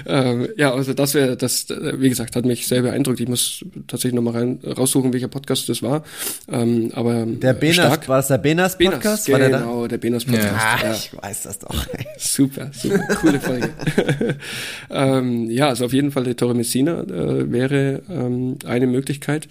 [0.08, 3.20] ähm, ja, also das wäre, das, wie gesagt, hat mich sehr beeindruckt.
[3.20, 6.04] Ich muss tatsächlich nochmal rein raussuchen, welcher Podcast das war.
[6.52, 8.08] Ähm, aber der Benas, stark.
[8.08, 9.26] war das der Benas Podcast?
[9.26, 10.82] Benas, genau, der, der Benas Podcast.
[10.82, 10.88] Ja.
[10.88, 10.93] ja.
[10.93, 11.76] Ich weiß das doch.
[12.18, 13.70] super, super, coole Folge.
[14.90, 19.48] ähm, ja, also auf jeden Fall der Torre Messina äh, wäre ähm, eine Möglichkeit.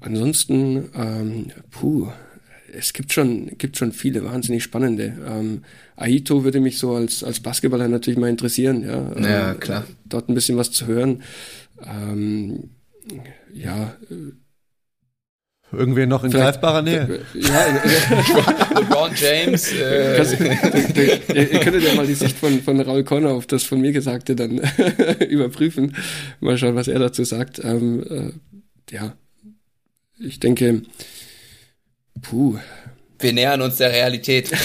[0.00, 2.08] Ansonsten, ähm, puh,
[2.72, 5.14] es gibt schon, gibt schon viele wahnsinnig spannende.
[5.26, 5.62] Ähm,
[5.96, 9.12] Aito würde mich so als, als Basketballer natürlich mal interessieren, ja.
[9.20, 9.82] Ja, klar.
[9.82, 11.22] Äh, dort ein bisschen was zu hören.
[11.84, 12.70] Ähm,
[13.52, 14.32] ja, äh,
[15.72, 17.20] Irgendwer noch in greifbarer Nähe.
[17.32, 17.66] Ja,
[18.78, 19.72] LeBron James.
[19.72, 20.18] Äh.
[20.18, 23.92] Das, ihr könntet ja mal die Sicht von, von Raul Connor auf das von mir
[23.92, 24.58] Gesagte dann
[25.28, 25.96] überprüfen.
[26.40, 27.64] Mal schauen, was er dazu sagt.
[27.64, 29.14] Ähm, äh, ja,
[30.18, 30.82] ich denke,
[32.20, 32.58] puh.
[33.18, 34.50] Wir nähern uns der Realität.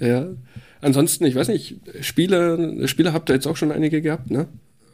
[0.00, 0.26] ja.
[0.80, 4.48] Ansonsten, ich weiß nicht, Spieler, Spieler habt ihr jetzt auch schon einige gehabt, ne?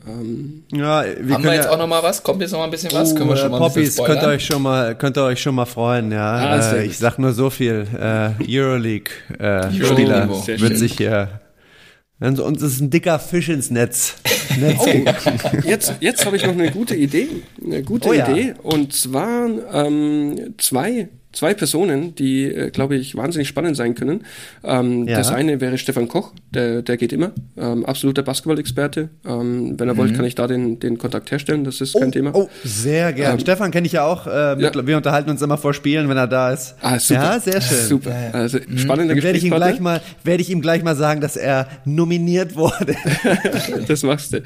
[0.07, 2.23] Ähm, ja, wir haben wir jetzt ja, auch noch mal was?
[2.23, 3.15] Kommt jetzt noch mal ein bisschen was?
[3.15, 5.67] Können wir schon mal Poppies, könnt ihr euch schon mal, könnt ihr euch schon mal
[5.67, 6.35] freuen, ja.
[6.35, 7.87] Ah, äh, ich sag nur so viel.
[7.99, 11.41] Äh, Euroleague äh, Spieler wird sich hier
[12.19, 14.17] und es ist ein dicker Fisch ins Netz.
[14.59, 17.29] Netz oh, jetzt jetzt habe ich noch eine gute Idee.
[17.63, 18.49] Eine gute oh, Idee.
[18.49, 18.55] Ja.
[18.63, 24.25] Und zwar ähm, zwei zwei Personen, die, äh, glaube ich, wahnsinnig spannend sein können.
[24.65, 25.19] Ähm, ja.
[25.19, 29.11] Das eine wäre Stefan Koch, der, der geht immer, ähm, absoluter Basketball-Experte.
[29.27, 29.99] Ähm, wenn er mhm.
[29.99, 32.31] wollt, kann ich da den, den Kontakt herstellen, das ist oh, kein Thema.
[32.35, 33.35] Oh, sehr gern.
[33.35, 34.27] Ähm, Stefan kenne ich ja auch.
[34.27, 34.87] Äh, ja.
[34.87, 36.75] Wir unterhalten uns immer vor Spielen, wenn er da ist.
[36.81, 37.23] Ah, super.
[37.23, 37.77] Ja, sehr schön.
[37.87, 38.11] Super.
[38.11, 38.31] Ja, ja.
[38.31, 38.79] Also, mhm.
[38.79, 39.23] spannender mhm.
[39.23, 42.97] werde ich ihm gleich mal, werde ich ihm gleich mal sagen, dass er nominiert wurde.
[43.89, 44.43] das machst du.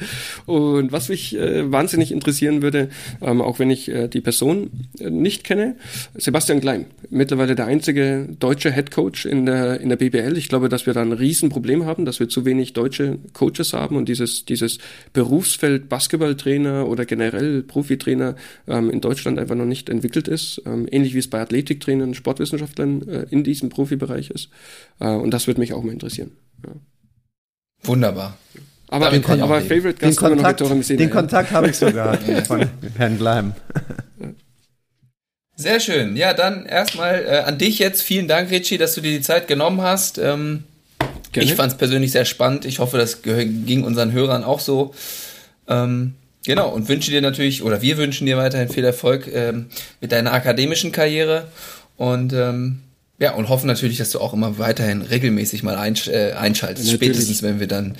[0.46, 2.88] Und was mich äh, wahnsinnig interessieren würde,
[3.22, 5.76] ähm, auch wenn ich äh, die Person äh, nicht kenne,
[6.14, 6.79] Sebastian Klein,
[7.10, 10.36] mittlerweile der einzige deutsche Head Coach in der, in der BBL.
[10.36, 13.96] Ich glaube, dass wir da ein Riesenproblem haben, dass wir zu wenig deutsche Coaches haben
[13.96, 14.78] und dieses, dieses
[15.12, 18.36] Berufsfeld Basketballtrainer oder generell Profitrainer
[18.66, 20.62] ähm, in Deutschland einfach noch nicht entwickelt ist.
[20.66, 24.48] Ähm, ähnlich wie es bei Athletiktrainern, Sportwissenschaftlern äh, in diesem Profibereich ist.
[24.98, 26.32] Äh, und das würde mich auch mal interessieren.
[26.66, 26.72] Ja.
[27.82, 28.36] Wunderbar.
[28.88, 32.16] Aber, den, aber Favorite Gast den Kontakt, den Kontakt habe ich sogar
[32.46, 32.66] von
[32.96, 33.52] Herrn Gleim.
[35.60, 36.16] Sehr schön.
[36.16, 38.00] Ja, dann erstmal äh, an dich jetzt.
[38.00, 40.16] Vielen Dank, Richie, dass du dir die Zeit genommen hast.
[40.16, 40.64] Ähm,
[41.34, 42.64] ich fand es persönlich sehr spannend.
[42.64, 44.94] Ich hoffe, das ging unseren Hörern auch so.
[45.68, 46.14] Ähm,
[46.46, 49.66] genau, und wünsche dir natürlich, oder wir wünschen dir weiterhin viel Erfolg ähm,
[50.00, 51.48] mit deiner akademischen Karriere.
[51.98, 52.80] Und ähm,
[53.18, 56.88] ja, und hoffen natürlich, dass du auch immer weiterhin regelmäßig mal einsch äh, einschaltest.
[56.88, 57.96] Ja, spätestens, wenn wir dann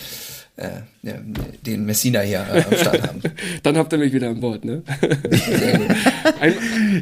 [1.02, 3.22] den Messina hier äh, am Start haben.
[3.62, 4.82] Dann habt ihr mich wieder an Bord, ne?
[6.40, 6.54] Ein,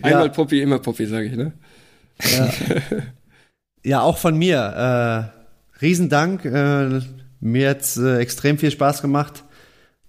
[0.03, 0.29] einmal ja.
[0.29, 1.53] Poppy, immer Poppy, sage ich, ne?
[2.23, 2.51] Ja.
[3.85, 5.33] ja, auch von mir.
[5.33, 6.45] Äh, Riesendank.
[6.45, 7.01] Äh,
[7.41, 9.45] mir hat's äh, extrem viel Spaß gemacht.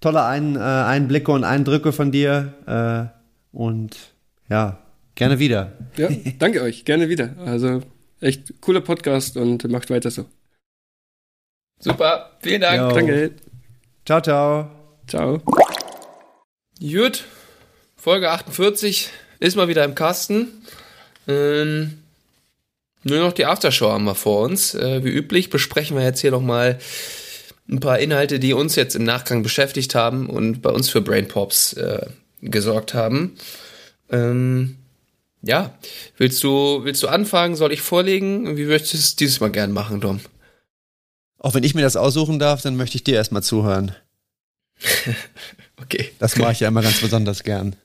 [0.01, 2.53] Tolle Ein, äh, Einblicke und Eindrücke von dir.
[2.65, 3.97] Äh, und
[4.49, 4.79] ja,
[5.15, 5.73] gerne wieder.
[5.97, 6.09] Ja,
[6.39, 6.85] danke euch.
[6.85, 7.35] Gerne wieder.
[7.45, 7.81] Also
[8.21, 10.25] echt cooler Podcast und macht weiter so.
[11.79, 12.91] Super, vielen Dank.
[12.91, 12.91] Jo.
[12.91, 13.31] Danke.
[14.05, 14.69] Ciao, ciao.
[15.07, 15.41] Ciao.
[16.79, 17.23] Gut,
[17.95, 20.47] Folge 48 ist mal wieder im Kasten.
[21.27, 21.99] Ähm,
[23.03, 24.75] nur noch die Aftershow haben wir vor uns.
[24.75, 26.79] Äh, wie üblich besprechen wir jetzt hier nochmal
[27.69, 31.27] ein paar Inhalte, die uns jetzt im Nachgang beschäftigt haben und bei uns für Brain
[31.27, 32.07] Pops äh,
[32.41, 33.37] gesorgt haben.
[34.11, 34.77] Ähm,
[35.41, 35.73] ja,
[36.17, 37.55] willst du, willst du anfangen?
[37.55, 38.57] Soll ich vorlegen?
[38.57, 40.19] Wie möchtest du es dieses Mal gern machen, Dom?
[41.39, 43.95] Auch wenn ich mir das aussuchen darf, dann möchte ich dir erstmal zuhören.
[45.81, 46.11] okay.
[46.19, 47.75] Das mache ich ja immer ganz besonders gern.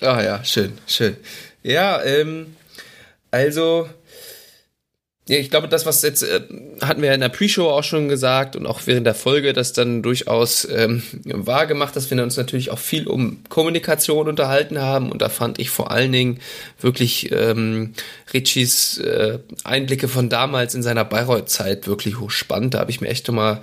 [0.00, 1.16] Ah ja, schön, schön.
[1.62, 2.56] Ja, ähm,
[3.30, 3.88] also
[5.36, 6.40] ich glaube, das, was jetzt äh,
[6.80, 10.02] hatten wir in der Pre-Show auch schon gesagt und auch während der Folge das dann
[10.02, 15.20] durchaus ähm, wahr gemacht, dass wir uns natürlich auch viel um Kommunikation unterhalten haben und
[15.20, 16.40] da fand ich vor allen Dingen
[16.80, 17.92] wirklich ähm,
[18.32, 22.74] Richies äh, Einblicke von damals in seiner Bayreuth-Zeit wirklich hochspannend.
[22.74, 23.60] Da habe ich mir echt nochmal,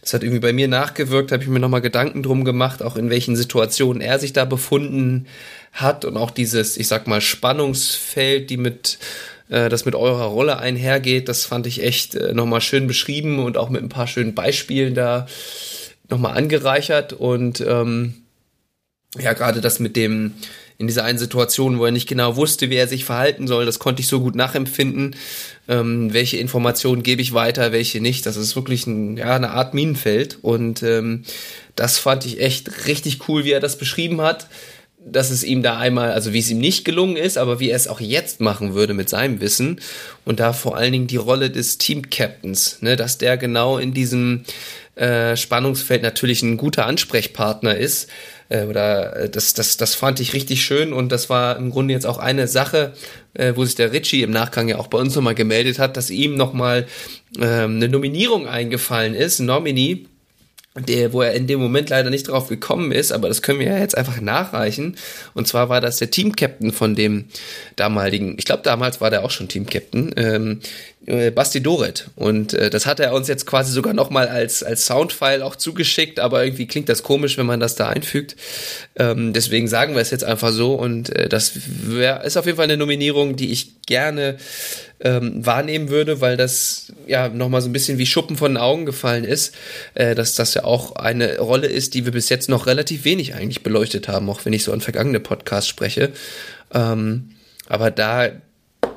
[0.00, 3.10] das hat irgendwie bei mir nachgewirkt, habe ich mir nochmal Gedanken drum gemacht, auch in
[3.10, 5.26] welchen Situationen er sich da befunden
[5.72, 8.98] hat und auch dieses, ich sag mal, Spannungsfeld, die mit
[9.48, 11.28] äh, das mit eurer Rolle einhergeht.
[11.28, 14.94] Das fand ich echt äh, nochmal schön beschrieben und auch mit ein paar schönen Beispielen
[14.94, 15.26] da
[16.08, 17.12] nochmal angereichert.
[17.12, 18.14] Und ähm,
[19.18, 20.34] ja, gerade das mit dem,
[20.76, 23.78] in dieser einen Situation, wo er nicht genau wusste, wie er sich verhalten soll, das
[23.78, 25.14] konnte ich so gut nachempfinden.
[25.68, 28.26] Ähm, welche Informationen gebe ich weiter, welche nicht.
[28.26, 30.38] Das ist wirklich ein, ja, eine Art Minenfeld.
[30.42, 31.24] Und ähm,
[31.76, 34.48] das fand ich echt richtig cool, wie er das beschrieben hat
[35.06, 37.76] dass es ihm da einmal, also wie es ihm nicht gelungen ist, aber wie er
[37.76, 39.80] es auch jetzt machen würde mit seinem Wissen
[40.24, 44.44] und da vor allen Dingen die Rolle des Team-Captains, ne, dass der genau in diesem
[44.96, 48.08] äh, Spannungsfeld natürlich ein guter Ansprechpartner ist.
[48.48, 51.94] Äh, oder äh, das, das, das fand ich richtig schön und das war im Grunde
[51.94, 52.92] jetzt auch eine Sache,
[53.34, 56.10] äh, wo sich der Ritchie im Nachgang ja auch bei uns nochmal gemeldet hat, dass
[56.10, 56.86] ihm nochmal
[57.38, 60.06] äh, eine Nominierung eingefallen ist, Nomini
[60.76, 63.68] der, wo er in dem Moment leider nicht drauf gekommen ist, aber das können wir
[63.68, 64.96] ja jetzt einfach nachreichen.
[65.32, 67.26] Und zwar war das der Team-Captain von dem
[67.76, 70.60] damaligen, ich glaube damals war der auch schon Team-Captain, ähm,
[71.06, 72.08] äh, Basti Doret.
[72.16, 76.18] Und äh, das hat er uns jetzt quasi sogar nochmal als, als Soundfile auch zugeschickt,
[76.20, 78.36] aber irgendwie klingt das komisch, wenn man das da einfügt.
[78.96, 82.56] Ähm, deswegen sagen wir es jetzt einfach so und äh, das wär, ist auf jeden
[82.56, 84.36] Fall eine Nominierung, die ich gerne
[85.00, 88.86] ähm, wahrnehmen würde, weil das ja nochmal so ein bisschen wie Schuppen von den Augen
[88.86, 89.54] gefallen ist,
[89.94, 93.34] äh, dass das ja auch eine Rolle ist, die wir bis jetzt noch relativ wenig
[93.34, 96.12] eigentlich beleuchtet haben, auch wenn ich so an vergangene Podcasts spreche.
[96.72, 97.30] Ähm,
[97.68, 98.30] aber da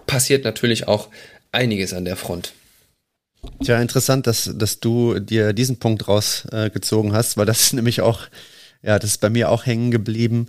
[0.06, 1.10] passiert natürlich auch
[1.52, 2.54] einiges an der Front.
[3.64, 8.02] Tja, interessant, dass, dass du dir diesen Punkt rausgezogen äh, hast, weil das ist nämlich
[8.02, 8.22] auch,
[8.82, 10.48] ja, das ist bei mir auch hängen geblieben.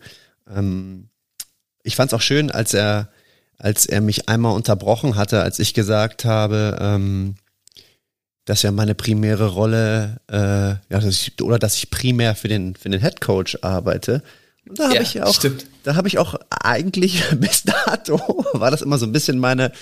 [0.49, 1.09] Ähm,
[1.83, 3.11] ich fand es auch schön, als er
[3.59, 7.35] als er mich einmal unterbrochen hatte, als ich gesagt habe, ähm,
[8.45, 12.77] dass ja meine primäre Rolle, äh, ja, dass ich, oder dass ich primär für den,
[12.77, 14.23] für den Head Coach arbeite.
[14.67, 15.67] Und da habe ja, ich ja auch, stimmt.
[15.83, 19.73] da habe ich auch eigentlich bis dato war das immer so ein bisschen meine,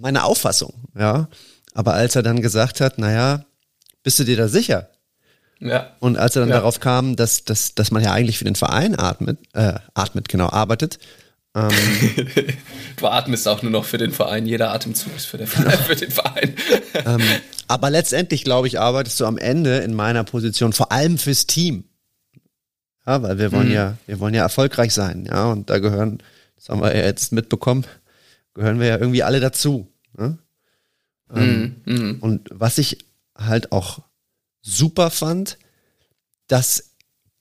[0.00, 1.28] meine Auffassung, ja.
[1.74, 3.44] Aber als er dann gesagt hat, naja,
[4.02, 4.90] bist du dir da sicher?
[5.60, 5.94] Ja.
[6.00, 6.56] Und als er dann ja.
[6.56, 10.48] darauf kam, dass, dass, dass man ja eigentlich für den Verein atmet, äh, atmet, genau,
[10.48, 10.98] arbeitet.
[11.54, 11.68] Ähm,
[12.96, 15.78] du atmest auch nur noch für den Verein, jeder Atemzug ist für den Verein.
[15.78, 16.54] Für den Verein.
[17.06, 17.22] ähm,
[17.68, 21.84] aber letztendlich, glaube ich, arbeitest du am Ende in meiner Position vor allem fürs Team.
[23.06, 23.74] Ja, weil wir wollen mhm.
[23.74, 26.22] ja, wir wollen ja erfolgreich sein, ja, und da gehören,
[26.56, 27.84] das haben wir ja jetzt mitbekommen,
[28.54, 29.89] gehören wir ja irgendwie alle dazu.
[30.16, 30.38] Ne?
[31.34, 31.94] Ähm, mhm.
[31.94, 32.18] Mhm.
[32.20, 32.98] Und was ich
[33.36, 34.02] halt auch
[34.62, 35.58] super fand,
[36.46, 36.90] dass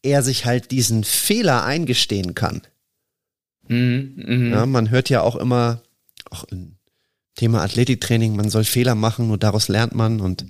[0.01, 2.61] er sich halt diesen Fehler eingestehen kann.
[3.67, 4.55] Mhm, mh.
[4.55, 5.81] ja, man hört ja auch immer,
[6.29, 6.75] auch im
[7.35, 10.45] Thema Athletiktraining, man soll Fehler machen, nur daraus lernt man und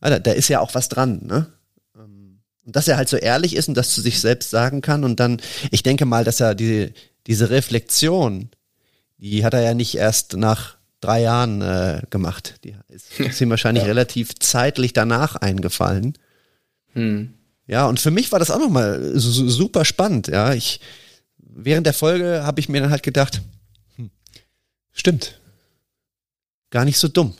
[0.00, 1.52] Alter, da ist ja auch was dran, ne?
[1.96, 5.04] Ähm, und dass er halt so ehrlich ist und das zu sich selbst sagen kann
[5.04, 5.40] und dann,
[5.70, 6.92] ich denke mal, dass er die,
[7.26, 8.50] diese Reflexion,
[9.18, 12.56] die hat er ja nicht erst nach drei Jahren äh, gemacht.
[12.64, 13.88] Die ist, ist ihm wahrscheinlich ja.
[13.88, 16.14] relativ zeitlich danach eingefallen.
[16.92, 17.34] Hm.
[17.66, 20.28] Ja, und für mich war das auch nochmal super spannend.
[20.28, 20.80] Ja, ich
[21.38, 23.42] während der Folge habe ich mir dann halt gedacht,
[23.96, 24.10] hm,
[24.92, 25.38] stimmt,
[26.70, 27.34] gar nicht so dumm.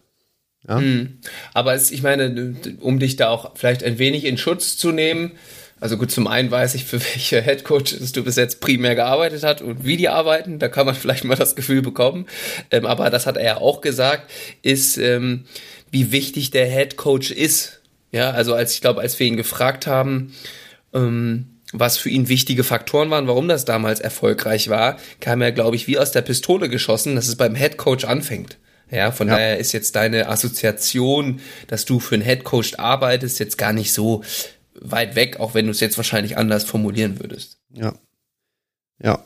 [0.69, 0.78] Ja.
[0.78, 1.19] Hm.
[1.55, 5.32] Aber es, ich meine, um dich da auch vielleicht ein wenig in Schutz zu nehmen,
[5.81, 9.62] also gut, zum einen weiß ich, für welche Headcoaches du bis jetzt primär gearbeitet hast
[9.62, 10.59] und wie die arbeiten.
[10.59, 12.27] Da kann man vielleicht mal das Gefühl bekommen.
[12.70, 14.31] Ähm, aber das hat er ja auch gesagt,
[14.62, 15.44] ist, ähm,
[15.90, 17.81] wie wichtig der Headcoach ist.
[18.12, 20.35] Ja, also als ich glaube, als wir ihn gefragt haben,
[20.93, 25.77] ähm, was für ihn wichtige Faktoren waren, warum das damals erfolgreich war, kam er, glaube
[25.77, 28.59] ich, wie aus der Pistole geschossen, dass es beim Headcoach anfängt.
[28.90, 29.35] Ja, von ja.
[29.35, 34.24] daher ist jetzt deine Assoziation, dass du für einen Headcoach arbeitest, jetzt gar nicht so
[34.81, 37.59] weit weg, auch wenn du es jetzt wahrscheinlich anders formulieren würdest.
[37.73, 37.94] Ja.
[39.02, 39.24] Ja.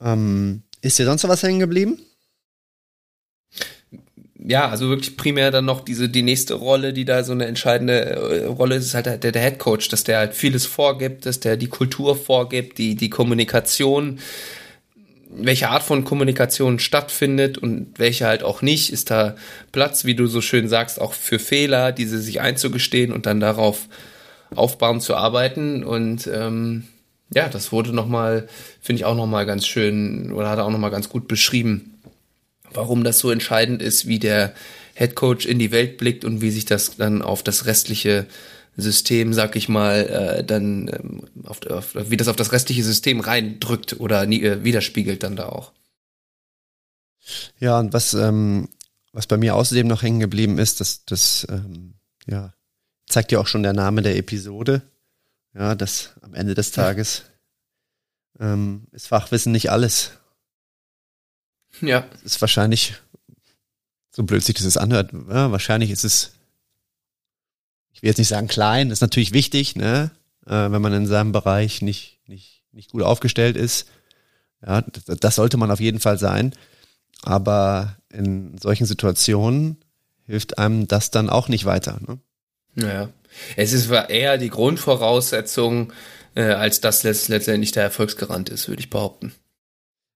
[0.00, 1.98] Ähm, ist dir sonst noch was hängen geblieben?
[4.38, 8.00] Ja, also wirklich primär dann noch diese, die nächste Rolle, die da so eine entscheidende
[8.04, 11.40] äh, Rolle ist, ist halt der, der Head Coach, dass der halt vieles vorgibt, dass
[11.40, 14.20] der die Kultur vorgibt, die, die Kommunikation,
[15.30, 18.92] welche Art von Kommunikation stattfindet und welche halt auch nicht.
[18.92, 19.34] Ist da
[19.72, 23.88] Platz, wie du so schön sagst, auch für Fehler, diese sich einzugestehen und dann darauf
[24.54, 25.84] aufbauend zu arbeiten.
[25.84, 26.84] Und ähm,
[27.34, 28.48] ja, das wurde nochmal,
[28.80, 31.98] finde ich auch nochmal ganz schön, oder hat er auch nochmal ganz gut beschrieben,
[32.72, 34.54] warum das so entscheidend ist, wie der
[34.94, 38.26] Head Coach in die Welt blickt und wie sich das dann auf das restliche
[38.76, 43.20] System, sag ich mal, äh, dann ähm, auf, auf, wie das auf das restliche System
[43.20, 45.72] reindrückt oder nie, äh, widerspiegelt dann da auch.
[47.58, 48.68] Ja, und was, ähm,
[49.12, 51.94] was bei mir außerdem noch hängen geblieben ist, dass das ähm,
[52.26, 52.52] ja
[53.06, 54.82] zeigt ja auch schon der Name der Episode.
[55.54, 57.24] Ja, das am Ende des Tages
[58.38, 60.12] ähm, ist Fachwissen nicht alles.
[61.80, 62.06] Ja.
[62.14, 62.94] Es ist wahrscheinlich,
[64.10, 66.32] so blöd sich das anhört, ja, wahrscheinlich ist es,
[67.92, 70.10] ich will jetzt nicht sagen klein, ist natürlich wichtig, ne?
[70.46, 73.88] Äh, wenn man in seinem Bereich nicht, nicht, nicht gut aufgestellt ist.
[74.64, 76.54] Ja, das, das sollte man auf jeden Fall sein.
[77.22, 79.78] Aber in solchen Situationen
[80.24, 81.98] hilft einem das dann auch nicht weiter.
[82.06, 82.18] Ne?
[82.76, 83.10] Naja.
[83.56, 85.92] Es ist eher die Grundvoraussetzung,
[86.34, 89.34] äh, als dass letztendlich der Erfolgsgarant ist, würde ich behaupten.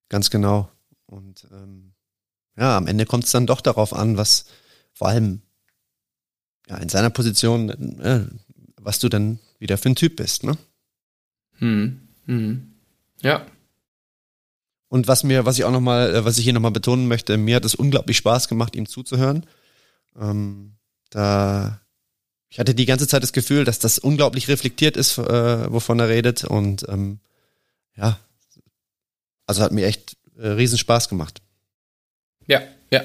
[0.09, 0.71] Ganz genau.
[1.07, 1.93] Und ähm,
[2.57, 4.45] ja, am Ende kommt es dann doch darauf an, was
[4.93, 5.43] vor allem
[6.69, 7.71] ja, in seiner Position,
[8.01, 8.27] äh,
[8.77, 10.57] was du dann wieder für ein Typ bist, ne?
[11.59, 12.09] Hm.
[12.27, 12.75] Hm.
[13.23, 13.47] Ja.
[14.89, 17.57] Und was mir, was ich auch nochmal, äh, was ich hier nochmal betonen möchte, mir
[17.57, 19.47] hat es unglaublich Spaß gemacht, ihm zuzuhören.
[20.19, 20.75] Ähm,
[21.11, 21.81] da
[22.51, 26.09] ich hatte die ganze Zeit das Gefühl, dass das unglaublich reflektiert ist, äh, wovon er
[26.09, 26.43] redet.
[26.45, 27.21] Und ähm,
[27.97, 28.19] ja,
[29.47, 31.41] also hat mir echt äh, riesen Spaß gemacht.
[32.49, 32.61] Ja,
[32.91, 33.05] ja,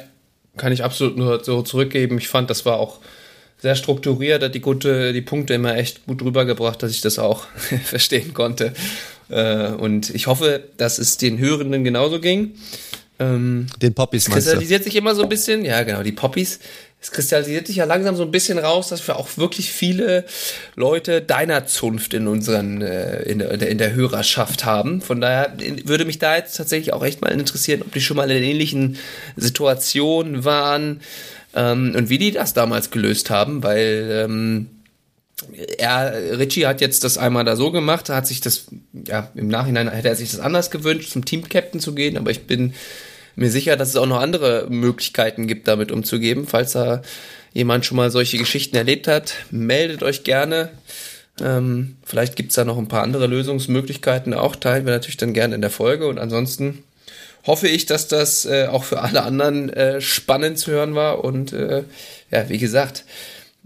[0.57, 2.17] kann ich absolut nur so zurückgeben.
[2.17, 2.99] Ich fand, das war auch
[3.61, 7.45] sehr strukturiert, hat die gute, die Punkte immer echt gut rübergebracht, dass ich das auch
[7.83, 8.73] verstehen konnte.
[9.29, 12.55] Äh, und ich hoffe, dass es den Hörenden genauso ging.
[13.19, 16.59] Ähm, den Poppies meinst kristallisiert sich immer so ein bisschen, ja genau, die Poppies
[17.05, 20.25] es kristallisiert sich ja langsam so ein bisschen raus, dass wir auch wirklich viele
[20.75, 25.01] Leute deiner Zunft in unseren, äh, in, der, in der Hörerschaft haben.
[25.01, 25.53] Von daher
[25.83, 28.97] würde mich da jetzt tatsächlich auch echt mal interessieren, ob die schon mal in ähnlichen
[29.35, 31.01] Situationen waren
[31.53, 34.69] ähm, und wie die das damals gelöst haben, weil ähm,
[35.77, 39.91] er, Richie hat jetzt das einmal da so gemacht, hat sich das, ja, im Nachhinein
[39.91, 42.73] hätte er sich das anders gewünscht, zum Team-Captain zu gehen, aber ich bin
[43.35, 46.45] mir sicher, dass es auch noch andere Möglichkeiten gibt, damit umzugehen.
[46.47, 47.01] Falls da
[47.53, 50.69] jemand schon mal solche Geschichten erlebt hat, meldet euch gerne.
[51.41, 54.33] Ähm, vielleicht gibt's da noch ein paar andere Lösungsmöglichkeiten.
[54.33, 56.07] Auch teilen wir natürlich dann gerne in der Folge.
[56.07, 56.83] Und ansonsten
[57.45, 61.23] hoffe ich, dass das äh, auch für alle anderen äh, spannend zu hören war.
[61.23, 61.83] Und äh,
[62.31, 63.05] ja, wie gesagt,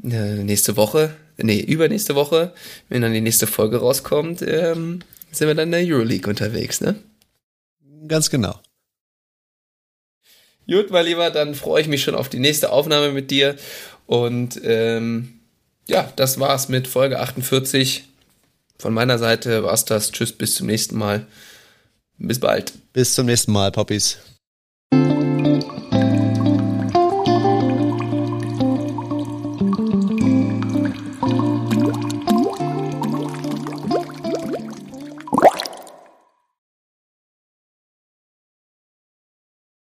[0.04, 2.54] äh, nächste Woche, nee, übernächste Woche,
[2.90, 5.00] wenn dann die nächste Folge rauskommt, ähm,
[5.32, 6.96] sind wir dann in der Euroleague unterwegs, ne?
[8.08, 8.60] Ganz genau.
[10.70, 13.56] Gut, mein Lieber, dann freue ich mich schon auf die nächste Aufnahme mit dir.
[14.06, 15.40] Und ähm,
[15.88, 18.04] ja, das war's mit Folge 48.
[18.78, 20.12] Von meiner Seite war's das.
[20.12, 21.26] Tschüss, bis zum nächsten Mal.
[22.20, 22.74] Bis bald.
[22.94, 24.20] Bis zum nächsten Mal, Poppies.